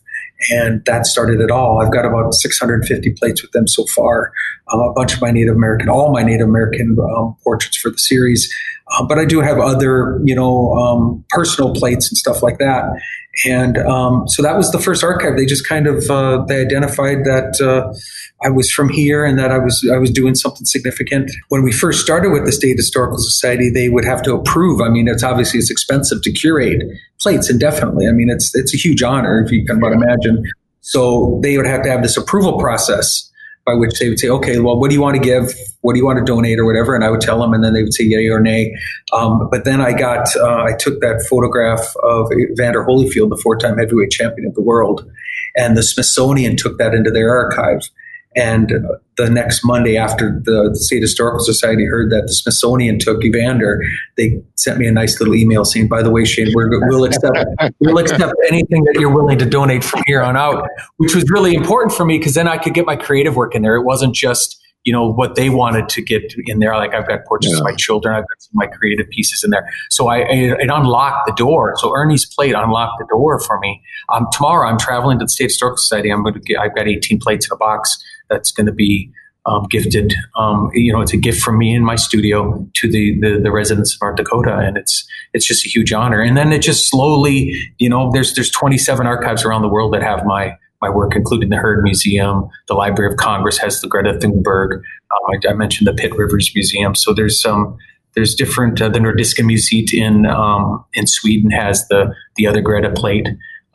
And 0.49 0.83
that 0.85 1.05
started 1.05 1.41
it 1.41 1.51
all. 1.51 1.81
I've 1.81 1.91
got 1.91 2.05
about 2.05 2.33
650 2.33 3.11
plates 3.19 3.41
with 3.41 3.51
them 3.51 3.67
so 3.67 3.85
far. 3.93 4.31
Um, 4.71 4.79
a 4.79 4.93
bunch 4.93 5.13
of 5.13 5.21
my 5.21 5.31
Native 5.31 5.55
American, 5.55 5.89
all 5.89 6.13
my 6.13 6.23
Native 6.23 6.47
American 6.47 6.95
um, 7.17 7.35
portraits 7.43 7.77
for 7.77 7.89
the 7.91 7.97
series. 7.97 8.53
Uh, 8.91 9.05
but 9.05 9.19
I 9.19 9.25
do 9.25 9.41
have 9.41 9.59
other, 9.59 10.19
you 10.23 10.35
know, 10.35 10.73
um, 10.73 11.25
personal 11.29 11.73
plates 11.73 12.09
and 12.09 12.17
stuff 12.17 12.41
like 12.41 12.57
that. 12.59 12.85
And 13.47 13.77
um, 13.77 14.27
so 14.27 14.41
that 14.43 14.57
was 14.57 14.71
the 14.71 14.79
first 14.79 15.03
archive. 15.03 15.37
They 15.37 15.45
just 15.45 15.67
kind 15.67 15.87
of 15.87 16.09
uh, 16.09 16.43
they 16.47 16.59
identified 16.61 17.19
that 17.25 17.61
uh, 17.61 17.93
I 18.45 18.49
was 18.49 18.71
from 18.71 18.89
here 18.89 19.23
and 19.23 19.37
that 19.39 19.51
I 19.51 19.59
was 19.59 19.87
I 19.93 19.97
was 19.97 20.11
doing 20.11 20.35
something 20.35 20.65
significant. 20.65 21.31
When 21.49 21.63
we 21.63 21.71
first 21.71 22.01
started 22.01 22.31
with 22.31 22.45
the 22.45 22.51
State 22.51 22.77
Historical 22.77 23.17
Society, 23.17 23.69
they 23.69 23.87
would 23.87 24.03
have 24.03 24.21
to 24.23 24.33
approve. 24.33 24.81
I 24.81 24.89
mean, 24.89 25.07
it's 25.07 25.23
obviously 25.23 25.59
it's 25.59 25.71
expensive 25.71 26.21
to 26.23 26.31
curate 26.31 26.81
plates 27.21 27.49
indefinitely. 27.49 28.07
I 28.07 28.11
mean, 28.11 28.29
it's 28.29 28.53
it's 28.55 28.73
a 28.73 28.77
huge 28.77 29.03
honor 29.03 29.41
if 29.45 29.51
you 29.51 29.65
can 29.65 29.79
but 29.79 29.93
imagine. 29.93 30.43
So 30.81 31.39
they 31.43 31.55
would 31.55 31.67
have 31.67 31.83
to 31.83 31.89
have 31.89 32.01
this 32.01 32.17
approval 32.17 32.57
process 32.57 33.28
by 33.69 33.75
which 33.75 33.99
they 33.99 34.09
would 34.09 34.19
say, 34.19 34.29
okay, 34.29 34.59
well, 34.59 34.79
what 34.79 34.89
do 34.89 34.95
you 34.95 35.01
want 35.01 35.15
to 35.15 35.21
give? 35.21 35.53
What 35.81 35.93
do 35.93 35.99
you 35.99 36.05
want 36.05 36.19
to 36.19 36.25
donate 36.25 36.59
or 36.59 36.65
whatever? 36.65 36.95
And 36.95 37.03
I 37.03 37.09
would 37.09 37.21
tell 37.21 37.39
them, 37.39 37.53
and 37.53 37.63
then 37.63 37.73
they 37.73 37.83
would 37.83 37.93
say 37.93 38.03
yay 38.03 38.27
or 38.27 38.39
nay. 38.39 38.75
Um, 39.13 39.47
but 39.51 39.63
then 39.63 39.79
I 39.79 39.93
got, 39.93 40.25
uh, 40.35 40.63
I 40.63 40.73
took 40.77 41.01
that 41.01 41.25
photograph 41.29 41.83
of 42.03 42.31
Evander 42.31 42.83
Holyfield, 42.83 43.29
the 43.29 43.39
four-time 43.43 43.77
heavyweight 43.77 44.11
champion 44.11 44.47
of 44.47 44.55
the 44.55 44.61
world, 44.61 45.09
and 45.55 45.77
the 45.77 45.83
Smithsonian 45.83 46.57
took 46.57 46.77
that 46.79 46.93
into 46.93 47.11
their 47.11 47.29
archive. 47.29 47.81
And 48.35 48.71
the 49.17 49.29
next 49.29 49.65
Monday, 49.65 49.97
after 49.97 50.39
the, 50.43 50.69
State 50.75 51.01
Historical 51.01 51.39
Society 51.39 51.85
heard 51.85 52.11
that 52.11 52.27
the 52.27 52.33
Smithsonian 52.33 52.99
took 52.99 53.23
Evander, 53.23 53.81
they 54.17 54.39
sent 54.55 54.77
me 54.77 54.85
a 54.85 54.91
nice 54.91 55.19
little 55.19 55.33
email 55.33 55.65
saying, 55.65 55.87
"By 55.87 56.03
the 56.03 56.11
way, 56.11 56.25
Shane, 56.25 56.53
we 56.55 56.65
will 56.67 57.05
accept 57.05 57.37
we'll 57.79 57.97
accept 57.97 58.33
anything 58.47 58.83
that 58.83 58.97
you're 58.99 59.13
willing 59.13 59.39
to 59.39 59.45
donate 59.45 59.83
from 59.83 60.03
here 60.05 60.21
on 60.21 60.37
out," 60.37 60.67
which 60.97 61.15
was 61.15 61.27
really 61.29 61.55
important 61.55 61.91
for 61.91 62.05
me 62.05 62.19
because 62.19 62.35
then 62.35 62.47
I 62.47 62.57
could 62.57 62.75
get 62.75 62.85
my 62.85 62.95
creative 62.95 63.35
work 63.35 63.55
in 63.55 63.63
there. 63.63 63.75
It 63.75 63.83
wasn't 63.83 64.13
just 64.13 64.61
you 64.83 64.93
know 64.93 65.11
what 65.11 65.35
they 65.35 65.49
wanted 65.49 65.89
to 65.89 66.01
get 66.01 66.33
in 66.45 66.59
there. 66.59 66.75
Like 66.75 66.93
I've 66.93 67.07
got 67.07 67.25
portraits 67.25 67.51
yeah. 67.51 67.57
of 67.57 67.63
my 67.63 67.75
children, 67.75 68.15
I've 68.15 68.27
got 68.27 68.41
some 68.41 68.51
of 68.51 68.69
my 68.69 68.77
creative 68.77 69.09
pieces 69.09 69.43
in 69.43 69.49
there. 69.49 69.67
So 69.89 70.07
I 70.07 70.19
it, 70.19 70.59
it 70.59 70.69
unlocked 70.71 71.27
the 71.27 71.33
door. 71.33 71.73
So 71.77 71.95
Ernie's 71.95 72.25
plate 72.25 72.53
unlocked 72.55 72.99
the 72.99 73.07
door 73.09 73.39
for 73.41 73.59
me. 73.59 73.81
Um, 74.13 74.27
tomorrow 74.31 74.69
I'm 74.69 74.77
traveling 74.77 75.19
to 75.19 75.25
the 75.25 75.29
State 75.29 75.45
Historical 75.45 75.77
Society. 75.77 76.09
I'm 76.09 76.23
going 76.23 76.35
to 76.35 76.39
get, 76.39 76.59
I've 76.59 76.75
got 76.75 76.87
18 76.87 77.19
plates 77.19 77.47
in 77.47 77.53
a 77.53 77.57
box 77.57 78.01
that's 78.29 78.51
going 78.51 78.67
to 78.67 78.73
be 78.73 79.11
um, 79.45 79.65
gifted. 79.69 80.13
Um, 80.35 80.69
you 80.73 80.93
know, 80.93 81.01
it's 81.01 81.13
a 81.13 81.17
gift 81.17 81.41
from 81.41 81.57
me 81.57 81.73
in 81.73 81.83
my 81.83 81.95
studio 81.95 82.67
to 82.75 82.91
the, 82.91 83.19
the, 83.19 83.39
the 83.41 83.51
residents 83.51 83.95
of 83.95 84.01
North 84.01 84.17
Dakota, 84.17 84.57
and 84.57 84.77
it's 84.77 85.07
it's 85.33 85.45
just 85.45 85.65
a 85.65 85.69
huge 85.69 85.91
honor. 85.93 86.21
And 86.21 86.37
then 86.37 86.51
it 86.51 86.61
just 86.61 86.89
slowly, 86.89 87.53
you 87.77 87.89
know, 87.89 88.11
there's 88.11 88.33
there's 88.35 88.51
27 88.51 89.07
archives 89.07 89.43
around 89.43 89.61
the 89.61 89.69
world 89.69 89.93
that 89.93 90.03
have 90.03 90.25
my 90.25 90.55
my 90.81 90.89
work, 90.89 91.15
including 91.15 91.49
the 91.49 91.57
Heard 91.57 91.83
Museum. 91.83 92.47
The 92.67 92.73
Library 92.73 93.11
of 93.11 93.17
Congress 93.17 93.57
has 93.57 93.81
the 93.81 93.87
Greta 93.87 94.13
Thunberg. 94.13 94.75
Um, 94.77 94.81
I, 95.31 95.49
I, 95.49 95.53
mentioned 95.53 95.87
the 95.87 95.93
Pitt 95.93 96.15
Rivers 96.15 96.51
Museum. 96.53 96.95
So 96.95 97.13
there's 97.13 97.41
some. 97.41 97.77
There's 98.15 98.33
different. 98.35 98.81
Uh, 98.81 98.89
the 98.89 98.99
Nordiska 98.99 99.43
Museet 99.43 99.93
in 99.93 100.25
um, 100.25 100.83
in 100.93 101.07
Sweden 101.07 101.51
has 101.51 101.87
the 101.87 102.13
the 102.35 102.47
other 102.47 102.61
Greta 102.61 102.91
plate. 102.91 103.27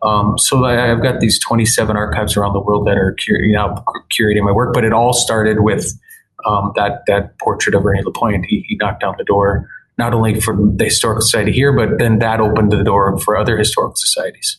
Um, 0.04 0.38
so 0.38 0.64
I, 0.64 0.74
have 0.74 1.02
got 1.02 1.20
these 1.20 1.40
27 1.40 1.96
archives 1.96 2.36
around 2.36 2.52
the 2.52 2.60
world 2.60 2.86
that 2.86 2.98
are 2.98 3.12
cur- 3.12 3.42
you 3.42 3.54
know, 3.54 3.82
curating 4.12 4.44
my 4.44 4.52
work. 4.52 4.74
But 4.74 4.84
it 4.84 4.92
all 4.92 5.14
started 5.14 5.60
with 5.60 5.98
um, 6.44 6.72
that 6.76 7.02
that 7.06 7.38
portrait 7.38 7.74
of 7.74 7.84
Ernie 7.86 8.02
Lapointe. 8.02 8.44
He, 8.46 8.64
he 8.68 8.76
knocked 8.76 9.00
down 9.00 9.14
the 9.16 9.24
door 9.24 9.68
not 9.96 10.12
only 10.12 10.40
for 10.40 10.56
the 10.56 10.84
historical 10.84 11.22
society 11.22 11.52
here, 11.52 11.72
but 11.72 11.98
then 11.98 12.18
that 12.18 12.40
opened 12.40 12.72
the 12.72 12.82
door 12.82 13.16
for 13.18 13.36
other 13.36 13.56
historical 13.56 13.96
societies. 13.96 14.58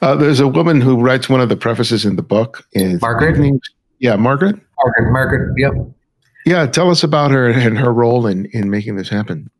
Uh, 0.00 0.14
there's 0.14 0.40
a 0.40 0.48
woman 0.48 0.80
who 0.80 1.00
writes 1.00 1.28
one 1.28 1.40
of 1.40 1.48
the 1.48 1.56
prefaces 1.56 2.04
in 2.04 2.16
the 2.16 2.22
book. 2.22 2.64
Is 2.72 3.00
Margaret? 3.02 3.60
Yeah, 3.98 4.16
Margaret. 4.16 4.56
Margaret. 4.84 5.12
Margaret. 5.12 5.54
Yep. 5.58 5.72
Yeah, 6.46 6.66
tell 6.66 6.90
us 6.90 7.02
about 7.02 7.30
her 7.30 7.48
and 7.50 7.76
her 7.76 7.92
role 7.92 8.26
in, 8.26 8.46
in 8.46 8.70
making 8.70 8.96
this 8.96 9.08
happen. 9.08 9.50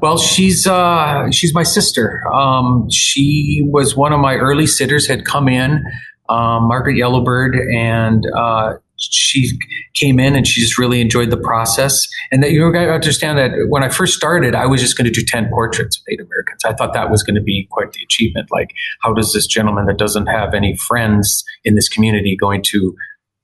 Well, 0.00 0.18
she's 0.18 0.66
uh, 0.66 1.30
she's 1.30 1.54
my 1.54 1.62
sister. 1.62 2.26
Um, 2.32 2.88
she 2.90 3.62
was 3.66 3.96
one 3.96 4.12
of 4.12 4.20
my 4.20 4.36
early 4.36 4.66
sitters. 4.66 5.06
Had 5.06 5.24
come 5.24 5.48
in, 5.48 5.84
um, 6.28 6.68
Margaret 6.68 6.96
Yellowbird, 6.96 7.56
and 7.74 8.24
uh, 8.36 8.74
she 8.98 9.58
came 9.94 10.18
in 10.18 10.34
and 10.34 10.46
she 10.46 10.60
just 10.60 10.78
really 10.78 11.00
enjoyed 11.00 11.30
the 11.30 11.36
process. 11.36 12.06
And 12.30 12.42
that 12.42 12.52
you 12.52 12.70
got 12.72 12.84
to 12.84 12.92
understand 12.92 13.38
that 13.38 13.52
when 13.68 13.82
I 13.82 13.88
first 13.88 14.14
started, 14.14 14.54
I 14.54 14.66
was 14.66 14.80
just 14.80 14.96
going 14.96 15.06
to 15.06 15.10
do 15.10 15.24
10 15.24 15.48
portraits 15.50 15.96
of 15.96 16.02
Native 16.08 16.26
Americans. 16.26 16.64
I 16.64 16.74
thought 16.74 16.92
that 16.94 17.10
was 17.10 17.22
going 17.22 17.36
to 17.36 17.42
be 17.42 17.68
quite 17.70 17.92
the 17.92 18.02
achievement. 18.02 18.48
Like, 18.50 18.74
how 19.00 19.12
does 19.12 19.32
this 19.32 19.46
gentleman 19.46 19.86
that 19.86 19.98
doesn't 19.98 20.26
have 20.26 20.54
any 20.54 20.76
friends 20.76 21.44
in 21.64 21.74
this 21.74 21.88
community 21.88 22.36
going 22.36 22.62
to 22.64 22.94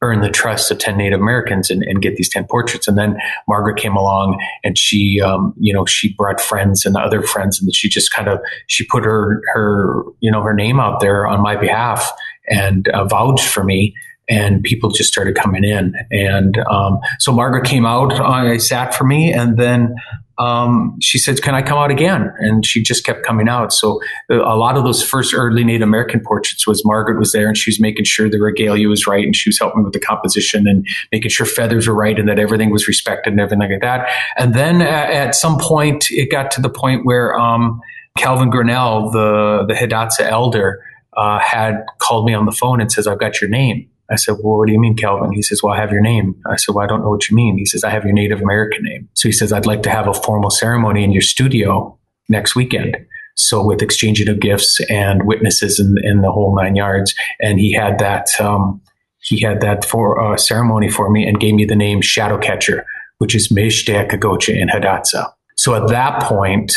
earn 0.02 0.20
the 0.20 0.30
trust 0.30 0.70
of 0.70 0.78
10 0.78 0.96
Native 0.96 1.20
Americans 1.20 1.70
and, 1.70 1.82
and 1.82 2.02
get 2.02 2.16
these 2.16 2.28
10 2.28 2.46
portraits? 2.46 2.86
And 2.86 2.98
then 2.98 3.18
Margaret 3.48 3.76
came 3.76 3.96
along 3.96 4.40
and 4.62 4.76
she, 4.76 5.20
um, 5.20 5.54
you 5.58 5.72
know, 5.72 5.86
she 5.86 6.14
brought 6.14 6.40
friends 6.40 6.84
and 6.84 6.96
other 6.96 7.22
friends 7.22 7.60
and 7.60 7.74
she 7.74 7.88
just 7.88 8.12
kind 8.12 8.28
of, 8.28 8.40
she 8.66 8.84
put 8.86 9.04
her, 9.04 9.42
her, 9.54 10.04
you 10.20 10.30
know, 10.30 10.42
her 10.42 10.54
name 10.54 10.80
out 10.80 11.00
there 11.00 11.26
on 11.26 11.40
my 11.40 11.56
behalf 11.56 12.10
and 12.48 12.88
uh, 12.88 13.04
vouched 13.04 13.46
for 13.46 13.64
me 13.64 13.94
and 14.28 14.62
people 14.62 14.90
just 14.90 15.12
started 15.12 15.34
coming 15.34 15.64
in. 15.64 15.94
And 16.10 16.58
um, 16.58 17.00
so 17.18 17.32
Margaret 17.32 17.64
came 17.64 17.86
out, 17.86 18.12
I 18.12 18.56
sat 18.56 18.94
for 18.94 19.04
me, 19.04 19.32
and 19.32 19.58
then 19.58 19.94
um, 20.38 20.96
she 21.00 21.18
said, 21.18 21.42
"Can 21.42 21.54
I 21.54 21.62
come 21.62 21.78
out 21.78 21.90
again?" 21.90 22.32
And 22.38 22.66
she 22.66 22.82
just 22.82 23.04
kept 23.04 23.24
coming 23.24 23.48
out. 23.48 23.72
So 23.72 24.00
uh, 24.30 24.36
a 24.36 24.56
lot 24.56 24.76
of 24.76 24.84
those 24.84 25.02
first 25.02 25.32
early 25.34 25.64
Native 25.64 25.86
American 25.86 26.20
portraits 26.20 26.66
was 26.66 26.84
Margaret 26.84 27.18
was 27.18 27.32
there, 27.32 27.46
and 27.46 27.56
she 27.56 27.70
was 27.70 27.80
making 27.80 28.04
sure 28.04 28.28
the 28.28 28.40
regalia 28.40 28.88
was 28.88 29.06
right, 29.06 29.24
and 29.24 29.34
she 29.34 29.48
was 29.48 29.58
helping 29.58 29.84
with 29.84 29.92
the 29.92 30.00
composition 30.00 30.66
and 30.66 30.86
making 31.12 31.30
sure 31.30 31.46
feathers 31.46 31.86
were 31.86 31.94
right, 31.94 32.18
and 32.18 32.28
that 32.28 32.38
everything 32.38 32.70
was 32.70 32.88
respected 32.88 33.32
and 33.32 33.40
everything 33.40 33.70
like 33.70 33.80
that. 33.80 34.08
And 34.36 34.54
then 34.54 34.82
at, 34.82 35.10
at 35.10 35.34
some 35.34 35.58
point, 35.58 36.10
it 36.10 36.30
got 36.30 36.50
to 36.52 36.60
the 36.60 36.70
point 36.70 37.04
where 37.04 37.38
um, 37.38 37.80
Calvin 38.18 38.50
Grinnell, 38.50 39.10
the 39.10 39.64
the 39.68 39.74
Hidatsa 39.74 40.20
elder, 40.20 40.82
uh, 41.16 41.38
had 41.38 41.84
called 41.98 42.26
me 42.26 42.34
on 42.34 42.44
the 42.44 42.52
phone 42.52 42.80
and 42.80 42.90
says, 42.90 43.06
"I've 43.06 43.20
got 43.20 43.40
your 43.40 43.50
name." 43.50 43.88
I 44.10 44.16
said, 44.16 44.36
Well, 44.42 44.58
what 44.58 44.66
do 44.66 44.72
you 44.72 44.80
mean, 44.80 44.96
Calvin? 44.96 45.32
He 45.32 45.42
says, 45.42 45.62
Well, 45.62 45.72
I 45.72 45.80
have 45.80 45.92
your 45.92 46.00
name. 46.00 46.34
I 46.46 46.56
said, 46.56 46.74
Well, 46.74 46.84
I 46.84 46.86
don't 46.86 47.02
know 47.02 47.10
what 47.10 47.28
you 47.28 47.36
mean. 47.36 47.58
He 47.58 47.66
says, 47.66 47.84
I 47.84 47.90
have 47.90 48.04
your 48.04 48.12
Native 48.12 48.40
American 48.40 48.82
name. 48.82 49.08
So 49.14 49.28
he 49.28 49.32
says, 49.32 49.52
I'd 49.52 49.66
like 49.66 49.82
to 49.84 49.90
have 49.90 50.08
a 50.08 50.14
formal 50.14 50.50
ceremony 50.50 51.04
in 51.04 51.12
your 51.12 51.22
studio 51.22 51.98
next 52.28 52.54
weekend. 52.54 52.96
So 53.36 53.64
with 53.64 53.82
exchanging 53.82 54.28
of 54.28 54.40
gifts 54.40 54.80
and 54.88 55.26
witnesses 55.26 55.80
in, 55.80 55.96
in 56.02 56.22
the 56.22 56.30
whole 56.30 56.54
nine 56.56 56.76
yards. 56.76 57.14
And 57.40 57.58
he 57.58 57.72
had 57.72 57.98
that, 57.98 58.28
um, 58.40 58.80
he 59.20 59.40
had 59.40 59.60
that 59.62 59.84
for 59.84 60.20
uh, 60.20 60.36
ceremony 60.36 60.88
for 60.88 61.10
me 61.10 61.26
and 61.26 61.40
gave 61.40 61.54
me 61.54 61.64
the 61.64 61.74
name 61.74 62.00
Shadow 62.00 62.38
Catcher, 62.38 62.84
which 63.18 63.34
is 63.34 63.48
Meshdeakagocha 63.48 64.54
in 64.54 64.68
Hidatsa. 64.68 65.32
So 65.56 65.74
at 65.74 65.88
that 65.88 66.22
point, 66.22 66.72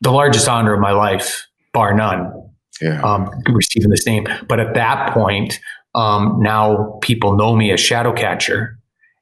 the 0.00 0.12
largest 0.12 0.48
honor 0.48 0.74
of 0.74 0.80
my 0.80 0.92
life, 0.92 1.46
bar 1.72 1.94
none, 1.94 2.32
yeah. 2.80 3.00
um, 3.02 3.30
receiving 3.48 3.90
this 3.90 4.06
name. 4.06 4.26
But 4.48 4.60
at 4.60 4.74
that 4.74 5.12
point, 5.12 5.58
um, 5.98 6.40
now 6.40 6.96
people 7.02 7.36
know 7.36 7.56
me 7.56 7.72
as 7.72 7.80
shadow 7.80 8.12
catcher 8.12 8.78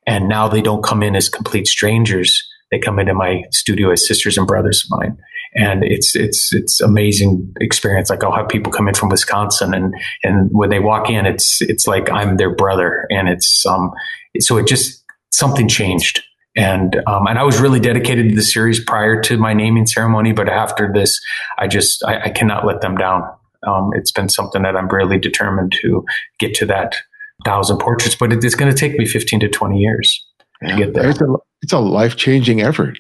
and 0.07 0.29
now 0.29 0.47
they 0.47 0.61
don't 0.61 0.85
come 0.85 1.03
in 1.03 1.17
as 1.17 1.31
complete 1.31 1.67
strangers. 1.67 2.47
They 2.71 2.79
come 2.79 2.99
into 2.99 3.15
my 3.15 3.45
studio 3.51 3.91
as 3.91 4.07
sisters 4.07 4.37
and 4.37 4.47
brothers 4.47 4.85
of 4.85 4.99
mine. 4.99 5.17
And 5.55 5.85
it's 5.85 6.15
it's 6.15 6.53
it's 6.53 6.83
amazing 6.83 7.51
experience. 7.61 8.11
Like 8.11 8.23
i'll 8.23 8.37
have 8.37 8.49
people 8.49 8.71
come 8.71 8.89
in 8.89 8.95
from 8.95 9.09
wisconsin 9.09 9.73
and 9.73 9.95
and 10.23 10.51
when 10.53 10.69
they 10.69 10.81
walk 10.81 11.09
in 11.09 11.25
it's 11.25 11.63
it's 11.63 11.87
like 11.87 12.11
i'm 12.13 12.37
their 12.37 12.55
brother. 12.55 13.07
And 13.09 13.27
it's 13.31 13.65
um 13.65 13.91
so 14.39 14.59
it 14.59 14.67
just 14.67 15.03
something 15.31 15.69
changed. 15.69 16.23
And 16.59 16.97
um, 17.07 17.27
and 17.27 17.39
I 17.39 17.43
was 17.43 17.59
really 17.59 17.81
dedicated 17.81 18.29
to 18.29 18.35
the 18.35 18.43
series 18.43 18.85
prior 18.85 19.21
to 19.23 19.39
my 19.39 19.55
naming 19.55 19.87
ceremony, 19.87 20.33
but 20.33 20.49
after 20.49 20.91
this, 20.93 21.19
I 21.59 21.69
just 21.69 22.05
I, 22.05 22.25
I 22.25 22.31
cannot 22.31 22.67
let 22.67 22.83
them 22.83 22.97
down 22.97 23.23
um, 23.67 23.91
it's 23.95 24.13
been 24.13 24.29
something 24.29 24.63
that 24.63 24.77
I'm 24.77 24.89
really 24.89 25.19
determined 25.19 25.73
to 25.83 26.05
get 26.39 26.55
to 26.55 26.67
that 26.67 26.97
thousand 27.45 27.79
portraits, 27.79 28.15
but 28.15 28.33
it's 28.33 28.55
going 28.55 28.73
to 28.73 28.79
take 28.79 28.99
me 28.99 29.07
15 29.07 29.41
to 29.41 29.49
20 29.49 29.79
years 29.79 30.27
yeah, 30.63 30.69
to 30.69 30.77
get 30.77 30.95
there. 30.95 31.11
It's 31.11 31.21
a, 31.21 31.35
it's 31.63 31.73
a 31.73 31.79
life 31.79 32.17
changing 32.17 32.63
effort. 32.63 32.99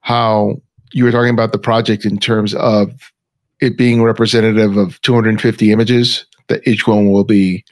How 0.00 0.56
you 0.92 1.04
were 1.04 1.12
talking 1.12 1.32
about 1.32 1.52
the 1.52 1.58
project 1.58 2.04
in 2.04 2.18
terms 2.18 2.54
of 2.54 3.12
it 3.60 3.76
being 3.76 4.02
representative 4.02 4.76
of 4.76 5.00
250 5.02 5.72
images, 5.72 6.24
that 6.48 6.66
each 6.66 6.86
one 6.86 7.10
will 7.10 7.24
be 7.24 7.64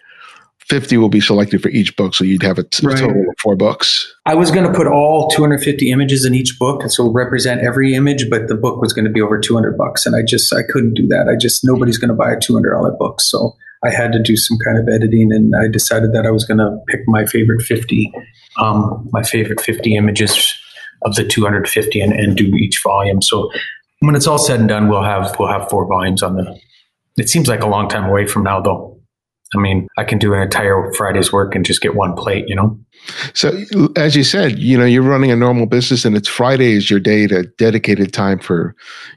50 0.69 0.97
will 0.97 1.09
be 1.09 1.21
selected 1.21 1.63
for 1.63 1.69
each 1.69 1.97
book. 1.97 2.15
So 2.15 2.25
you'd 2.25 2.43
have 2.43 2.59
a 2.59 2.65
t- 2.65 2.87
right. 2.87 2.99
total 2.99 3.21
of 3.21 3.35
four 3.41 3.55
books. 3.55 4.13
I 4.27 4.35
was 4.35 4.51
going 4.51 4.67
to 4.67 4.77
put 4.77 4.89
all 4.89 5.29
250 5.29 5.91
images 5.93 6.25
in 6.25 6.35
each 6.35 6.59
book. 6.59 6.83
And 6.83 6.93
so 6.93 7.11
represent 7.11 7.61
every 7.63 7.95
image, 7.95 8.29
but 8.29 8.49
the 8.49 8.57
book 8.57 8.81
was 8.81 8.93
going 8.93 9.05
to 9.05 9.11
be 9.11 9.21
over 9.21 9.39
200 9.39 9.79
bucks. 9.79 10.07
And 10.07 10.17
I 10.17 10.23
just, 10.23 10.53
I 10.53 10.63
couldn't 10.69 10.95
do 10.95 11.07
that. 11.09 11.29
I 11.29 11.37
just, 11.37 11.65
nobody's 11.65 11.99
going 11.99 12.09
to 12.09 12.15
buy 12.15 12.33
a 12.33 12.37
$200 12.37 12.99
book. 12.99 13.21
So 13.21 13.57
I 13.85 13.91
had 13.91 14.11
to 14.13 14.21
do 14.21 14.37
some 14.37 14.59
kind 14.65 14.77
of 14.77 14.89
editing 14.93 15.33
and 15.33 15.55
I 15.55 15.69
decided 15.69 16.13
that 16.15 16.27
I 16.27 16.31
was 16.31 16.45
going 16.45 16.59
to 16.59 16.77
pick 16.89 17.01
my 17.07 17.27
favorite 17.27 17.63
50, 17.63 18.13
um, 18.59 19.09
my 19.13 19.23
favorite 19.23 19.61
50 19.61 19.95
images 19.95 20.53
of 21.03 21.15
the 21.15 21.25
250 21.25 22.01
and, 22.01 22.13
and 22.13 22.37
do 22.37 22.47
each 22.57 22.81
volume. 22.83 23.23
So 23.23 23.51
when 24.01 24.17
it's 24.17 24.27
all 24.27 24.39
said 24.39 24.59
and 24.59 24.69
done, 24.69 24.89
we'll 24.89 25.05
have, 25.05 25.37
we'll 25.39 25.49
have 25.49 25.71
four 25.71 25.87
volumes 25.87 26.25
on 26.25 26.35
the, 26.35 26.59
it 27.17 27.29
seems 27.29 27.47
like 27.47 27.61
a 27.61 27.69
long 27.69 27.89
time 27.89 28.05
away 28.11 28.27
from 28.27 28.43
now 28.43 28.61
though. 28.61 28.96
I 29.55 29.59
mean, 29.59 29.87
I 29.97 30.05
can 30.05 30.19
do 30.19 30.35
an 30.35 30.43
entire 30.43 30.93
Friday's 30.95 31.33
work 31.33 31.55
and 31.55 31.65
just 31.65 31.81
get 31.81 31.95
one 31.95 32.15
plate, 32.15 32.49
you 32.49 32.55
know? 32.57 32.79
So, 33.33 33.57
as 33.95 34.17
you 34.17 34.25
said, 34.25 34.59
you 34.59 34.77
know, 34.77 34.85
you're 34.85 35.03
running 35.03 35.31
a 35.31 35.37
normal 35.37 35.67
business 35.67 36.05
and 36.05 36.17
it's 36.17 36.29
Friday 36.29 36.73
is 36.73 36.91
your 36.91 36.99
day 36.99 37.27
to 37.29 37.45
dedicated 37.59 38.13
time 38.13 38.41
for, 38.41 38.75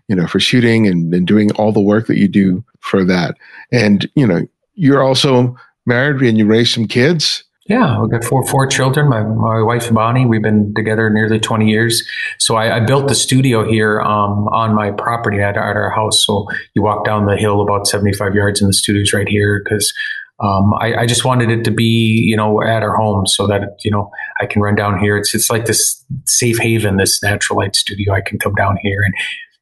you 0.08 0.16
know, 0.16 0.28
for 0.28 0.40
shooting 0.40 0.88
and, 0.88 1.14
and 1.14 1.26
doing 1.26 1.52
all 1.54 1.72
the 1.72 1.82
work 1.82 2.08
that 2.08 2.18
you 2.18 2.28
do 2.28 2.64
for 2.80 3.04
that. 3.06 3.38
And, 3.72 4.08
you 4.16 4.28
know, 4.28 4.48
you're 4.76 5.04
also 5.04 5.56
married 5.86 6.22
and 6.22 6.38
you 6.38 6.46
raise 6.46 6.72
some 6.74 6.88
kids. 6.88 7.44
Yeah, 7.70 8.02
we've 8.02 8.10
got 8.10 8.24
four 8.24 8.44
four 8.48 8.66
children. 8.66 9.08
My 9.10 9.22
my 9.22 9.62
wife 9.62 9.94
Bonnie, 9.94 10.26
we've 10.26 10.42
been 10.42 10.74
together 10.74 11.08
nearly 11.12 11.40
twenty 11.40 11.70
years. 11.70 12.02
So 12.40 12.56
I, 12.56 12.78
I 12.78 12.80
built 12.80 13.08
the 13.08 13.14
studio 13.14 13.64
here 13.64 14.02
um, 14.02 14.48
on 14.48 14.74
my 14.74 14.90
property 14.90 15.40
at, 15.40 15.56
at, 15.56 15.76
our 15.76 15.92
house. 15.92 16.26
So 16.26 16.48
you 16.74 16.82
walk 16.82 17.06
down 17.06 17.28
the 17.28 17.38
hill 17.38 17.62
about 17.62 17.86
seventy 17.86 18.12
five 18.14 18.34
yards, 18.34 18.60
and 18.60 18.70
the 18.70 18.74
studio's 18.74 19.14
right 19.14 19.30
here 19.30 19.62
because 19.64 19.94
um, 20.42 20.74
I, 20.76 21.02
I, 21.02 21.06
just 21.06 21.26
wanted 21.26 21.50
it 21.50 21.66
to 21.66 21.72
be, 21.72 21.84
you 21.84 22.38
know, 22.38 22.62
at 22.64 22.82
our 22.82 22.96
home 22.96 23.28
so 23.28 23.46
that, 23.48 23.78
you 23.84 23.92
know, 23.92 24.10
I 24.40 24.46
can 24.46 24.62
run 24.62 24.76
down 24.76 24.98
here. 24.98 25.18
It's, 25.18 25.36
it's 25.36 25.50
like 25.50 25.66
this 25.66 26.04
safe 26.26 26.58
haven, 26.58 26.96
this 26.96 27.22
natural 27.22 27.60
light 27.60 27.76
studio. 27.76 28.14
I 28.14 28.22
can 28.22 28.40
come 28.40 28.54
down 28.56 28.78
here 28.82 29.02
and, 29.04 29.14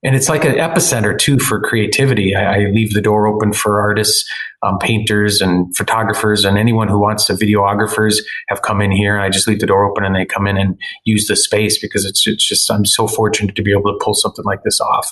and 0.04 0.16
it's 0.16 0.30
like 0.30 0.46
an 0.46 0.54
epicenter 0.54 1.18
too 1.18 1.40
for 1.40 1.60
creativity. 1.60 2.36
I, 2.36 2.56
I 2.56 2.58
leave 2.68 2.94
the 2.94 3.02
door 3.02 3.26
open 3.26 3.54
for 3.54 3.82
artists, 3.82 4.30
um, 4.62 4.78
painters 4.78 5.42
and 5.42 5.76
photographers 5.76 6.46
and 6.46 6.60
anyone 6.60 6.88
who 6.88 7.00
wants 7.00 7.26
to 7.26 7.34
videographers 7.34 8.18
have 8.50 8.62
come 8.62 8.80
in 8.80 8.92
here. 8.92 9.16
And 9.16 9.24
I 9.24 9.30
just 9.30 9.48
leave 9.48 9.60
the 9.60 9.66
door 9.66 9.90
open 9.90 10.06
and 10.06 10.16
they 10.16 10.26
come 10.26 10.46
in 10.46 10.58
and 10.58 10.80
use 11.06 11.26
the 11.26 11.36
space 11.36 11.80
because 11.80 12.06
it's, 12.06 12.28
it's 12.28 12.48
just, 12.48 12.70
I'm 12.70 12.86
so 12.86 13.08
fortunate 13.08 13.56
to 13.56 13.64
be 13.64 13.72
able 13.72 13.92
to 13.92 14.00
pull 14.00 14.14
something 14.14 14.46
like 14.46 14.62
this 14.64 14.80
off. 14.80 15.12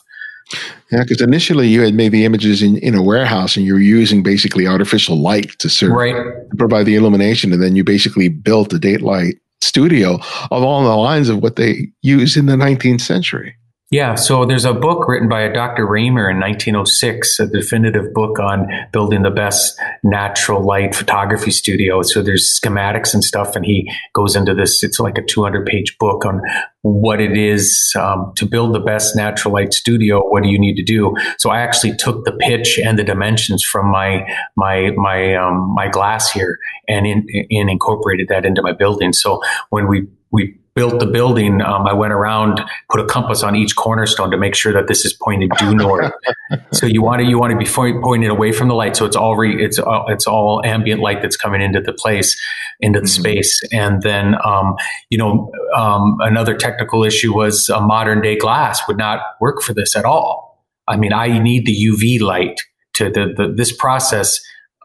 Yeah, 0.92 1.02
because 1.02 1.22
initially 1.22 1.68
you 1.68 1.82
had 1.82 1.94
made 1.94 2.12
the 2.12 2.26
images 2.26 2.62
in, 2.62 2.78
in 2.78 2.96
a 2.96 3.02
warehouse 3.02 3.58
and 3.58 3.66
you 3.66 3.74
were 3.74 3.80
using 3.80 4.22
basically 4.22 4.68
artificial 4.68 5.18
light 5.18 5.58
to 5.60 5.70
serve, 5.70 5.92
right. 5.92 6.14
to 6.14 6.56
provide 6.58 6.86
the 6.86 6.96
illumination. 6.96 7.52
And 7.52 7.62
then 7.62 7.76
you 7.76 7.84
basically 7.84 8.30
built 8.30 8.72
a 8.74 8.80
daylight 8.80 9.36
studio 9.62 10.20
along 10.52 10.84
the 10.84 10.96
lines 10.96 11.30
of 11.30 11.42
what 11.42 11.56
they 11.56 11.88
used 12.02 12.38
in 12.38 12.46
the 12.46 12.56
19th 12.56 13.02
century. 13.02 13.56
Yeah, 13.92 14.16
so 14.16 14.46
there's 14.46 14.66
a 14.66 14.74
book 14.74 15.08
written 15.08 15.30
by 15.30 15.42
a 15.42 15.54
Dr. 15.54 15.86
Raymer 15.86 16.28
in 16.28 16.40
1906, 16.40 17.40
a 17.40 17.46
definitive 17.46 18.16
book 18.16 18.40
on 18.40 18.68
building 18.92 19.22
the 19.22 19.30
best 19.30 19.80
natural 20.04 20.66
light 20.66 20.96
photography 20.96 21.52
studio. 21.52 22.02
So 22.02 22.24
there's 22.24 22.60
schematics 22.60 23.14
and 23.14 23.24
stuff, 23.24 23.56
and 23.56 23.64
he 23.64 23.92
goes 24.14 24.36
into 24.36 24.56
this. 24.56 24.84
It's 24.84 25.00
like 25.00 25.20
a 25.20 25.22
200 25.22 25.68
page 25.68 25.98
book 26.00 26.26
on 26.26 26.42
what 26.82 27.22
it 27.22 27.38
is 27.38 27.94
um, 27.96 28.34
to 28.38 28.48
build 28.48 28.74
the 28.74 28.80
best 28.80 29.16
natural 29.16 29.54
light 29.54 29.72
studio. 29.72 30.20
What 30.28 30.42
do 30.42 30.50
you 30.50 30.58
need 30.58 30.78
to 30.78 30.84
do? 30.84 31.14
So 31.38 31.52
I 31.52 31.60
actually 31.62 31.96
took 31.96 32.26
the 32.26 32.32
pitch 32.32 32.80
and 32.80 32.98
the 32.98 33.04
dimensions 33.04 33.64
from 33.64 33.92
my 33.92 34.28
my 34.56 34.92
my 34.96 35.36
um, 35.36 35.76
my 35.76 35.90
glass 35.90 36.32
here 36.32 36.58
and 36.88 37.06
in, 37.06 37.28
in 37.30 37.70
incorporated 37.70 38.30
that 38.30 38.48
into 38.48 38.64
my 38.64 38.74
building. 38.74 39.14
So 39.14 39.42
when 39.70 39.88
we 39.88 40.08
we 40.32 40.58
built 40.76 41.00
the 41.00 41.06
building, 41.06 41.62
um, 41.62 41.88
I 41.88 41.94
went 41.94 42.12
around, 42.12 42.62
put 42.90 43.00
a 43.00 43.06
compass 43.06 43.44
on 43.44 43.56
each 43.56 43.76
cornerstone 43.76 44.30
to 44.32 44.38
make 44.38 44.56
sure 44.56 44.74
that 44.74 44.88
this 44.88 45.06
is 45.06 45.14
pointed 45.14 45.50
due 45.58 45.74
north. 45.74 46.12
so 46.74 46.86
you 46.86 47.02
want 47.02 47.22
to 47.22 47.26
you 47.26 47.40
want 47.40 47.52
to 47.52 47.58
be 47.58 47.66
pointed 48.02 48.30
away 48.30 48.52
from 48.52 48.68
the 48.68 48.76
light, 48.76 48.96
so 48.98 49.06
it's 49.06 49.16
all 49.16 49.38
re, 49.38 49.64
it's 49.64 49.80
all, 49.80 50.06
it's 50.10 50.28
all 50.28 50.62
ambient 50.66 51.02
light 51.02 51.22
that's 51.22 51.38
coming 51.38 51.62
into 51.62 51.80
the 51.80 51.94
place, 51.94 52.40
into 52.82 53.00
the 53.00 53.06
mm-hmm. 53.06 53.22
space. 53.22 53.62
And 53.72 54.02
then 54.02 54.36
um, 54.44 54.76
you 55.10 55.18
know 55.18 55.52
um, 55.76 56.18
another 56.20 56.56
technical 56.56 57.04
issue 57.04 57.34
was 57.34 57.70
a 57.70 57.80
modern 57.80 58.22
day 58.22 58.36
glass 58.36 58.82
would 58.88 58.98
not 58.98 59.22
work 59.40 59.62
for 59.62 59.74
this 59.74 59.96
at 59.96 60.04
all. 60.04 60.62
I 60.88 60.98
mean, 60.98 61.14
I 61.14 61.40
need 61.40 61.66
the 61.66 61.76
UV 61.76 62.22
light 62.22 62.62
to 62.94 63.10
the, 63.10 63.34
the 63.36 63.54
this 63.56 63.76
process 63.76 64.42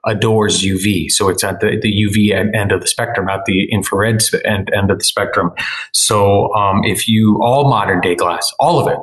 adores 0.06 0.62
UV. 0.62 1.10
So 1.10 1.28
it's 1.28 1.44
at 1.44 1.60
the, 1.60 1.78
the 1.80 1.92
UV 1.92 2.54
end 2.54 2.72
of 2.72 2.80
the 2.80 2.86
spectrum, 2.86 3.26
not 3.26 3.44
the 3.46 3.70
infrared 3.70 4.22
end, 4.44 4.70
end 4.74 4.90
of 4.90 4.98
the 4.98 5.04
spectrum. 5.04 5.52
So 5.92 6.54
um, 6.54 6.82
if 6.84 7.08
you, 7.08 7.38
all 7.42 7.68
modern 7.68 8.00
day 8.00 8.14
glass, 8.14 8.50
all 8.58 8.78
of 8.78 8.88
it, 8.88 8.98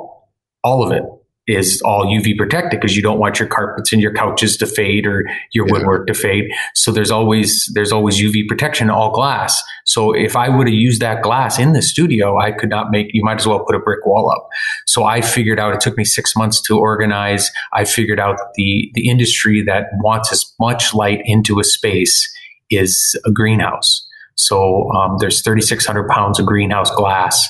all 0.64 0.84
of 0.84 0.92
it 0.92 1.04
is 1.48 1.80
all 1.82 2.04
UV 2.04 2.36
protected 2.36 2.78
because 2.78 2.94
you 2.94 3.02
don't 3.02 3.18
want 3.18 3.40
your 3.40 3.48
carpets 3.48 3.92
and 3.92 4.02
your 4.02 4.12
couches 4.12 4.56
to 4.58 4.66
fade 4.66 5.06
or 5.06 5.24
your 5.52 5.66
yeah. 5.66 5.72
woodwork 5.72 6.06
to 6.06 6.14
fade. 6.14 6.44
So 6.74 6.92
there's 6.92 7.10
always 7.10 7.68
there's 7.74 7.90
always 7.90 8.20
UV 8.20 8.46
protection 8.46 8.90
all 8.90 9.10
glass. 9.10 9.60
So 9.84 10.12
if 10.12 10.36
I 10.36 10.50
would 10.50 10.68
have 10.68 10.74
used 10.74 11.00
that 11.00 11.22
glass 11.22 11.58
in 11.58 11.72
the 11.72 11.80
studio, 11.80 12.38
I 12.38 12.52
could 12.52 12.68
not 12.68 12.90
make. 12.90 13.08
You 13.14 13.24
might 13.24 13.40
as 13.40 13.46
well 13.46 13.64
put 13.64 13.74
a 13.74 13.78
brick 13.78 14.04
wall 14.04 14.30
up. 14.30 14.48
So 14.86 15.04
I 15.04 15.22
figured 15.22 15.58
out. 15.58 15.74
It 15.74 15.80
took 15.80 15.96
me 15.96 16.04
six 16.04 16.36
months 16.36 16.60
to 16.62 16.78
organize. 16.78 17.50
I 17.72 17.84
figured 17.86 18.20
out 18.20 18.38
the 18.54 18.90
the 18.94 19.08
industry 19.08 19.62
that 19.62 19.86
wants 20.02 20.30
as 20.30 20.52
much 20.60 20.94
light 20.94 21.22
into 21.24 21.58
a 21.58 21.64
space 21.64 22.30
is 22.70 23.18
a 23.24 23.32
greenhouse. 23.32 24.04
So 24.34 24.90
um, 24.92 25.16
there's 25.18 25.42
3,600 25.42 26.08
pounds 26.08 26.38
of 26.38 26.46
greenhouse 26.46 26.92
glass 26.92 27.48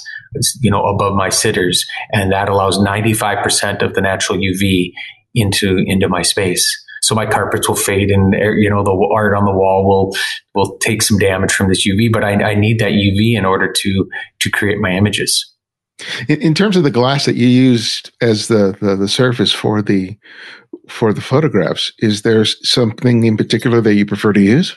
you 0.60 0.70
know, 0.70 0.84
above 0.84 1.14
my 1.14 1.28
sitters. 1.28 1.86
And 2.12 2.32
that 2.32 2.48
allows 2.48 2.78
95% 2.78 3.82
of 3.82 3.94
the 3.94 4.00
natural 4.00 4.38
UV 4.38 4.92
into, 5.34 5.78
into 5.86 6.08
my 6.08 6.22
space. 6.22 6.84
So 7.02 7.14
my 7.14 7.26
carpets 7.26 7.68
will 7.68 7.76
fade 7.76 8.10
and, 8.10 8.34
eh, 8.34 8.50
you 8.56 8.68
know, 8.68 8.82
the 8.82 9.08
art 9.14 9.34
on 9.34 9.44
the 9.44 9.52
wall 9.52 9.86
will, 9.86 10.16
will 10.54 10.78
take 10.78 11.02
some 11.02 11.18
damage 11.18 11.52
from 11.52 11.68
this 11.68 11.86
UV, 11.86 12.12
but 12.12 12.24
I, 12.24 12.50
I 12.50 12.54
need 12.54 12.80
that 12.80 12.92
UV 12.92 13.36
in 13.36 13.44
order 13.44 13.72
to, 13.72 14.08
to 14.40 14.50
create 14.50 14.78
my 14.78 14.90
images. 14.90 15.50
In, 16.28 16.40
in 16.42 16.54
terms 16.54 16.76
of 16.76 16.84
the 16.84 16.90
glass 16.90 17.24
that 17.26 17.36
you 17.36 17.48
used 17.48 18.10
as 18.20 18.48
the, 18.48 18.76
the, 18.80 18.96
the 18.96 19.08
surface 19.08 19.52
for 19.52 19.82
the, 19.82 20.16
for 20.88 21.12
the 21.12 21.20
photographs, 21.20 21.92
is 21.98 22.22
there 22.22 22.44
something 22.44 23.24
in 23.24 23.36
particular 23.36 23.80
that 23.80 23.94
you 23.94 24.06
prefer 24.06 24.32
to 24.32 24.40
use? 24.40 24.76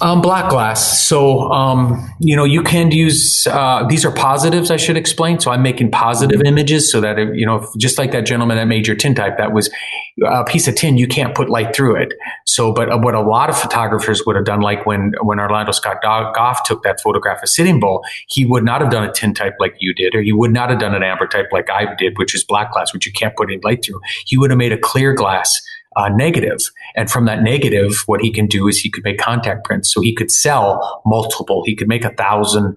Um, 0.00 0.20
black 0.20 0.50
glass. 0.50 1.06
So, 1.06 1.50
um, 1.52 2.10
you 2.18 2.36
know, 2.36 2.44
you 2.44 2.62
can 2.62 2.90
use, 2.90 3.46
uh, 3.46 3.86
these 3.88 4.04
are 4.04 4.10
positives, 4.10 4.70
I 4.70 4.76
should 4.76 4.96
explain. 4.96 5.38
So 5.40 5.50
I'm 5.50 5.62
making 5.62 5.92
positive 5.92 6.42
images 6.44 6.90
so 6.90 7.00
that, 7.00 7.18
it, 7.18 7.36
you 7.36 7.46
know, 7.46 7.70
just 7.78 7.96
like 7.96 8.12
that 8.12 8.26
gentleman 8.26 8.56
that 8.56 8.66
made 8.66 8.86
your 8.86 8.96
tintype, 8.96 9.38
that 9.38 9.52
was 9.52 9.70
a 10.26 10.44
piece 10.44 10.68
of 10.68 10.74
tin, 10.74 10.98
you 10.98 11.06
can't 11.06 11.34
put 11.34 11.48
light 11.48 11.74
through 11.74 11.96
it. 11.96 12.12
So, 12.44 12.72
but 12.72 12.90
uh, 12.90 12.98
what 12.98 13.14
a 13.14 13.20
lot 13.20 13.50
of 13.50 13.58
photographers 13.58 14.24
would 14.26 14.36
have 14.36 14.44
done, 14.44 14.60
like 14.60 14.84
when, 14.84 15.12
when 15.22 15.38
Orlando 15.40 15.72
Scott 15.72 15.98
Goff 16.02 16.64
took 16.64 16.82
that 16.82 17.00
photograph 17.00 17.42
of 17.42 17.48
Sitting 17.48 17.80
Bull, 17.80 18.04
he 18.28 18.44
would 18.44 18.64
not 18.64 18.80
have 18.80 18.90
done 18.90 19.04
a 19.04 19.12
tintype 19.12 19.54
like 19.58 19.74
you 19.78 19.94
did, 19.94 20.14
or 20.14 20.22
he 20.22 20.32
would 20.32 20.52
not 20.52 20.70
have 20.70 20.78
done 20.78 20.94
an 20.94 21.02
ambrotype 21.02 21.52
like 21.52 21.70
I 21.70 21.94
did, 21.94 22.18
which 22.18 22.34
is 22.34 22.44
black 22.44 22.72
glass, 22.72 22.92
which 22.92 23.06
you 23.06 23.12
can't 23.12 23.34
put 23.36 23.48
any 23.48 23.60
light 23.62 23.84
through. 23.84 24.00
He 24.26 24.36
would 24.36 24.50
have 24.50 24.58
made 24.58 24.72
a 24.72 24.78
clear 24.78 25.14
glass 25.14 25.60
uh, 25.96 26.08
negative. 26.08 26.58
And 26.96 27.10
from 27.10 27.26
that 27.26 27.42
negative, 27.42 28.02
what 28.06 28.20
he 28.20 28.32
can 28.32 28.46
do 28.46 28.68
is 28.68 28.78
he 28.78 28.90
could 28.90 29.04
make 29.04 29.18
contact 29.18 29.64
prints. 29.64 29.92
So 29.92 30.00
he 30.00 30.14
could 30.14 30.30
sell 30.30 31.02
multiple. 31.06 31.62
He 31.64 31.74
could 31.74 31.88
make 31.88 32.04
a 32.04 32.14
thousand 32.14 32.76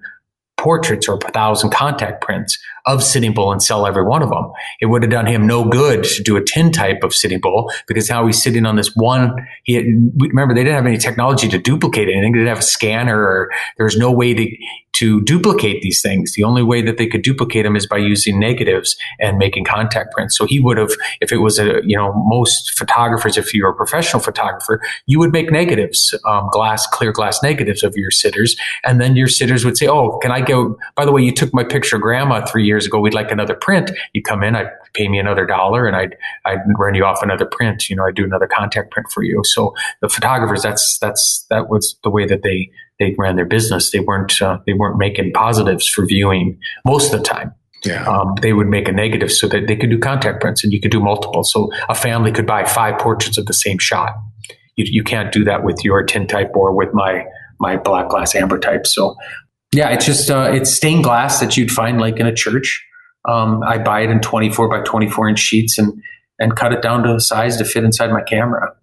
portraits 0.57 1.07
or 1.07 1.15
a 1.15 1.31
thousand 1.31 1.69
contact 1.69 2.21
prints 2.21 2.57
of 2.87 3.03
Sitting 3.03 3.33
Bull 3.33 3.51
and 3.51 3.61
sell 3.61 3.85
every 3.85 4.03
one 4.03 4.23
of 4.23 4.29
them. 4.29 4.51
It 4.81 4.87
would 4.87 5.03
have 5.03 5.11
done 5.11 5.27
him 5.27 5.45
no 5.45 5.63
good 5.63 6.03
to 6.03 6.23
do 6.23 6.35
a 6.35 6.43
tintype 6.43 7.03
of 7.03 7.13
Sitting 7.13 7.39
Bull 7.39 7.71
because 7.87 8.09
now 8.09 8.25
he's 8.25 8.41
sitting 8.41 8.65
on 8.65 8.75
this 8.75 8.91
one. 8.95 9.35
He 9.63 9.75
had, 9.75 9.85
remember 10.17 10.55
they 10.55 10.63
didn't 10.63 10.75
have 10.75 10.87
any 10.87 10.97
technology 10.97 11.47
to 11.49 11.59
duplicate 11.59 12.09
anything. 12.09 12.31
They 12.31 12.39
didn't 12.39 12.49
have 12.49 12.59
a 12.59 12.63
scanner 12.63 13.19
or 13.19 13.51
there's 13.77 13.97
no 13.97 14.11
way 14.11 14.33
to 14.33 14.57
to 14.97 15.21
duplicate 15.21 15.83
these 15.83 16.01
things. 16.01 16.33
The 16.33 16.43
only 16.43 16.63
way 16.63 16.81
that 16.81 16.97
they 16.97 17.05
could 17.05 17.21
duplicate 17.21 17.65
them 17.65 17.75
is 17.75 17.85
by 17.85 17.97
using 17.97 18.39
negatives 18.39 18.95
and 19.19 19.37
making 19.37 19.63
contact 19.63 20.11
prints. 20.11 20.35
So 20.35 20.47
he 20.47 20.59
would 20.59 20.77
have, 20.77 20.89
if 21.21 21.31
it 21.31 21.37
was 21.37 21.59
a, 21.59 21.81
you 21.85 21.95
know, 21.95 22.13
most 22.25 22.71
photographers, 22.75 23.37
if 23.37 23.53
you're 23.53 23.69
a 23.69 23.75
professional 23.75 24.23
photographer, 24.23 24.81
you 25.05 25.19
would 25.19 25.31
make 25.31 25.51
negatives, 25.51 26.15
um, 26.25 26.49
glass, 26.51 26.87
clear 26.87 27.11
glass 27.11 27.43
negatives 27.43 27.83
of 27.83 27.95
your 27.95 28.09
sitters. 28.09 28.57
And 28.83 28.99
then 28.99 29.15
your 29.15 29.27
sitters 29.27 29.63
would 29.65 29.77
say, 29.77 29.87
Oh, 29.87 30.17
can 30.17 30.31
I 30.31 30.41
go, 30.41 30.79
by 30.95 31.05
the 31.05 31.11
way, 31.11 31.21
you 31.21 31.31
took 31.31 31.53
my 31.53 31.63
picture 31.63 31.99
grandma 31.99 32.43
three 32.43 32.65
years 32.65 32.87
ago. 32.87 32.99
We'd 32.99 33.13
like 33.13 33.29
another 33.29 33.53
print. 33.55 33.91
You 34.13 34.23
come 34.23 34.41
in, 34.41 34.55
I'd 34.55 34.71
pay 34.95 35.07
me 35.09 35.19
another 35.19 35.45
dollar 35.45 35.85
and 35.85 35.95
I'd, 35.95 36.17
I'd 36.45 36.59
run 36.75 36.95
you 36.95 37.05
off 37.05 37.21
another 37.21 37.45
print. 37.45 37.87
You 37.87 37.97
know, 37.97 38.05
I'd 38.05 38.15
do 38.15 38.23
another 38.23 38.47
contact 38.47 38.89
print 38.89 39.11
for 39.11 39.21
you. 39.21 39.43
So 39.43 39.75
the 40.01 40.09
photographers, 40.09 40.63
that's, 40.63 40.97
that's, 40.99 41.45
that 41.51 41.69
was 41.69 41.97
the 42.03 42.09
way 42.09 42.25
that 42.25 42.41
they, 42.41 42.71
they 42.99 43.15
ran 43.17 43.35
their 43.35 43.45
business. 43.45 43.91
They 43.91 43.99
weren't 43.99 44.41
uh, 44.41 44.59
they 44.65 44.73
weren't 44.73 44.97
making 44.97 45.33
positives 45.33 45.87
for 45.87 46.05
viewing 46.05 46.59
most 46.85 47.13
of 47.13 47.19
the 47.19 47.25
time. 47.25 47.53
Yeah. 47.85 48.05
Um, 48.05 48.33
they 48.41 48.53
would 48.53 48.67
make 48.67 48.87
a 48.87 48.91
negative 48.91 49.31
so 49.31 49.47
that 49.47 49.67
they 49.67 49.75
could 49.75 49.89
do 49.89 49.99
contact 49.99 50.41
prints 50.41 50.63
and 50.63 50.73
you 50.73 50.81
could 50.81 50.91
do 50.91 50.99
multiple. 50.99 51.43
So 51.43 51.69
a 51.89 51.95
family 51.95 52.31
could 52.31 52.47
buy 52.47 52.65
five 52.65 52.99
portraits 52.99 53.37
of 53.37 53.45
the 53.45 53.53
same 53.53 53.77
shot. 53.77 54.13
You, 54.75 54.85
you 54.87 55.03
can't 55.03 55.31
do 55.31 55.43
that 55.43 55.63
with 55.63 55.83
your 55.83 56.03
tintype 56.03 56.51
or 56.55 56.75
with 56.75 56.93
my 56.93 57.25
my 57.59 57.77
black 57.77 58.09
glass 58.09 58.33
ambrotype. 58.33 58.85
So 58.85 59.15
yeah, 59.71 59.89
it's 59.89 60.05
just 60.05 60.29
uh, 60.29 60.49
it's 60.53 60.73
stained 60.73 61.03
glass 61.03 61.39
that 61.39 61.57
you'd 61.57 61.71
find 61.71 61.99
like 61.99 62.17
in 62.17 62.25
a 62.25 62.33
church. 62.33 62.83
Um, 63.27 63.61
I 63.63 63.77
buy 63.77 64.01
it 64.01 64.09
in 64.09 64.21
24 64.21 64.69
by 64.69 64.81
24 64.81 65.29
inch 65.29 65.39
sheets 65.39 65.77
and 65.77 66.01
and 66.39 66.55
cut 66.55 66.71
it 66.71 66.81
down 66.81 67.03
to 67.03 67.15
a 67.15 67.19
size 67.19 67.57
to 67.57 67.65
fit 67.65 67.83
inside 67.83 68.11
my 68.11 68.21
camera. 68.21 68.73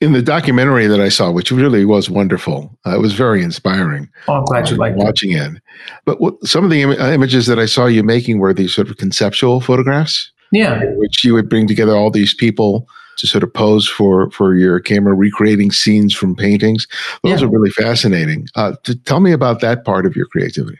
In 0.00 0.12
the 0.12 0.22
documentary 0.22 0.86
that 0.86 1.00
I 1.00 1.08
saw, 1.08 1.30
which 1.30 1.50
really 1.50 1.84
was 1.84 2.10
wonderful, 2.10 2.76
uh, 2.86 2.96
it 2.96 3.00
was 3.00 3.12
very 3.12 3.42
inspiring. 3.42 4.08
Oh, 4.28 4.34
I'm 4.34 4.44
glad 4.44 4.68
you 4.68 4.76
uh, 4.76 4.78
liked 4.78 4.96
watching 4.96 5.32
it. 5.32 5.52
it. 5.52 5.62
But 6.04 6.20
what, 6.20 6.34
some 6.44 6.64
of 6.64 6.70
the 6.70 6.82
Im- 6.82 6.90
uh, 6.90 7.10
images 7.10 7.46
that 7.46 7.58
I 7.58 7.66
saw 7.66 7.86
you 7.86 8.02
making 8.02 8.38
were 8.38 8.52
these 8.52 8.74
sort 8.74 8.90
of 8.90 8.96
conceptual 8.96 9.60
photographs. 9.60 10.30
Yeah, 10.52 10.84
which 10.96 11.24
you 11.24 11.34
would 11.34 11.48
bring 11.48 11.66
together 11.66 11.96
all 11.96 12.10
these 12.10 12.34
people 12.34 12.86
to 13.18 13.26
sort 13.26 13.42
of 13.42 13.52
pose 13.52 13.88
for 13.88 14.30
for 14.30 14.54
your 14.54 14.80
camera, 14.80 15.14
recreating 15.14 15.70
scenes 15.70 16.14
from 16.14 16.36
paintings. 16.36 16.86
Those 17.22 17.40
yeah. 17.40 17.46
are 17.46 17.50
really 17.50 17.70
fascinating. 17.70 18.48
Uh, 18.54 18.74
to 18.84 18.94
tell 18.94 19.20
me 19.20 19.32
about 19.32 19.60
that 19.60 19.84
part 19.84 20.06
of 20.06 20.14
your 20.14 20.26
creativity. 20.26 20.78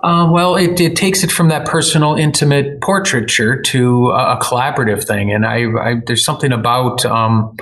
Uh, 0.00 0.30
well, 0.30 0.56
it, 0.56 0.78
it, 0.78 0.94
takes 0.94 1.24
it 1.24 1.32
from 1.32 1.48
that 1.48 1.66
personal, 1.66 2.14
intimate 2.14 2.80
portraiture 2.82 3.60
to 3.60 4.10
a, 4.10 4.36
a 4.36 4.38
collaborative 4.40 5.04
thing, 5.04 5.32
and 5.32 5.46
I, 5.46 5.64
I, 5.80 5.94
there's 6.06 6.24
something 6.24 6.52
about 6.52 7.04
um, 7.06 7.56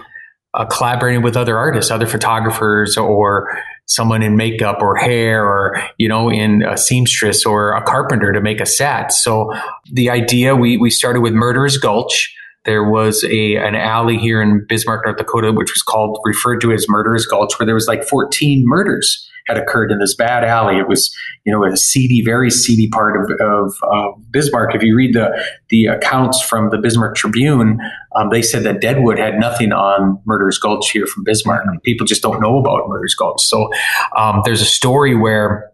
uh, 0.54 0.64
collaborating 0.66 1.22
with 1.22 1.36
other 1.36 1.58
artists, 1.58 1.90
other 1.90 2.06
photographers, 2.06 2.96
or 2.96 3.58
someone 3.86 4.22
in 4.22 4.36
makeup 4.36 4.78
or 4.80 4.96
hair, 4.96 5.44
or 5.44 5.82
you 5.98 6.08
know, 6.08 6.30
in 6.30 6.62
a 6.62 6.76
seamstress 6.76 7.44
or 7.44 7.72
a 7.72 7.82
carpenter 7.82 8.32
to 8.32 8.40
make 8.40 8.60
a 8.60 8.66
set. 8.66 9.12
So 9.12 9.52
the 9.92 10.10
idea 10.10 10.56
we 10.56 10.76
we 10.76 10.90
started 10.90 11.20
with 11.20 11.32
Murderers 11.32 11.78
Gulch. 11.78 12.34
There 12.64 12.88
was 12.88 13.24
a 13.24 13.56
an 13.56 13.74
alley 13.74 14.16
here 14.16 14.40
in 14.40 14.64
Bismarck, 14.66 15.04
North 15.04 15.18
Dakota, 15.18 15.52
which 15.52 15.72
was 15.72 15.82
called 15.82 16.18
referred 16.24 16.62
to 16.62 16.72
as 16.72 16.86
Murderers 16.88 17.26
Gulch, 17.26 17.58
where 17.58 17.66
there 17.66 17.74
was 17.74 17.86
like 17.86 18.04
14 18.04 18.62
murders 18.64 19.28
had 19.46 19.58
occurred 19.58 19.90
in 19.90 19.98
this 19.98 20.14
bad 20.14 20.44
alley. 20.44 20.78
It 20.78 20.88
was, 20.88 21.14
you 21.44 21.52
know, 21.52 21.64
a 21.64 21.76
seedy, 21.76 22.22
very 22.22 22.50
seedy 22.50 22.88
part 22.88 23.16
of, 23.20 23.40
of 23.40 23.74
uh, 23.82 24.12
Bismarck. 24.30 24.74
If 24.74 24.82
you 24.82 24.96
read 24.96 25.14
the 25.14 25.30
the 25.68 25.86
accounts 25.86 26.42
from 26.42 26.70
the 26.70 26.78
Bismarck 26.78 27.16
Tribune, 27.16 27.78
um, 28.16 28.30
they 28.30 28.42
said 28.42 28.62
that 28.64 28.80
Deadwood 28.80 29.18
had 29.18 29.38
nothing 29.38 29.72
on 29.72 30.20
Murderers 30.24 30.58
Gulch 30.58 30.90
here 30.90 31.06
from 31.06 31.24
Bismarck. 31.24 31.64
And 31.66 31.82
people 31.82 32.06
just 32.06 32.22
don't 32.22 32.40
know 32.40 32.58
about 32.58 32.88
Murderers 32.88 33.14
Gulch. 33.14 33.42
So 33.42 33.70
um, 34.16 34.42
there's 34.44 34.62
a 34.62 34.66
story 34.66 35.14
where 35.14 35.70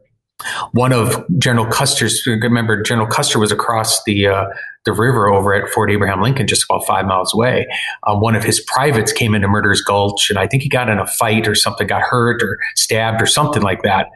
one 0.72 0.92
of 0.92 1.24
General 1.38 1.66
Custer's, 1.66 2.26
remember 2.26 2.82
General 2.82 3.06
Custer 3.06 3.38
was 3.38 3.52
across 3.52 4.02
the 4.04 4.26
uh, 4.26 4.46
the 4.84 4.92
river 4.92 5.28
over 5.28 5.52
at 5.52 5.68
Fort 5.70 5.90
Abraham 5.90 6.22
Lincoln, 6.22 6.46
just 6.46 6.64
about 6.64 6.86
five 6.86 7.04
miles 7.04 7.34
away. 7.34 7.66
Um, 8.06 8.20
one 8.20 8.34
of 8.34 8.42
his 8.42 8.60
privates 8.60 9.12
came 9.12 9.34
into 9.34 9.46
Murderers 9.46 9.82
Gulch, 9.82 10.30
and 10.30 10.38
I 10.38 10.46
think 10.46 10.62
he 10.62 10.68
got 10.68 10.88
in 10.88 10.98
a 10.98 11.06
fight 11.06 11.46
or 11.46 11.54
something, 11.54 11.86
got 11.86 12.02
hurt 12.02 12.42
or 12.42 12.58
stabbed 12.76 13.20
or 13.20 13.26
something 13.26 13.62
like 13.62 13.82
that. 13.82 14.06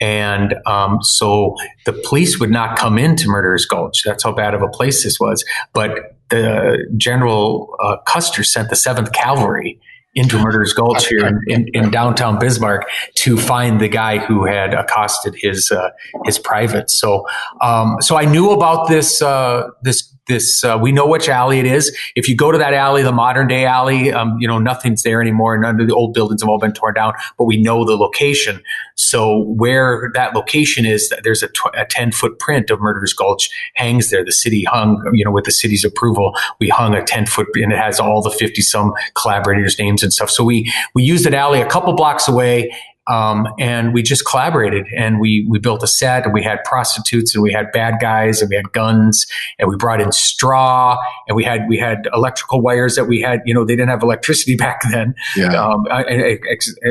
And 0.00 0.54
um, 0.66 0.98
so 1.02 1.56
the 1.84 1.92
police 1.92 2.38
would 2.38 2.50
not 2.50 2.78
come 2.78 2.98
into 2.98 3.28
Murderers 3.28 3.66
Gulch. 3.66 4.02
That's 4.04 4.24
how 4.24 4.32
bad 4.32 4.54
of 4.54 4.62
a 4.62 4.68
place 4.68 5.04
this 5.04 5.18
was. 5.18 5.44
But 5.72 6.16
the 6.28 6.86
General 6.96 7.74
uh, 7.82 7.96
Custer 8.06 8.42
sent 8.42 8.68
the 8.68 8.76
Seventh 8.76 9.12
Cavalry 9.12 9.80
into 10.16 10.38
Murder's 10.38 10.72
Gulch 10.72 11.06
here 11.06 11.26
in, 11.26 11.40
in, 11.46 11.68
in, 11.74 11.90
downtown 11.90 12.38
Bismarck 12.38 12.88
to 13.16 13.36
find 13.36 13.80
the 13.80 13.88
guy 13.88 14.18
who 14.18 14.46
had 14.46 14.72
accosted 14.72 15.36
his 15.38 15.70
uh, 15.70 15.90
his 16.24 16.38
private. 16.38 16.90
So 16.90 17.26
um, 17.60 17.98
so 18.00 18.16
I 18.16 18.24
knew 18.24 18.50
about 18.50 18.88
this 18.88 19.20
uh, 19.20 19.68
this 19.82 20.15
this 20.26 20.64
uh, 20.64 20.78
we 20.80 20.92
know 20.92 21.06
which 21.06 21.28
alley 21.28 21.58
it 21.58 21.66
is. 21.66 21.96
If 22.14 22.28
you 22.28 22.36
go 22.36 22.52
to 22.52 22.58
that 22.58 22.74
alley 22.74 23.02
the 23.02 23.12
modern 23.12 23.48
day 23.48 23.64
alley 23.64 24.12
um, 24.12 24.36
you 24.38 24.48
know 24.48 24.58
nothing's 24.58 25.02
there 25.02 25.20
anymore 25.20 25.56
none 25.58 25.80
of 25.80 25.86
the 25.86 25.94
old 25.94 26.14
buildings 26.14 26.42
have 26.42 26.48
all 26.48 26.58
been 26.58 26.72
torn 26.72 26.94
down 26.94 27.14
but 27.38 27.44
we 27.44 27.60
know 27.60 27.84
the 27.84 27.96
location. 27.96 28.62
So 28.94 29.44
where 29.44 30.10
that 30.14 30.34
location 30.34 30.86
is 30.86 31.12
there's 31.22 31.42
a, 31.42 31.48
tw- 31.48 31.74
a 31.74 31.84
10 31.84 32.12
foot 32.12 32.38
print 32.38 32.70
of 32.70 32.80
murderers 32.80 33.12
gulch 33.12 33.50
hangs 33.74 34.10
there. 34.10 34.24
The 34.24 34.32
city 34.32 34.64
hung 34.64 35.02
you 35.12 35.24
know 35.24 35.30
with 35.30 35.44
the 35.44 35.52
city's 35.52 35.84
approval 35.84 36.34
we 36.60 36.68
hung 36.68 36.94
a 36.94 37.02
10 37.04 37.26
foot 37.26 37.48
and 37.54 37.72
it 37.72 37.78
has 37.78 38.00
all 38.00 38.22
the 38.22 38.30
50 38.30 38.62
some 38.62 38.92
collaborators 39.14 39.78
names 39.78 40.02
and 40.02 40.12
stuff. 40.12 40.30
So 40.30 40.44
we 40.44 40.72
we 40.94 41.02
used 41.02 41.26
an 41.26 41.34
alley 41.34 41.60
a 41.60 41.66
couple 41.66 41.94
blocks 41.94 42.28
away 42.28 42.72
um, 43.08 43.46
and 43.58 43.94
we 43.94 44.02
just 44.02 44.26
collaborated 44.26 44.86
and 44.96 45.20
we, 45.20 45.46
we 45.48 45.58
built 45.58 45.82
a 45.82 45.86
set 45.86 46.24
and 46.24 46.34
we 46.34 46.42
had 46.42 46.62
prostitutes 46.64 47.34
and 47.34 47.42
we 47.42 47.52
had 47.52 47.70
bad 47.72 47.94
guys 48.00 48.40
and 48.40 48.50
we 48.50 48.56
had 48.56 48.72
guns 48.72 49.26
and 49.58 49.68
we 49.68 49.76
brought 49.76 50.00
in 50.00 50.10
straw 50.10 50.96
and 51.28 51.36
we 51.36 51.44
had, 51.44 51.68
we 51.68 51.78
had 51.78 52.08
electrical 52.12 52.60
wires 52.60 52.96
that 52.96 53.04
we 53.04 53.20
had, 53.20 53.40
you 53.46 53.54
know, 53.54 53.64
they 53.64 53.76
didn't 53.76 53.90
have 53.90 54.02
electricity 54.02 54.56
back 54.66 54.80
then, 54.90 55.14
yeah. 55.36 55.54
um, 55.54 55.86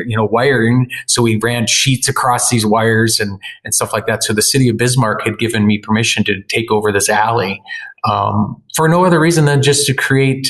you 0.05 0.16
know, 0.16 0.26
wiring. 0.26 0.89
So 1.07 1.22
we 1.22 1.38
ran 1.38 1.68
sheets 1.68 2.07
across 2.07 2.49
these 2.49 2.66
wires 2.66 3.20
and, 3.20 3.39
and 3.63 3.74
stuff 3.74 3.91
like 3.91 4.07
that. 4.07 4.24
So 4.24 4.34
the 4.34 4.41
city 4.41 4.70
of 4.70 4.78
Bismarck 4.78 5.24
had 5.24 5.38
given 5.38 5.68
me 5.68 5.78
permission 5.80 6.24
to 6.26 6.41
take 6.43 6.72
over 6.72 6.91
this 6.91 7.09
alley, 7.09 7.61
um, 8.05 8.61
for 8.76 8.88
no 8.88 9.03
other 9.03 9.20
reason 9.20 9.45
than 9.45 9.61
just 9.61 9.86
to 9.88 9.93
create, 9.93 10.47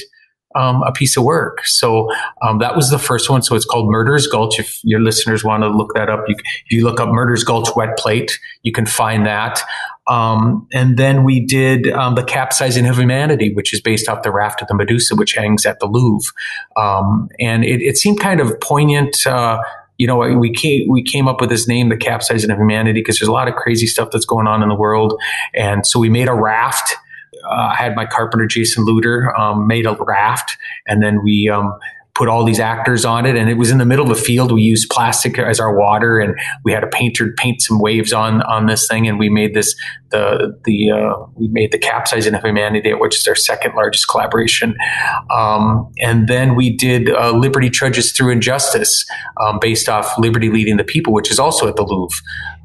um, 0.56 0.84
a 0.84 0.92
piece 0.92 1.18
of 1.18 1.24
work. 1.24 1.66
So 1.66 2.10
um, 2.42 2.60
that 2.60 2.76
was 2.76 2.90
the 2.90 3.00
first 3.00 3.30
one. 3.30 3.42
So 3.42 3.56
it's 3.56 3.66
called 3.66 3.90
Murder's 3.90 4.28
Gulch. 4.28 4.60
If 4.60 4.80
your 4.84 5.02
listeners 5.02 5.44
want 5.44 5.64
to 5.64 5.70
look 5.70 5.94
that 5.94 6.10
up, 6.10 6.26
you, 6.28 6.36
if 6.38 6.72
you 6.72 6.84
look 6.84 7.00
up 7.00 7.10
Murder's 7.10 7.44
Gulch 7.44 7.70
wet 7.76 7.98
plate, 7.98 8.40
you 8.64 8.72
can 8.72 8.86
find 8.86 9.26
that. 9.26 9.62
Um, 10.08 10.68
and 10.72 10.98
then 10.98 11.24
we 11.24 11.40
did 11.40 11.88
um, 11.90 12.16
the 12.16 12.24
capsizing 12.24 12.86
of 12.86 12.98
humanity, 12.98 13.54
which 13.54 13.74
is 13.74 13.82
based 13.82 14.08
off 14.08 14.24
the 14.24 14.32
raft 14.32 14.62
of 14.62 14.68
the 14.68 14.76
Medusa, 14.76 15.16
which 15.16 15.34
hangs 15.34 15.66
at 15.66 15.80
the 15.80 15.88
Louvre. 15.88 16.32
Um, 16.78 17.30
and 17.40 17.66
it, 17.66 17.82
it, 17.82 17.98
seemed 17.98 18.20
kind 18.20 18.40
of 18.40 18.60
poignant. 18.62 19.26
Uh, 19.26 19.60
you 19.98 20.06
know, 20.06 20.18
we 20.38 20.54
came, 20.54 20.88
we 20.90 21.02
came 21.02 21.28
up 21.28 21.42
with 21.42 21.50
this 21.50 21.68
name, 21.68 21.90
the 21.90 21.98
capsizing 21.98 22.52
of 22.52 22.58
humanity, 22.58 23.00
because 23.00 23.18
there's 23.18 23.30
a 23.30 23.34
lot 23.34 23.48
of 23.48 23.56
crazy 23.56 23.88
stuff 23.88 24.10
that's 24.12 24.26
going 24.26 24.46
on 24.46 24.62
in 24.62 24.70
the 24.70 24.76
world. 24.76 25.20
And 25.56 25.88
so 25.88 26.00
we 26.00 26.10
made 26.10 26.28
a 26.28 26.36
raft 26.36 26.96
uh, 27.50 27.70
I 27.72 27.76
had 27.76 27.96
my 27.96 28.06
carpenter 28.06 28.46
Jason 28.46 28.86
Luder 28.86 29.38
um, 29.40 29.68
made 29.68 29.86
a 29.86 29.96
raft, 29.96 30.58
and 30.88 31.02
then 31.02 31.24
we 31.24 31.50
um, 31.50 31.78
put 32.16 32.30
all 32.30 32.46
these 32.46 32.62
actors 32.62 33.04
on 33.04 33.26
it 33.26 33.36
and 33.36 33.50
it 33.50 33.56
was 33.56 33.70
in 33.70 33.78
the 33.78 33.86
middle 33.86 34.10
of 34.10 34.18
the 34.18 34.24
field. 34.24 34.52
We 34.52 34.62
used 34.62 34.90
plastic 34.90 35.38
as 35.38 35.60
our 35.60 35.78
water 35.78 36.18
and 36.18 36.34
we 36.64 36.72
had 36.72 36.82
a 36.82 36.88
painter 36.88 37.34
paint 37.38 37.62
some 37.62 37.80
waves 37.80 38.14
on 38.14 38.42
on 38.44 38.68
this 38.68 38.88
thing 38.88 39.08
and 39.08 39.20
we 39.20 39.30
made 39.30 39.54
this 39.54 39.76
the 40.12 40.58
the 40.64 40.92
uh, 40.92 41.14
we 41.36 41.50
made 41.50 41.74
the 41.74 41.78
capsizing 41.78 42.34
of 42.34 42.42
humanity 42.42 42.94
which 42.94 43.18
is 43.18 43.28
our 43.28 43.36
second 43.36 43.76
largest 43.76 44.08
collaboration. 44.08 44.78
Um, 45.30 45.92
and 46.00 46.30
then 46.30 46.56
we 46.56 46.76
did 46.76 47.10
uh, 47.10 47.32
liberty 47.32 47.70
trudges 47.70 48.14
through 48.14 48.32
injustice 48.32 49.06
um, 49.42 49.60
based 49.60 49.90
off 49.90 50.18
liberty 50.18 50.50
leading 50.50 50.78
the 50.78 50.86
people 50.86 51.12
which 51.12 51.30
is 51.30 51.38
also 51.38 51.68
at 51.68 51.76
the 51.76 51.84
louvre 51.84 52.18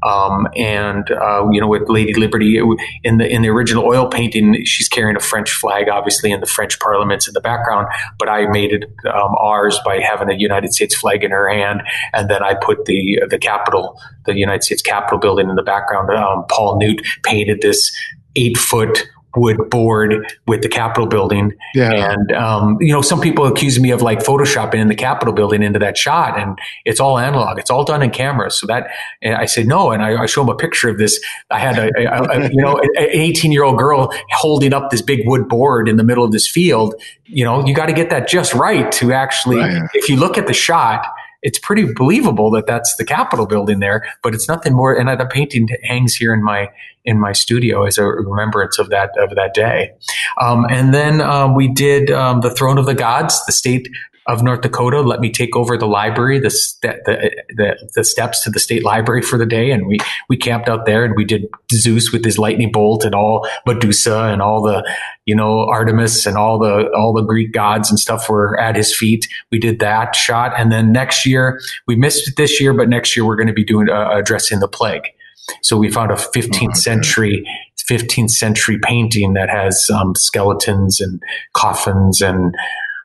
um, 0.03 0.47
and 0.55 1.09
uh, 1.11 1.47
you 1.51 1.61
know, 1.61 1.67
with 1.67 1.83
Lady 1.87 2.13
Liberty 2.13 2.59
in 3.03 3.17
the 3.17 3.27
in 3.27 3.41
the 3.41 3.49
original 3.49 3.85
oil 3.85 4.07
painting, 4.07 4.63
she's 4.65 4.87
carrying 4.87 5.15
a 5.15 5.19
French 5.19 5.51
flag, 5.51 5.89
obviously, 5.89 6.31
in 6.31 6.39
the 6.39 6.45
French 6.45 6.79
Parliament's 6.79 7.27
in 7.27 7.33
the 7.33 7.41
background. 7.41 7.87
But 8.17 8.29
I 8.29 8.47
made 8.47 8.71
it 8.71 8.85
um, 9.05 9.35
ours 9.39 9.79
by 9.85 9.99
having 9.99 10.29
a 10.29 10.35
United 10.35 10.73
States 10.73 10.95
flag 10.95 11.23
in 11.23 11.31
her 11.31 11.49
hand, 11.49 11.83
and 12.13 12.29
then 12.29 12.43
I 12.43 12.55
put 12.55 12.85
the 12.85 13.21
the 13.29 13.37
Capitol, 13.37 13.99
the 14.25 14.35
United 14.35 14.63
States 14.63 14.81
Capitol 14.81 15.19
building 15.19 15.49
in 15.49 15.55
the 15.55 15.63
background. 15.63 16.09
Um, 16.11 16.45
Paul 16.49 16.77
Newt 16.77 17.01
painted 17.23 17.61
this 17.61 17.95
eight 18.35 18.57
foot 18.57 19.07
wood 19.35 19.69
board 19.69 20.25
with 20.47 20.61
the 20.61 20.69
Capitol 20.69 21.07
building. 21.07 21.53
Yeah. 21.73 22.11
And, 22.11 22.31
um, 22.33 22.77
you 22.79 22.91
know, 22.91 23.01
some 23.01 23.21
people 23.21 23.45
accuse 23.45 23.79
me 23.79 23.91
of 23.91 24.01
like 24.01 24.19
photoshopping 24.19 24.75
in 24.75 24.87
the 24.87 24.95
Capitol 24.95 25.33
building 25.33 25.63
into 25.63 25.79
that 25.79 25.97
shot 25.97 26.39
and 26.39 26.57
it's 26.85 26.99
all 26.99 27.17
analog. 27.17 27.59
It's 27.59 27.69
all 27.69 27.83
done 27.83 28.01
in 28.01 28.11
camera. 28.11 28.51
So 28.51 28.67
that, 28.67 28.89
I 29.23 29.45
said, 29.45 29.67
no. 29.67 29.91
And 29.91 30.03
I, 30.03 30.23
I, 30.23 30.25
show 30.25 30.41
them 30.41 30.49
a 30.49 30.55
picture 30.55 30.89
of 30.89 30.97
this. 30.97 31.19
I 31.49 31.59
had 31.59 31.77
a, 31.77 31.89
a, 31.97 32.23
a 32.23 32.49
you 32.49 32.61
know, 32.61 32.77
an 32.77 32.89
18 32.97 33.51
year 33.51 33.63
old 33.63 33.77
girl 33.77 34.11
holding 34.31 34.73
up 34.73 34.89
this 34.89 35.01
big 35.01 35.21
wood 35.25 35.47
board 35.47 35.87
in 35.87 35.97
the 35.97 36.03
middle 36.03 36.23
of 36.23 36.31
this 36.31 36.47
field. 36.47 36.95
You 37.25 37.45
know, 37.45 37.65
you 37.65 37.73
got 37.73 37.87
to 37.87 37.93
get 37.93 38.09
that 38.09 38.27
just 38.27 38.53
right 38.53 38.91
to 38.93 39.13
actually, 39.13 39.57
right. 39.57 39.89
if 39.93 40.09
you 40.09 40.17
look 40.17 40.37
at 40.37 40.47
the 40.47 40.53
shot, 40.53 41.05
it's 41.41 41.59
pretty 41.59 41.91
believable 41.93 42.51
that 42.51 42.67
that's 42.67 42.95
the 42.97 43.05
Capitol 43.05 43.45
building 43.45 43.79
there, 43.79 44.05
but 44.21 44.33
it's 44.33 44.47
nothing 44.47 44.73
more. 44.73 44.93
And 44.93 45.09
the 45.09 45.25
painting 45.25 45.67
hangs 45.83 46.15
here 46.15 46.33
in 46.33 46.43
my 46.43 46.69
in 47.03 47.19
my 47.19 47.33
studio 47.33 47.83
as 47.83 47.97
a 47.97 48.05
remembrance 48.05 48.77
of 48.77 48.89
that 48.89 49.11
of 49.17 49.35
that 49.35 49.53
day. 49.53 49.91
Um, 50.39 50.65
and 50.69 50.93
then 50.93 51.21
um, 51.21 51.55
we 51.55 51.67
did 51.67 52.11
um, 52.11 52.41
the 52.41 52.53
Throne 52.53 52.77
of 52.77 52.85
the 52.85 52.93
Gods, 52.93 53.43
the 53.45 53.51
state 53.51 53.89
of 54.31 54.41
North 54.41 54.61
Dakota 54.61 55.01
let 55.01 55.19
me 55.19 55.29
take 55.29 55.55
over 55.55 55.77
the 55.77 55.87
library, 55.87 56.39
the, 56.39 56.49
the, 56.81 57.43
the, 57.49 57.89
the, 57.95 58.03
steps 58.03 58.43
to 58.43 58.49
the 58.49 58.59
state 58.59 58.83
library 58.83 59.21
for 59.21 59.37
the 59.37 59.45
day. 59.45 59.71
And 59.71 59.85
we, 59.87 59.97
we 60.29 60.37
camped 60.37 60.69
out 60.69 60.85
there 60.85 61.03
and 61.03 61.15
we 61.15 61.25
did 61.25 61.47
Zeus 61.71 62.11
with 62.13 62.23
his 62.23 62.39
lightning 62.39 62.71
bolt 62.71 63.03
and 63.03 63.13
all 63.13 63.47
Medusa 63.65 64.23
and 64.23 64.41
all 64.41 64.61
the, 64.61 64.89
you 65.25 65.35
know, 65.35 65.65
Artemis 65.65 66.25
and 66.25 66.37
all 66.37 66.57
the, 66.57 66.89
all 66.95 67.13
the 67.13 67.21
Greek 67.21 67.51
gods 67.51 67.89
and 67.89 67.99
stuff 67.99 68.29
were 68.29 68.57
at 68.59 68.75
his 68.75 68.95
feet. 68.95 69.27
We 69.51 69.59
did 69.59 69.79
that 69.79 70.15
shot. 70.15 70.53
And 70.57 70.71
then 70.71 70.91
next 70.91 71.25
year, 71.25 71.59
we 71.85 71.95
missed 71.95 72.27
it 72.29 72.37
this 72.37 72.61
year, 72.61 72.73
but 72.73 72.87
next 72.87 73.15
year 73.15 73.25
we're 73.25 73.35
going 73.35 73.47
to 73.47 73.53
be 73.53 73.65
doing, 73.65 73.89
uh, 73.89 74.11
addressing 74.11 74.59
the 74.59 74.69
plague. 74.69 75.07
So 75.61 75.75
we 75.75 75.91
found 75.91 76.11
a 76.11 76.15
15th 76.15 76.69
oh, 76.69 76.73
century 76.73 77.45
15th 77.89 78.29
century 78.29 78.79
painting 78.81 79.33
that 79.33 79.49
has 79.49 79.89
um, 79.93 80.15
skeletons 80.15 81.01
and 81.01 81.21
coffins 81.53 82.21
and 82.21 82.55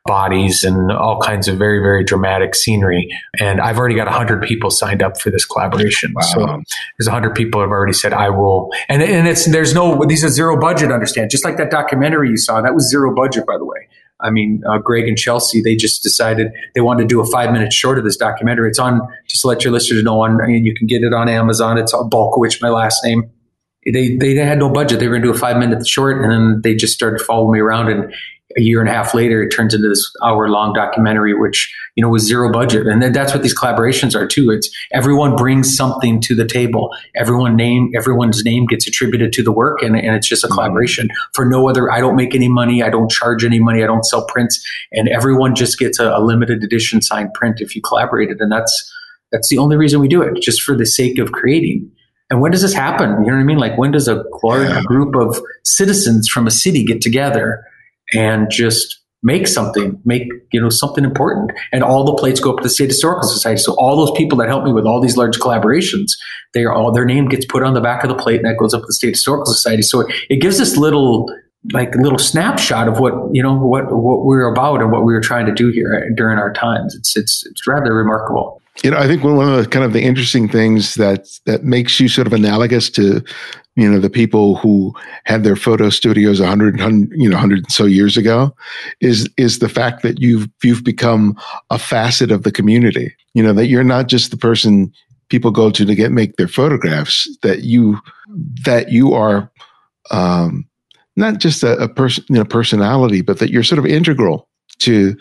bodies 0.06 0.64
and 0.64 0.92
all 0.92 1.20
kinds 1.20 1.48
of 1.48 1.58
very, 1.58 1.80
very 1.80 2.04
dramatic 2.04 2.54
scenery. 2.54 3.08
And 3.40 3.60
I've 3.60 3.78
already 3.78 3.94
got 3.94 4.06
100 4.06 4.42
people 4.42 4.70
signed 4.70 5.02
up 5.02 5.20
for 5.20 5.30
this 5.30 5.44
collaboration. 5.44 6.12
Wow. 6.14 6.22
So 6.22 6.62
there's 6.98 7.08
100 7.08 7.34
people 7.34 7.60
have 7.60 7.70
already 7.70 7.92
said, 7.92 8.12
I 8.12 8.30
will. 8.30 8.70
And, 8.88 9.02
and 9.02 9.26
it's, 9.28 9.46
there's 9.46 9.74
no, 9.74 10.04
these 10.06 10.24
are 10.24 10.28
zero 10.28 10.58
budget, 10.58 10.90
understand. 10.90 11.30
Just 11.30 11.44
like 11.44 11.56
that 11.56 11.70
documentary 11.70 12.30
you 12.30 12.36
saw, 12.36 12.60
that 12.62 12.74
was 12.74 12.88
zero 12.88 13.14
budget, 13.14 13.46
by 13.46 13.58
the 13.58 13.64
way. 13.64 13.88
I 14.20 14.30
mean, 14.30 14.62
uh, 14.66 14.78
Greg 14.78 15.08
and 15.08 15.18
Chelsea, 15.18 15.60
they 15.60 15.76
just 15.76 16.02
decided 16.02 16.48
they 16.74 16.80
wanted 16.80 17.02
to 17.02 17.08
do 17.08 17.20
a 17.20 17.26
five 17.26 17.52
minute 17.52 17.72
short 17.72 17.98
of 17.98 18.04
this 18.04 18.16
documentary. 18.16 18.68
It's 18.68 18.78
on, 18.78 19.00
just 19.28 19.42
to 19.42 19.48
let 19.48 19.62
your 19.62 19.72
listeners 19.72 20.02
know, 20.02 20.22
on, 20.22 20.40
I 20.40 20.46
mean, 20.46 20.64
you 20.64 20.74
can 20.74 20.86
get 20.86 21.02
it 21.02 21.12
on 21.12 21.28
Amazon. 21.28 21.76
It's 21.76 21.92
on 21.92 22.08
Balkowitsch, 22.08 22.62
my 22.62 22.70
last 22.70 23.04
name. 23.04 23.30
They, 23.84 24.16
they 24.16 24.34
had 24.34 24.58
no 24.58 24.70
budget. 24.70 24.98
They 24.98 25.06
were 25.06 25.14
going 25.14 25.22
to 25.22 25.28
do 25.28 25.34
a 25.34 25.38
five 25.38 25.58
minute 25.58 25.86
short 25.86 26.20
and 26.22 26.30
then 26.30 26.60
they 26.62 26.74
just 26.74 26.94
started 26.94 27.20
following 27.20 27.52
me 27.52 27.60
around 27.60 27.88
and 27.88 28.12
a 28.56 28.62
year 28.62 28.80
and 28.80 28.88
a 28.88 28.92
half 28.92 29.12
later, 29.14 29.42
it 29.42 29.50
turns 29.50 29.74
into 29.74 29.88
this 29.88 30.10
hour 30.24 30.48
long 30.48 30.72
documentary, 30.72 31.34
which, 31.34 31.72
you 31.94 32.02
know, 32.02 32.08
was 32.08 32.22
zero 32.22 32.50
budget. 32.50 32.86
And 32.86 33.02
that's 33.14 33.34
what 33.34 33.42
these 33.42 33.56
collaborations 33.56 34.14
are 34.14 34.26
too. 34.26 34.50
It's 34.50 34.70
everyone 34.92 35.36
brings 35.36 35.76
something 35.76 36.20
to 36.22 36.34
the 36.34 36.46
table. 36.46 36.90
Everyone 37.14 37.54
name, 37.54 37.92
everyone's 37.94 38.44
name 38.44 38.64
gets 38.66 38.86
attributed 38.86 39.32
to 39.34 39.42
the 39.42 39.52
work 39.52 39.82
and, 39.82 39.94
and 39.94 40.16
it's 40.16 40.28
just 40.28 40.42
a 40.42 40.46
mm-hmm. 40.46 40.54
collaboration 40.54 41.08
for 41.34 41.44
no 41.44 41.68
other. 41.68 41.90
I 41.90 42.00
don't 42.00 42.16
make 42.16 42.34
any 42.34 42.48
money. 42.48 42.82
I 42.82 42.88
don't 42.88 43.10
charge 43.10 43.44
any 43.44 43.60
money. 43.60 43.82
I 43.82 43.86
don't 43.86 44.04
sell 44.04 44.24
prints 44.26 44.64
and 44.92 45.08
everyone 45.08 45.54
just 45.54 45.78
gets 45.78 45.98
a, 45.98 46.10
a 46.10 46.20
limited 46.20 46.64
edition 46.64 47.02
signed 47.02 47.34
print 47.34 47.60
if 47.60 47.76
you 47.76 47.82
collaborated. 47.82 48.40
And 48.40 48.50
that's, 48.50 48.92
that's 49.32 49.48
the 49.48 49.58
only 49.58 49.76
reason 49.76 50.00
we 50.00 50.08
do 50.08 50.22
it, 50.22 50.40
just 50.40 50.62
for 50.62 50.74
the 50.74 50.86
sake 50.86 51.18
of 51.18 51.32
creating. 51.32 51.90
And 52.30 52.40
when 52.40 52.52
does 52.52 52.62
this 52.62 52.72
happen? 52.72 53.10
You 53.10 53.30
know 53.30 53.36
what 53.36 53.40
I 53.40 53.44
mean? 53.44 53.58
Like 53.58 53.76
when 53.76 53.92
does 53.92 54.08
a 54.08 54.24
large 54.42 54.84
group 54.86 55.14
of 55.14 55.40
citizens 55.64 56.28
from 56.28 56.46
a 56.46 56.50
city 56.50 56.84
get 56.84 57.00
together 57.00 57.64
and 58.14 58.50
just 58.50 59.00
make 59.22 59.48
something, 59.48 60.00
make, 60.04 60.28
you 60.52 60.60
know, 60.60 60.68
something 60.68 61.04
important. 61.04 61.50
And 61.72 61.82
all 61.82 62.04
the 62.04 62.14
plates 62.14 62.38
go 62.38 62.52
up 62.52 62.58
to 62.58 62.62
the 62.62 62.68
State 62.68 62.88
Historical 62.88 63.28
Society. 63.28 63.60
So 63.60 63.74
all 63.74 63.96
those 63.96 64.16
people 64.16 64.38
that 64.38 64.48
help 64.48 64.64
me 64.64 64.72
with 64.72 64.84
all 64.84 65.00
these 65.00 65.16
large 65.16 65.38
collaborations, 65.38 66.12
they 66.54 66.64
are 66.64 66.72
all, 66.72 66.92
their 66.92 67.04
name 67.04 67.28
gets 67.28 67.44
put 67.44 67.62
on 67.62 67.74
the 67.74 67.80
back 67.80 68.04
of 68.04 68.08
the 68.08 68.14
plate 68.14 68.36
and 68.36 68.44
that 68.44 68.56
goes 68.56 68.72
up 68.72 68.82
to 68.82 68.86
the 68.86 68.92
State 68.92 69.14
Historical 69.14 69.46
Society. 69.46 69.82
So 69.82 70.00
it, 70.00 70.14
it 70.28 70.36
gives 70.36 70.58
this 70.58 70.76
little, 70.76 71.26
like 71.72 71.94
a 71.96 71.98
little 71.98 72.18
snapshot 72.18 72.86
of 72.86 73.00
what, 73.00 73.14
you 73.32 73.42
know, 73.42 73.56
what, 73.56 73.86
what 73.90 74.24
we're 74.24 74.46
about 74.46 74.80
and 74.80 74.92
what 74.92 75.04
we 75.04 75.12
were 75.12 75.20
trying 75.20 75.46
to 75.46 75.52
do 75.52 75.70
here 75.70 76.08
during 76.14 76.38
our 76.38 76.52
times. 76.52 76.94
It's, 76.94 77.16
it's, 77.16 77.44
it's 77.46 77.66
rather 77.66 77.92
remarkable. 77.94 78.62
You 78.84 78.90
know, 78.90 78.98
I 78.98 79.06
think 79.06 79.24
one 79.24 79.48
of 79.48 79.56
the 79.56 79.68
kind 79.68 79.84
of 79.84 79.92
the 79.92 80.02
interesting 80.02 80.48
things 80.48 80.96
that 80.96 81.26
that 81.46 81.64
makes 81.64 81.98
you 81.98 82.08
sort 82.08 82.26
of 82.26 82.34
analogous 82.34 82.90
to 82.90 83.24
you 83.76 83.90
know 83.90 84.00
the 84.00 84.10
people 84.10 84.56
who 84.56 84.94
had 85.24 85.44
their 85.44 85.56
photo 85.56 85.90
studios 85.90 86.40
100, 86.40 86.76
100 86.76 87.10
you 87.12 87.28
know 87.28 87.36
100 87.36 87.70
so 87.70 87.84
years 87.84 88.16
ago 88.16 88.54
is 89.00 89.28
is 89.36 89.58
the 89.58 89.68
fact 89.68 90.02
that 90.02 90.20
you've 90.20 90.48
you've 90.62 90.82
become 90.82 91.36
a 91.70 91.78
facet 91.78 92.30
of 92.30 92.42
the 92.42 92.52
community. 92.52 93.14
You 93.34 93.42
know 93.42 93.52
that 93.52 93.66
you're 93.66 93.84
not 93.84 94.08
just 94.08 94.30
the 94.30 94.36
person 94.36 94.92
people 95.28 95.50
go 95.50 95.70
to 95.70 95.84
to 95.84 95.94
get 95.94 96.12
make 96.12 96.36
their 96.36 96.48
photographs 96.48 97.28
that 97.42 97.62
you 97.62 97.98
that 98.64 98.90
you 98.90 99.12
are 99.12 99.50
um, 100.10 100.66
not 101.16 101.38
just 101.38 101.62
a, 101.62 101.76
a 101.78 101.88
person 101.88 102.24
you 102.28 102.36
know, 102.36 102.44
personality, 102.44 103.22
but 103.22 103.38
that 103.38 103.50
you're 103.50 103.62
sort 103.62 103.78
of 103.78 103.86
integral 103.86 104.48
to 104.78 105.16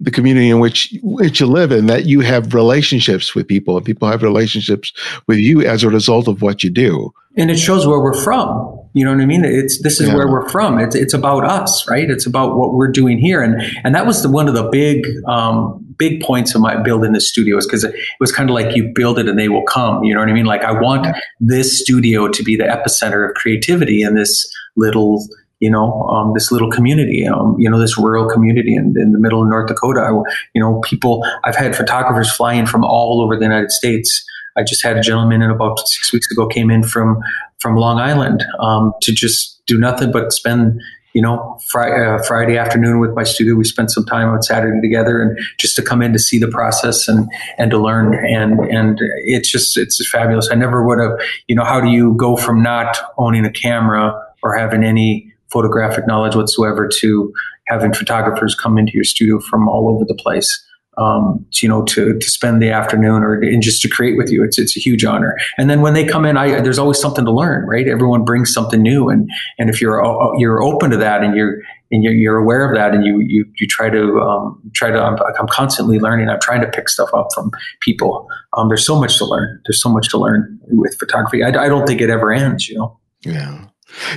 the 0.00 0.10
community 0.10 0.50
in 0.50 0.58
which 0.58 0.94
which 1.02 1.40
you 1.40 1.46
live 1.46 1.70
in 1.70 1.86
that 1.86 2.04
you 2.04 2.20
have 2.20 2.52
relationships 2.52 3.34
with 3.34 3.46
people 3.46 3.76
and 3.76 3.86
people 3.86 4.08
have 4.08 4.22
relationships 4.22 4.92
with 5.26 5.38
you 5.38 5.62
as 5.62 5.82
a 5.82 5.88
result 5.88 6.28
of 6.28 6.42
what 6.42 6.64
you 6.64 6.70
do. 6.70 7.12
And 7.36 7.50
it 7.50 7.58
shows 7.58 7.86
where 7.86 8.00
we're 8.00 8.22
from. 8.22 8.80
You 8.92 9.04
know 9.04 9.12
what 9.12 9.20
i 9.20 9.26
mean? 9.26 9.44
It's 9.44 9.82
this 9.82 10.00
is 10.00 10.08
yeah. 10.08 10.14
where 10.14 10.28
we're 10.28 10.48
from. 10.48 10.78
It's 10.78 10.94
it's 10.94 11.14
about 11.14 11.44
us 11.44 11.88
right? 11.88 12.10
It's 12.10 12.26
about 12.26 12.56
what 12.56 12.74
we're 12.74 12.90
doing 12.90 13.18
here. 13.18 13.42
And 13.42 13.60
and 13.84 13.94
that 13.94 14.06
was 14.06 14.22
the 14.22 14.30
one 14.30 14.48
of 14.48 14.54
the 14.54 14.68
big 14.68 15.04
um, 15.28 15.84
big 15.96 16.20
points 16.22 16.54
of 16.54 16.60
my 16.60 16.76
building 16.76 17.12
the 17.12 17.20
studio 17.20 17.56
is 17.56 17.66
because 17.66 17.84
it 17.84 17.94
was 18.18 18.32
kind 18.32 18.50
of 18.50 18.54
like 18.54 18.74
you 18.74 18.90
build 18.94 19.18
it 19.18 19.28
and 19.28 19.38
they 19.38 19.48
will 19.48 19.64
come. 19.64 20.02
You 20.02 20.14
know 20.14 20.20
what 20.20 20.28
i 20.28 20.32
mean? 20.32 20.46
Like 20.46 20.62
i 20.62 20.72
want 20.72 21.06
this 21.40 21.80
studio 21.80 22.28
to 22.28 22.42
be 22.42 22.56
the 22.56 22.64
epicenter 22.64 23.28
of 23.28 23.34
creativity 23.34 24.02
in 24.02 24.14
this 24.14 24.48
little 24.76 25.26
you 25.60 25.70
know, 25.70 26.02
um, 26.08 26.32
this 26.34 26.50
little 26.50 26.70
community, 26.70 27.26
um, 27.26 27.56
you 27.58 27.70
know, 27.70 27.78
this 27.78 27.96
rural 27.96 28.28
community 28.28 28.74
in, 28.74 28.94
in 28.98 29.12
the 29.12 29.18
middle 29.18 29.42
of 29.42 29.48
North 29.48 29.68
Dakota. 29.68 30.00
I, 30.00 30.10
you 30.54 30.60
know, 30.60 30.80
people, 30.80 31.24
I've 31.44 31.56
had 31.56 31.74
photographers 31.76 32.30
flying 32.30 32.66
from 32.66 32.84
all 32.84 33.22
over 33.22 33.36
the 33.36 33.44
United 33.44 33.70
States. 33.70 34.24
I 34.56 34.62
just 34.62 34.84
had 34.84 34.96
a 34.96 35.00
gentleman 35.00 35.42
in 35.42 35.50
about 35.50 35.78
six 35.88 36.12
weeks 36.12 36.30
ago 36.30 36.46
came 36.46 36.70
in 36.70 36.82
from, 36.82 37.18
from 37.58 37.76
Long 37.76 37.98
Island, 37.98 38.44
um, 38.60 38.92
to 39.02 39.12
just 39.12 39.64
do 39.66 39.78
nothing 39.78 40.12
but 40.12 40.32
spend, 40.32 40.80
you 41.12 41.22
know, 41.22 41.58
Friday, 41.70 42.04
uh, 42.04 42.22
Friday 42.24 42.58
afternoon 42.58 43.00
with 43.00 43.14
my 43.14 43.24
studio. 43.24 43.54
We 43.54 43.64
spent 43.64 43.90
some 43.90 44.04
time 44.04 44.28
on 44.28 44.42
Saturday 44.42 44.80
together 44.80 45.22
and 45.22 45.38
just 45.58 45.76
to 45.76 45.82
come 45.82 46.02
in 46.02 46.12
to 46.12 46.18
see 46.18 46.38
the 46.38 46.48
process 46.48 47.08
and, 47.08 47.28
and 47.58 47.70
to 47.70 47.78
learn. 47.78 48.14
And, 48.14 48.60
and 48.70 48.98
it's 49.24 49.50
just, 49.50 49.76
it's 49.76 50.06
fabulous. 50.10 50.50
I 50.50 50.56
never 50.56 50.84
would 50.86 50.98
have, 50.98 51.12
you 51.46 51.54
know, 51.54 51.64
how 51.64 51.80
do 51.80 51.88
you 51.88 52.14
go 52.16 52.36
from 52.36 52.62
not 52.62 52.98
owning 53.16 53.44
a 53.44 53.52
camera 53.52 54.14
or 54.42 54.56
having 54.56 54.84
any, 54.84 55.33
photographic 55.54 56.06
knowledge 56.06 56.34
whatsoever 56.34 56.90
to 57.00 57.32
having 57.68 57.94
photographers 57.94 58.54
come 58.54 58.76
into 58.76 58.92
your 58.92 59.04
studio 59.04 59.40
from 59.40 59.68
all 59.68 59.88
over 59.88 60.04
the 60.04 60.16
place. 60.16 60.50
Um, 60.96 61.44
to, 61.54 61.66
you 61.66 61.68
know, 61.68 61.82
to, 61.86 62.16
to 62.16 62.30
spend 62.30 62.62
the 62.62 62.70
afternoon 62.70 63.24
or 63.24 63.42
and 63.42 63.60
just 63.60 63.82
to 63.82 63.88
create 63.88 64.16
with 64.16 64.30
you. 64.30 64.44
It's, 64.44 64.60
it's 64.60 64.76
a 64.76 64.80
huge 64.80 65.04
honor. 65.04 65.36
And 65.58 65.68
then 65.68 65.80
when 65.80 65.92
they 65.92 66.06
come 66.06 66.24
in, 66.24 66.36
I, 66.36 66.60
there's 66.60 66.78
always 66.78 67.00
something 67.00 67.24
to 67.24 67.32
learn, 67.32 67.66
right? 67.66 67.88
Everyone 67.88 68.24
brings 68.24 68.52
something 68.52 68.80
new. 68.80 69.08
And, 69.08 69.28
and 69.58 69.68
if 69.68 69.80
you're, 69.80 70.04
uh, 70.04 70.38
you're 70.38 70.62
open 70.62 70.92
to 70.92 70.96
that 70.98 71.24
and 71.24 71.34
you're, 71.36 71.56
and 71.90 72.04
you're, 72.04 72.12
you're 72.12 72.36
aware 72.36 72.64
of 72.64 72.76
that 72.76 72.94
and 72.94 73.04
you, 73.04 73.18
you, 73.26 73.44
you 73.58 73.66
try 73.66 73.90
to, 73.90 74.20
um, 74.20 74.62
try 74.72 74.92
to, 74.92 75.02
I'm, 75.02 75.16
I'm, 75.36 75.48
constantly 75.48 75.98
learning. 75.98 76.28
I'm 76.28 76.40
trying 76.40 76.60
to 76.60 76.68
pick 76.68 76.88
stuff 76.88 77.12
up 77.12 77.26
from 77.34 77.50
people. 77.80 78.28
Um, 78.56 78.68
there's 78.68 78.86
so 78.86 78.96
much 78.96 79.18
to 79.18 79.24
learn. 79.24 79.60
There's 79.66 79.82
so 79.82 79.88
much 79.88 80.08
to 80.10 80.18
learn 80.18 80.60
with 80.68 80.96
photography. 80.96 81.42
I, 81.42 81.48
I 81.48 81.68
don't 81.68 81.88
think 81.88 82.02
it 82.02 82.10
ever 82.10 82.32
ends, 82.32 82.68
you 82.68 82.78
know? 82.78 83.00
Yeah. 83.22 83.64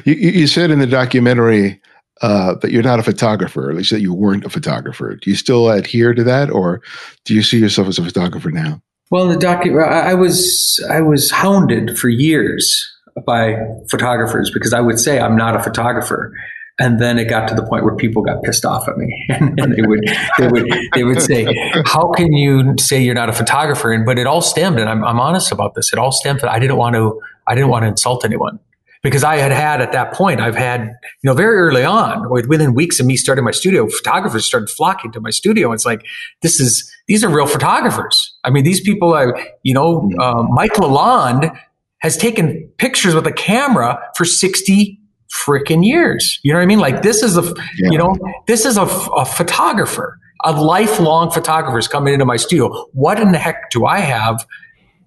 You, 0.06 0.14
you 0.14 0.48
said 0.48 0.72
in 0.72 0.80
the 0.80 0.88
documentary 0.88 1.82
uh, 2.22 2.56
that 2.56 2.72
you're 2.72 2.84
not 2.84 3.00
a 3.00 3.04
photographer, 3.04 3.70
at 3.70 3.76
least 3.76 3.92
that 3.92 4.02
you 4.02 4.14
weren't 4.14 4.46
a 4.46 4.50
photographer. 4.50 5.16
Do 5.16 5.30
you 5.30 5.36
still 5.36 5.70
adhere 5.70 6.14
to 6.14 6.24
that, 6.24 6.50
or 6.50 6.82
do 7.26 7.34
you 7.34 7.44
see 7.44 7.60
yourself 7.60 7.88
as 7.88 8.00
a 8.00 8.04
photographer 8.04 8.52
now? 8.52 8.82
Well, 9.12 9.28
the 9.28 9.36
docu- 9.36 9.88
I 9.88 10.14
was 10.14 10.86
I 10.90 11.02
was 11.02 11.32
hounded 11.32 11.98
for 11.98 12.10
years 12.10 12.84
by 13.26 13.56
photographers 13.90 14.52
because 14.52 14.74
I 14.74 14.82
would 14.82 15.00
say 15.00 15.20
I'm 15.20 15.38
not 15.38 15.56
a 15.56 15.64
photographer, 15.64 16.34
and 16.80 17.00
then 17.00 17.18
it 17.18 17.26
got 17.26 17.48
to 17.50 17.56
the 17.56 17.64
point 17.64 17.86
where 17.86 17.96
people 17.96 18.22
got 18.22 18.44
pissed 18.44 18.66
off 18.66 18.88
at 18.88 18.98
me, 18.98 19.26
and, 19.30 19.58
they 19.58 19.82
would 19.84 20.02
they 20.40 20.48
would 20.48 20.70
they 20.96 21.04
would 21.04 21.22
say, 21.22 21.46
"How 21.86 22.12
can 22.12 22.34
you 22.34 22.76
say 22.80 23.02
you're 23.02 23.16
not 23.16 23.30
a 23.30 23.34
photographer?" 23.34 23.94
And 23.94 24.06
but 24.06 24.20
it 24.20 24.28
all 24.28 24.42
stemmed, 24.42 24.80
and 24.80 24.90
I'm, 24.90 25.06
I'm 25.06 25.20
honest 25.20 25.52
about 25.52 25.76
this. 25.76 25.94
It 25.94 26.00
all 26.00 26.12
stemmed. 26.12 26.44
I 26.44 26.60
didn't 26.60 26.78
want 26.78 26.96
to 26.96 27.22
I 27.48 27.56
didn't 27.56 27.70
want 27.70 27.84
to 27.84 27.88
insult 27.88 28.26
anyone 28.26 28.60
because 29.08 29.24
I 29.24 29.38
had 29.38 29.54
had 29.54 29.80
at 29.80 29.94
that 29.94 30.14
point, 30.14 30.42
I've 30.42 30.58
had, 30.58 30.82
you 30.82 31.24
know, 31.24 31.34
very 31.34 31.56
early 31.56 31.86
on, 31.86 32.30
within 32.30 32.74
weeks 32.74 33.00
of 33.00 33.06
me 33.06 33.16
starting 33.16 33.46
my 33.46 33.52
studio, 33.52 33.88
photographers 33.88 34.46
started 34.46 34.70
flocking 34.70 35.14
to 35.14 35.22
my 35.22 35.30
studio. 35.30 35.72
It's 35.72 35.86
like, 35.86 36.06
this 36.42 36.60
is, 36.60 36.94
these 37.08 37.24
are 37.24 37.30
real 37.30 37.48
photographers. 37.48 38.38
I 38.44 38.50
mean, 38.50 38.66
these 38.66 38.82
people 38.82 39.14
are, 39.14 39.40
you 39.64 39.74
know, 39.74 40.12
uh, 40.20 40.44
Mike 40.50 40.74
Lalonde 40.74 41.58
has 42.00 42.18
taken 42.18 42.70
pictures 42.80 43.16
with 43.16 43.26
a 43.26 43.32
camera 43.32 43.98
for 44.18 44.26
60 44.26 45.00
freaking 45.34 45.86
years. 45.86 46.42
You 46.44 46.52
know 46.52 46.60
what 46.60 46.64
I 46.64 46.68
mean? 46.68 46.80
Like 46.80 47.02
this 47.02 47.24
is 47.24 47.38
a, 47.38 47.44
yeah. 47.44 47.90
you 47.92 47.98
know, 47.98 48.14
this 48.46 48.66
is 48.66 48.76
a, 48.76 48.84
a 48.84 49.24
photographer, 49.24 50.20
a 50.44 50.52
lifelong 50.52 51.32
photographer 51.32 51.80
is 51.80 51.88
coming 51.88 52.14
into 52.14 52.26
my 52.26 52.36
studio. 52.36 52.90
What 52.92 53.22
in 53.22 53.32
the 53.32 53.38
heck 53.38 53.70
do 53.70 53.86
I 53.86 54.00
have 54.00 54.46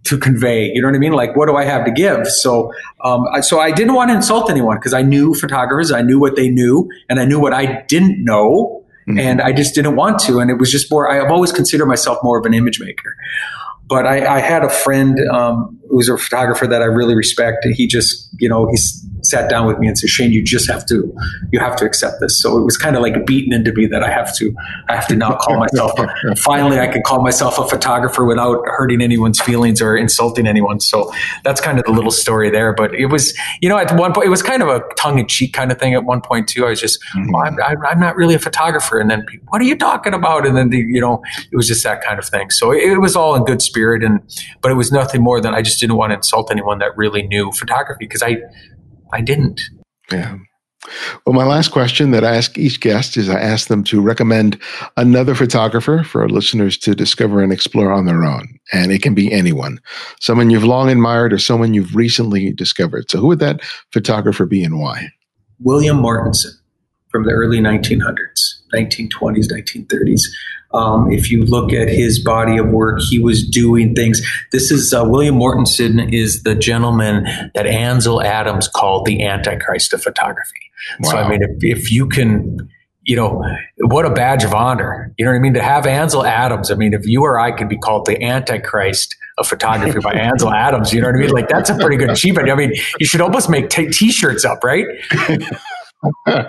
to 0.05 0.19
convey. 0.19 0.71
You 0.73 0.81
know 0.81 0.89
what 0.89 0.95
I 0.95 0.99
mean? 0.99 1.13
Like, 1.13 1.37
what 1.37 1.47
do 1.47 1.57
I 1.57 1.65
have 1.65 1.85
to 1.85 1.91
give? 1.91 2.27
So, 2.27 2.73
um, 3.05 3.25
I, 3.33 3.41
so 3.41 3.61
I 3.61 3.71
didn't 3.71 3.95
want 3.95 4.11
to 4.11 4.15
insult 4.15 4.51
anyone 4.51 4.77
because 4.77 4.95
I 4.95 5.03
knew 5.03 5.35
photographers, 5.35 5.93
I 5.93 6.03
knew 6.03 6.19
what 6.19 6.37
they 6.37 6.49
knew, 6.49 6.89
and 7.09 7.21
I 7.21 7.25
knew 7.25 7.39
what 7.39 7.53
I 7.53 7.83
didn't 7.83 8.25
know, 8.25 8.85
mm-hmm. 9.07 9.19
and 9.19 9.41
I 9.41 9.53
just 9.53 9.75
didn't 9.75 9.97
want 9.97 10.19
to. 10.21 10.39
And 10.39 10.51
it 10.51 10.59
was 10.59 10.71
just 10.71 10.91
more. 10.91 11.11
I've 11.11 11.31
always 11.31 11.53
considered 11.53 11.87
myself 11.87 12.19
more 12.23 12.39
of 12.39 12.47
an 12.47 12.55
image 12.55 12.81
maker. 12.81 13.15
But 13.87 14.07
I, 14.07 14.37
I 14.37 14.39
had 14.39 14.63
a 14.63 14.71
friend 14.71 15.19
um, 15.31 15.81
who's 15.91 16.09
a 16.09 16.17
photographer 16.17 16.67
that 16.67 16.81
I 16.81 16.85
really 16.85 17.17
respect. 17.17 17.65
and 17.65 17.75
He 17.75 17.89
just, 17.89 18.29
you 18.39 18.49
know, 18.49 18.69
he's 18.71 19.05
sat 19.31 19.49
down 19.49 19.67
with 19.67 19.79
me 19.79 19.87
and 19.87 19.97
said, 19.97 20.11
Shane, 20.11 20.33
you 20.33 20.43
just 20.43 20.69
have 20.71 20.85
to, 20.87 21.15
you 21.53 21.61
have 21.61 21.77
to 21.77 21.85
accept 21.85 22.21
this. 22.21 22.41
So 22.41 22.59
it 22.59 22.65
was 22.65 22.77
kind 22.77 22.97
of 22.97 23.03
like 23.03 23.25
beaten 23.27 23.53
into 23.53 23.73
me 23.73 23.87
that 23.87 24.03
I 24.03 24.11
have 24.11 24.37
to, 24.37 24.55
I 24.89 24.95
have 24.95 25.07
to 25.09 25.17
now 25.17 25.37
call 25.37 25.59
myself, 25.59 25.93
finally 26.39 26.79
I 26.79 26.89
can 26.89 27.03
call 27.03 27.23
myself 27.23 27.59
a 27.59 27.69
photographer 27.69 28.25
without 28.25 28.63
hurting 28.67 29.01
anyone's 29.01 29.41
feelings 29.41 29.81
or 29.81 29.97
insulting 29.97 30.47
anyone. 30.47 30.81
So 30.81 31.13
that's 31.45 31.61
kind 31.61 31.79
of 31.79 31.85
the 31.85 31.93
little 31.93 32.11
story 32.11 32.51
there. 32.51 32.73
But 32.73 32.95
it 32.95 33.07
was, 33.07 33.37
you 33.61 33.69
know, 33.69 33.79
at 33.79 33.97
one 33.97 34.13
point, 34.13 34.27
it 34.27 34.31
was 34.31 34.43
kind 34.43 34.63
of 34.63 34.69
a 34.69 34.83
tongue 34.97 35.19
in 35.19 35.27
cheek 35.27 35.53
kind 35.53 35.71
of 35.71 35.79
thing 35.79 35.95
at 35.95 36.05
one 36.05 36.21
point 36.21 36.49
too. 36.49 36.67
I 36.67 36.71
was 36.71 36.81
just, 36.81 37.01
mm-hmm. 37.15 37.37
I'm, 37.37 37.87
I'm, 37.87 38.01
not 38.01 38.17
really 38.17 38.35
a 38.35 38.39
photographer. 38.39 38.99
And 38.99 39.11
then 39.11 39.27
what 39.49 39.61
are 39.61 39.65
you 39.65 39.77
talking 39.77 40.15
about? 40.15 40.47
And 40.47 40.57
then, 40.57 40.71
the, 40.71 40.79
you 40.79 41.01
know, 41.01 41.23
it 41.53 41.57
was 41.57 41.69
just 41.69 41.85
that 41.85 42.03
kind 42.03 42.19
of 42.19 42.27
thing. 42.27 42.51
So 42.51 42.73
it, 42.73 42.79
it 42.93 42.99
was 42.99 43.15
all 43.15 43.35
in 43.35 43.45
good 43.45 43.61
spirit. 43.63 44.03
And, 44.03 44.21
but 44.63 44.71
it 44.71 44.75
was 44.75 44.91
nothing 44.91 45.23
more 45.23 45.41
than 45.41 45.55
I 45.55 45.63
just 45.63 45.81
didn't 45.81 45.97
want 45.97 46.11
to 46.11 46.17
insult 46.17 46.51
anyone 46.51 46.79
that 46.79 46.97
really 46.97 47.23
knew 47.27 47.53
photography 47.53 48.07
because 48.07 48.23
I, 48.23 48.39
I 49.13 49.21
didn't. 49.21 49.61
Yeah. 50.11 50.39
Well, 51.27 51.35
my 51.35 51.45
last 51.45 51.71
question 51.73 52.11
that 52.13 52.25
I 52.25 52.35
ask 52.35 52.57
each 52.57 52.81
guest 52.81 53.17
is 53.17 53.29
I 53.29 53.39
ask 53.39 53.69
them 53.69 53.85
to 53.85 54.01
recommend 54.01 54.59
another 54.97 55.35
photographer 55.35 56.03
for 56.03 56.23
our 56.23 56.29
listeners 56.29 56.79
to 56.79 56.95
discover 56.95 57.43
and 57.43 57.53
explore 57.53 57.93
on 57.93 58.07
their 58.07 58.25
own. 58.25 58.59
And 58.73 58.91
it 58.91 59.03
can 59.03 59.15
be 59.15 59.31
anyone, 59.31 59.79
someone 60.21 60.51
you've 60.51 60.65
long 60.65 60.89
admired 60.89 61.33
or 61.33 61.39
someone 61.39 61.75
you've 61.75 61.95
recently 61.95 62.53
discovered. 62.53 63.11
So, 63.11 63.19
who 63.19 63.29
would 63.29 63.41
that 63.41 63.63
photographer 63.93 64.47
be 64.47 64.65
and 64.65 64.81
why? 64.81 65.09
William 65.61 65.99
Mortensen 65.99 66.53
from 67.11 67.25
the 67.25 67.33
early 67.33 67.59
1900s, 67.59 68.63
1920s, 68.75 69.51
1930s. 69.53 70.23
Um, 70.73 71.11
if 71.11 71.31
you 71.31 71.45
look 71.45 71.73
at 71.73 71.89
his 71.89 72.23
body 72.23 72.57
of 72.57 72.69
work, 72.69 73.01
he 73.09 73.19
was 73.19 73.47
doing 73.47 73.95
things. 73.95 74.21
This 74.53 74.71
is 74.71 74.93
uh, 74.93 75.05
William 75.05 75.37
Mortensen 75.37 76.13
is 76.13 76.45
the 76.45 76.55
gentleman 76.55 77.25
that 77.55 77.67
Ansel 77.67 78.23
Adams 78.23 78.69
called 78.69 79.05
the 79.05 79.25
Antichrist 79.25 79.93
of 79.93 80.03
photography. 80.03 80.61
Wow. 81.01 81.11
So 81.11 81.17
I 81.19 81.29
mean, 81.29 81.41
if, 81.43 81.79
if 81.79 81.91
you 81.91 82.09
can, 82.09 82.71
you 83.03 83.17
know, 83.17 83.43
what 83.79 84.07
a 84.07 84.11
badge 84.11 84.45
of 84.45 84.55
honor. 84.55 85.13
You 85.19 85.25
know 85.25 85.33
what 85.33 85.39
I 85.39 85.41
mean? 85.41 85.55
To 85.55 85.63
have 85.63 85.87
Ansel 85.87 86.25
Adams. 86.25 86.71
I 86.71 86.75
mean, 86.75 86.95
if 86.95 87.07
you 87.07 87.23
or 87.23 87.39
I 87.39 87.51
could 87.51 87.69
be 87.69 87.79
called 87.79 88.07
the 88.07 88.23
Antichrist 88.23 89.17
of 89.39 89.49
photography 89.49 89.99
by 89.99 90.13
Ansel 90.13 90.51
Adams, 90.55 90.93
you 90.93 91.01
know 91.01 91.09
what 91.09 91.17
I 91.17 91.19
mean? 91.19 91.31
Like 91.31 91.49
that's 91.49 91.71
a 91.71 91.77
pretty 91.77 91.97
good 91.97 92.11
achievement. 92.17 92.49
I 92.49 92.55
mean, 92.55 92.73
you 92.99 93.07
should 93.07 93.21
almost 93.21 93.51
make 93.51 93.71
t- 93.71 93.91
t-shirts 93.91 94.45
up, 94.45 94.63
right? 94.63 94.87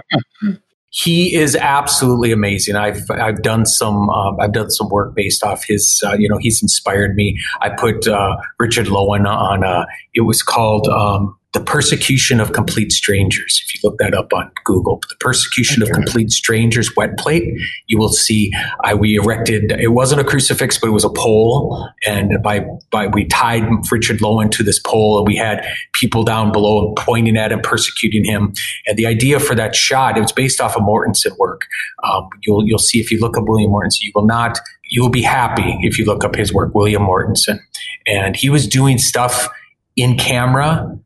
he 0.91 1.33
is 1.33 1.55
absolutely 1.55 2.33
amazing. 2.33 2.75
I've 2.75 3.09
I've 3.09 3.41
done 3.41 3.65
some 3.65 4.09
uh, 4.09 4.35
I've 4.37 4.51
done 4.51 4.69
some 4.69 4.89
work 4.89 5.15
based 5.15 5.41
off 5.41 5.63
his. 5.63 6.01
Uh, 6.05 6.15
you 6.19 6.27
know, 6.27 6.37
he's 6.37 6.61
inspired 6.61 7.15
me. 7.15 7.39
I 7.61 7.69
put 7.69 8.07
uh, 8.07 8.35
Richard 8.59 8.87
Loewen 8.87 9.25
on. 9.25 9.63
Uh, 9.63 9.85
it 10.13 10.21
was 10.21 10.43
called 10.43 10.89
um, 10.89 11.37
the 11.53 11.59
Persecution 11.59 12.39
of 12.39 12.53
Complete 12.53 12.93
Strangers. 12.93 13.61
If 13.65 13.73
you 13.73 13.81
look 13.83 13.97
that 13.97 14.13
up 14.13 14.31
on 14.33 14.49
Google, 14.63 15.01
the 15.09 15.17
Persecution 15.19 15.83
of 15.83 15.89
Complete 15.89 16.31
Strangers 16.31 16.95
wet 16.95 17.17
plate, 17.17 17.43
you 17.87 17.97
will 17.97 18.09
see 18.09 18.53
I, 18.85 18.93
we 18.93 19.17
erected, 19.17 19.73
it 19.73 19.89
wasn't 19.89 20.21
a 20.21 20.23
crucifix, 20.23 20.77
but 20.77 20.87
it 20.87 20.91
was 20.91 21.03
a 21.03 21.09
pole. 21.09 21.89
And 22.07 22.41
by, 22.41 22.65
by, 22.89 23.07
we 23.07 23.25
tied 23.25 23.63
Richard 23.91 24.19
Loewen 24.19 24.49
to 24.51 24.63
this 24.63 24.79
pole 24.79 25.17
and 25.17 25.27
we 25.27 25.35
had 25.35 25.65
people 25.91 26.23
down 26.23 26.53
below 26.53 26.93
pointing 26.97 27.35
at 27.35 27.51
him, 27.51 27.59
persecuting 27.59 28.23
him. 28.23 28.53
And 28.87 28.97
the 28.97 29.05
idea 29.05 29.37
for 29.39 29.53
that 29.55 29.75
shot, 29.75 30.17
it 30.17 30.21
was 30.21 30.31
based 30.31 30.61
off 30.61 30.77
of 30.77 30.83
Mortensen 30.83 31.37
work. 31.37 31.65
Um, 32.03 32.29
you'll, 32.43 32.65
you'll 32.65 32.79
see 32.79 33.01
if 33.01 33.11
you 33.11 33.19
look 33.19 33.37
up 33.37 33.43
William 33.45 33.71
Mortensen, 33.71 34.03
you 34.03 34.11
will 34.15 34.25
not, 34.25 34.57
you 34.85 35.01
will 35.01 35.09
be 35.09 35.21
happy 35.21 35.77
if 35.81 35.99
you 35.99 36.05
look 36.05 36.23
up 36.23 36.35
his 36.35 36.53
work, 36.53 36.73
William 36.73 37.01
Mortensen. 37.01 37.59
And 38.07 38.37
he 38.37 38.49
was 38.49 38.67
doing 38.69 38.97
stuff 38.97 39.49
in 39.97 40.17
camera 40.17 40.97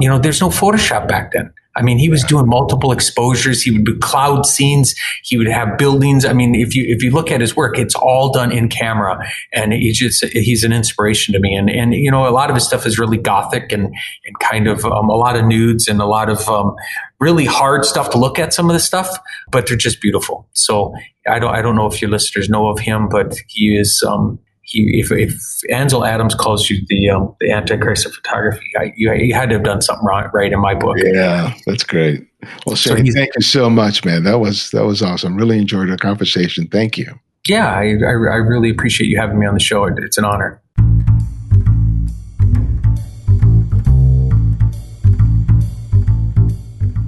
you 0.00 0.08
know, 0.08 0.18
there's 0.18 0.40
no 0.40 0.48
Photoshop 0.48 1.06
back 1.06 1.32
then. 1.32 1.52
I 1.76 1.82
mean, 1.82 1.98
he 1.98 2.08
was 2.08 2.22
doing 2.22 2.48
multiple 2.48 2.92
exposures. 2.92 3.62
He 3.62 3.72
would 3.72 3.84
do 3.84 3.98
cloud 3.98 4.46
scenes. 4.46 4.94
He 5.24 5.36
would 5.36 5.48
have 5.48 5.76
buildings. 5.76 6.24
I 6.24 6.32
mean, 6.32 6.54
if 6.54 6.74
you 6.74 6.84
if 6.86 7.02
you 7.02 7.10
look 7.10 7.32
at 7.32 7.40
his 7.40 7.56
work, 7.56 7.78
it's 7.78 7.96
all 7.96 8.32
done 8.32 8.52
in 8.52 8.68
camera, 8.68 9.18
and 9.52 9.72
he's 9.72 9.98
just 9.98 10.24
he's 10.26 10.62
an 10.62 10.72
inspiration 10.72 11.34
to 11.34 11.40
me. 11.40 11.54
And 11.56 11.68
and 11.68 11.92
you 11.92 12.10
know, 12.10 12.28
a 12.28 12.30
lot 12.30 12.48
of 12.48 12.54
his 12.54 12.64
stuff 12.64 12.86
is 12.86 12.98
really 12.98 13.16
gothic 13.16 13.72
and 13.72 13.86
and 13.86 14.38
kind 14.40 14.68
of 14.68 14.84
um, 14.84 15.08
a 15.08 15.16
lot 15.16 15.36
of 15.36 15.44
nudes 15.46 15.88
and 15.88 16.00
a 16.00 16.06
lot 16.06 16.30
of 16.30 16.48
um, 16.48 16.76
really 17.18 17.44
hard 17.44 17.84
stuff 17.84 18.10
to 18.10 18.18
look 18.18 18.38
at. 18.38 18.54
Some 18.54 18.70
of 18.70 18.74
the 18.74 18.80
stuff, 18.80 19.08
but 19.50 19.66
they're 19.66 19.76
just 19.76 20.00
beautiful. 20.00 20.48
So 20.52 20.94
I 21.28 21.40
don't 21.40 21.52
I 21.52 21.60
don't 21.60 21.74
know 21.74 21.86
if 21.86 22.00
your 22.00 22.10
listeners 22.10 22.48
know 22.48 22.68
of 22.68 22.78
him, 22.78 23.08
but 23.08 23.34
he 23.48 23.76
is 23.76 24.04
um, 24.06 24.38
he, 24.64 24.98
if, 24.98 25.12
if 25.12 25.32
Ansel 25.70 26.04
Adams 26.04 26.34
calls 26.34 26.68
you 26.70 26.80
the 26.88 27.10
um, 27.10 27.36
the 27.40 27.52
Antichrist 27.52 28.06
of 28.06 28.14
photography, 28.14 28.70
I, 28.78 28.92
you, 28.96 29.12
you, 29.12 29.34
had 29.34 29.50
to 29.50 29.56
have 29.56 29.64
done 29.64 29.82
something 29.82 30.04
wrong, 30.04 30.30
right 30.32 30.52
in 30.52 30.60
my 30.60 30.74
book. 30.74 30.96
Yeah, 30.98 31.54
that's 31.66 31.84
great. 31.84 32.26
Well, 32.66 32.76
Shane, 32.76 33.10
thank 33.12 33.30
you 33.36 33.42
so 33.42 33.68
much, 33.70 34.04
man. 34.04 34.24
That 34.24 34.40
was 34.40 34.70
that 34.70 34.84
was 34.84 35.02
awesome. 35.02 35.36
Really 35.36 35.58
enjoyed 35.58 35.88
our 35.90 35.96
conversation. 35.96 36.66
Thank 36.66 36.98
you. 36.98 37.06
Yeah, 37.46 37.74
I, 37.74 37.98
I, 38.02 38.10
I 38.10 38.40
really 38.40 38.70
appreciate 38.70 39.08
you 39.08 39.18
having 39.18 39.38
me 39.38 39.46
on 39.46 39.54
the 39.54 39.60
show. 39.60 39.84
It's 39.84 40.16
an 40.16 40.24
honor. 40.24 40.62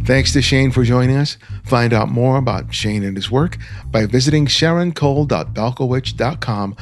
Thanks 0.05 0.35
to 0.35 0.43
Shane 0.43 0.71
for 0.71 0.85
joining 0.85 1.17
us. 1.17 1.37
Find 1.65 1.93
out 1.93 2.09
more 2.09 2.37
about 2.37 2.73
Shane 2.73 3.03
and 3.03 3.17
his 3.17 3.29
work 3.29 3.59
by 3.91 4.07
visiting 4.07 4.47
sharoncole.balkowitz.com 4.47 6.77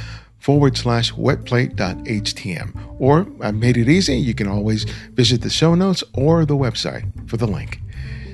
forward 0.44 0.76
slash 0.76 1.10
wetplate.htm. 1.12 2.96
Or 3.00 3.26
I've 3.40 3.54
made 3.54 3.78
it 3.78 3.88
easy. 3.88 4.18
You 4.18 4.34
can 4.34 4.46
always 4.46 4.84
visit 5.14 5.40
the 5.40 5.48
show 5.48 5.74
notes 5.74 6.04
or 6.12 6.44
the 6.44 6.54
website 6.54 7.06
for 7.30 7.38
the 7.38 7.46
link. 7.46 7.80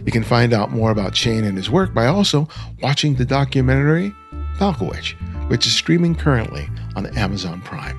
You 0.04 0.10
can 0.10 0.24
find 0.24 0.52
out 0.52 0.72
more 0.72 0.90
about 0.90 1.14
Shane 1.14 1.44
and 1.44 1.56
his 1.56 1.70
work 1.70 1.94
by 1.94 2.06
also 2.06 2.48
watching 2.82 3.14
the 3.14 3.24
documentary 3.24 4.12
Balkowitsch, 4.58 5.14
which 5.48 5.68
is 5.68 5.76
streaming 5.76 6.16
currently 6.16 6.68
on 6.96 7.06
Amazon 7.16 7.60
Prime. 7.60 7.98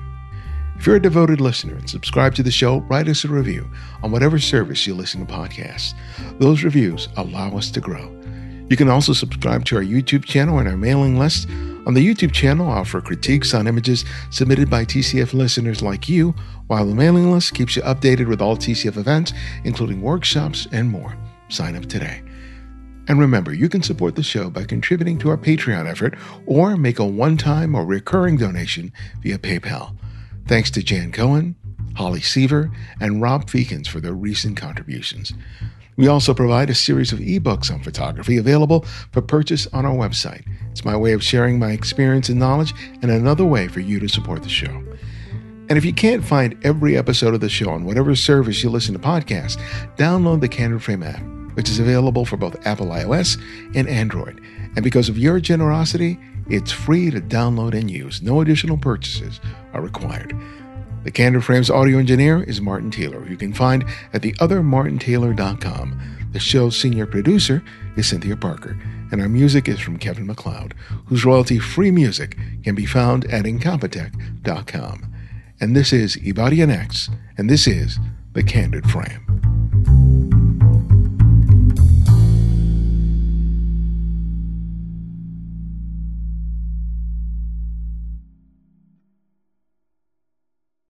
If 0.76 0.86
you're 0.86 0.96
a 0.96 1.00
devoted 1.00 1.40
listener 1.40 1.76
and 1.76 1.88
subscribe 1.88 2.34
to 2.34 2.42
the 2.42 2.50
show, 2.50 2.80
write 2.80 3.08
us 3.08 3.24
a 3.24 3.28
review 3.28 3.70
on 4.02 4.10
whatever 4.10 4.38
service 4.38 4.86
you 4.86 4.94
listen 4.94 5.24
to 5.24 5.32
podcasts. 5.32 5.94
Those 6.38 6.64
reviews 6.64 7.08
allow 7.16 7.56
us 7.56 7.70
to 7.70 7.80
grow. 7.80 8.14
You 8.68 8.76
can 8.76 8.90
also 8.90 9.14
subscribe 9.14 9.64
to 9.66 9.76
our 9.76 9.82
YouTube 9.82 10.24
channel 10.24 10.58
and 10.58 10.68
our 10.68 10.76
mailing 10.76 11.18
list 11.18 11.48
on 11.84 11.94
the 11.94 12.06
YouTube 12.06 12.32
channel, 12.32 12.70
I 12.70 12.78
offer 12.78 13.00
critiques 13.00 13.54
on 13.54 13.66
images 13.66 14.04
submitted 14.30 14.70
by 14.70 14.84
TCF 14.84 15.34
listeners 15.34 15.82
like 15.82 16.08
you, 16.08 16.32
while 16.68 16.86
the 16.86 16.94
mailing 16.94 17.32
list 17.32 17.54
keeps 17.54 17.74
you 17.74 17.82
updated 17.82 18.28
with 18.28 18.40
all 18.40 18.56
TCF 18.56 18.96
events, 18.96 19.32
including 19.64 20.00
workshops 20.00 20.68
and 20.70 20.88
more. 20.88 21.16
Sign 21.48 21.74
up 21.74 21.86
today. 21.86 22.22
And 23.08 23.18
remember, 23.18 23.52
you 23.52 23.68
can 23.68 23.82
support 23.82 24.14
the 24.14 24.22
show 24.22 24.48
by 24.48 24.62
contributing 24.64 25.18
to 25.18 25.30
our 25.30 25.36
Patreon 25.36 25.90
effort 25.90 26.16
or 26.46 26.76
make 26.76 27.00
a 27.00 27.04
one 27.04 27.36
time 27.36 27.74
or 27.74 27.84
recurring 27.84 28.36
donation 28.36 28.92
via 29.20 29.38
PayPal. 29.38 29.96
Thanks 30.46 30.70
to 30.72 30.84
Jan 30.84 31.10
Cohen, 31.10 31.56
Holly 31.96 32.20
Seaver, 32.20 32.70
and 33.00 33.20
Rob 33.20 33.46
Feekins 33.46 33.88
for 33.88 34.00
their 34.00 34.14
recent 34.14 34.56
contributions. 34.56 35.32
We 35.96 36.08
also 36.08 36.32
provide 36.32 36.70
a 36.70 36.74
series 36.74 37.12
of 37.12 37.18
ebooks 37.18 37.70
on 37.70 37.82
photography 37.82 38.38
available 38.38 38.86
for 39.10 39.20
purchase 39.20 39.66
on 39.68 39.84
our 39.84 39.94
website. 39.94 40.46
It's 40.70 40.84
my 40.84 40.96
way 40.96 41.12
of 41.12 41.22
sharing 41.22 41.58
my 41.58 41.72
experience 41.72 42.28
and 42.28 42.38
knowledge 42.38 42.72
and 43.02 43.10
another 43.10 43.44
way 43.44 43.68
for 43.68 43.80
you 43.80 44.00
to 44.00 44.08
support 44.08 44.42
the 44.42 44.48
show. 44.48 44.82
And 45.68 45.78
if 45.78 45.84
you 45.84 45.92
can't 45.92 46.24
find 46.24 46.58
every 46.64 46.96
episode 46.96 47.34
of 47.34 47.40
the 47.40 47.48
show 47.48 47.70
on 47.70 47.84
whatever 47.84 48.14
service 48.14 48.62
you 48.62 48.70
listen 48.70 48.94
to 48.94 49.00
podcasts, 49.00 49.60
download 49.96 50.40
the 50.40 50.48
Candid 50.48 50.82
Frame 50.82 51.02
app, 51.02 51.22
which 51.54 51.68
is 51.68 51.78
available 51.78 52.24
for 52.24 52.36
both 52.36 52.66
Apple 52.66 52.86
iOS 52.86 53.40
and 53.74 53.88
Android. 53.88 54.40
And 54.74 54.82
because 54.82 55.08
of 55.08 55.18
your 55.18 55.40
generosity, 55.40 56.18
it's 56.48 56.72
free 56.72 57.10
to 57.10 57.20
download 57.20 57.74
and 57.74 57.90
use. 57.90 58.22
No 58.22 58.40
additional 58.40 58.76
purchases 58.76 59.40
are 59.72 59.82
required. 59.82 60.34
The 61.04 61.10
Candid 61.10 61.44
Frames 61.44 61.68
audio 61.68 61.98
engineer 61.98 62.44
is 62.44 62.60
Martin 62.60 62.90
Taylor, 62.90 63.26
you 63.28 63.36
can 63.36 63.52
find 63.52 63.84
at 64.12 64.22
theothermartintaylor.com. 64.22 66.00
The 66.32 66.38
show's 66.38 66.76
senior 66.76 67.06
producer 67.06 67.62
is 67.96 68.08
Cynthia 68.08 68.36
Parker, 68.36 68.78
and 69.10 69.20
our 69.20 69.28
music 69.28 69.68
is 69.68 69.80
from 69.80 69.98
Kevin 69.98 70.26
MacLeod, 70.26 70.74
whose 71.06 71.24
royalty-free 71.24 71.90
music 71.90 72.38
can 72.62 72.76
be 72.76 72.86
found 72.86 73.24
at 73.26 73.44
Incompetech.com. 73.44 75.14
And 75.60 75.76
this 75.76 75.92
is 75.92 76.16
Ibarionex, 76.16 77.12
and 77.36 77.50
this 77.50 77.66
is 77.66 77.98
The 78.32 78.44
Candid 78.44 78.88
Frame. 78.88 79.61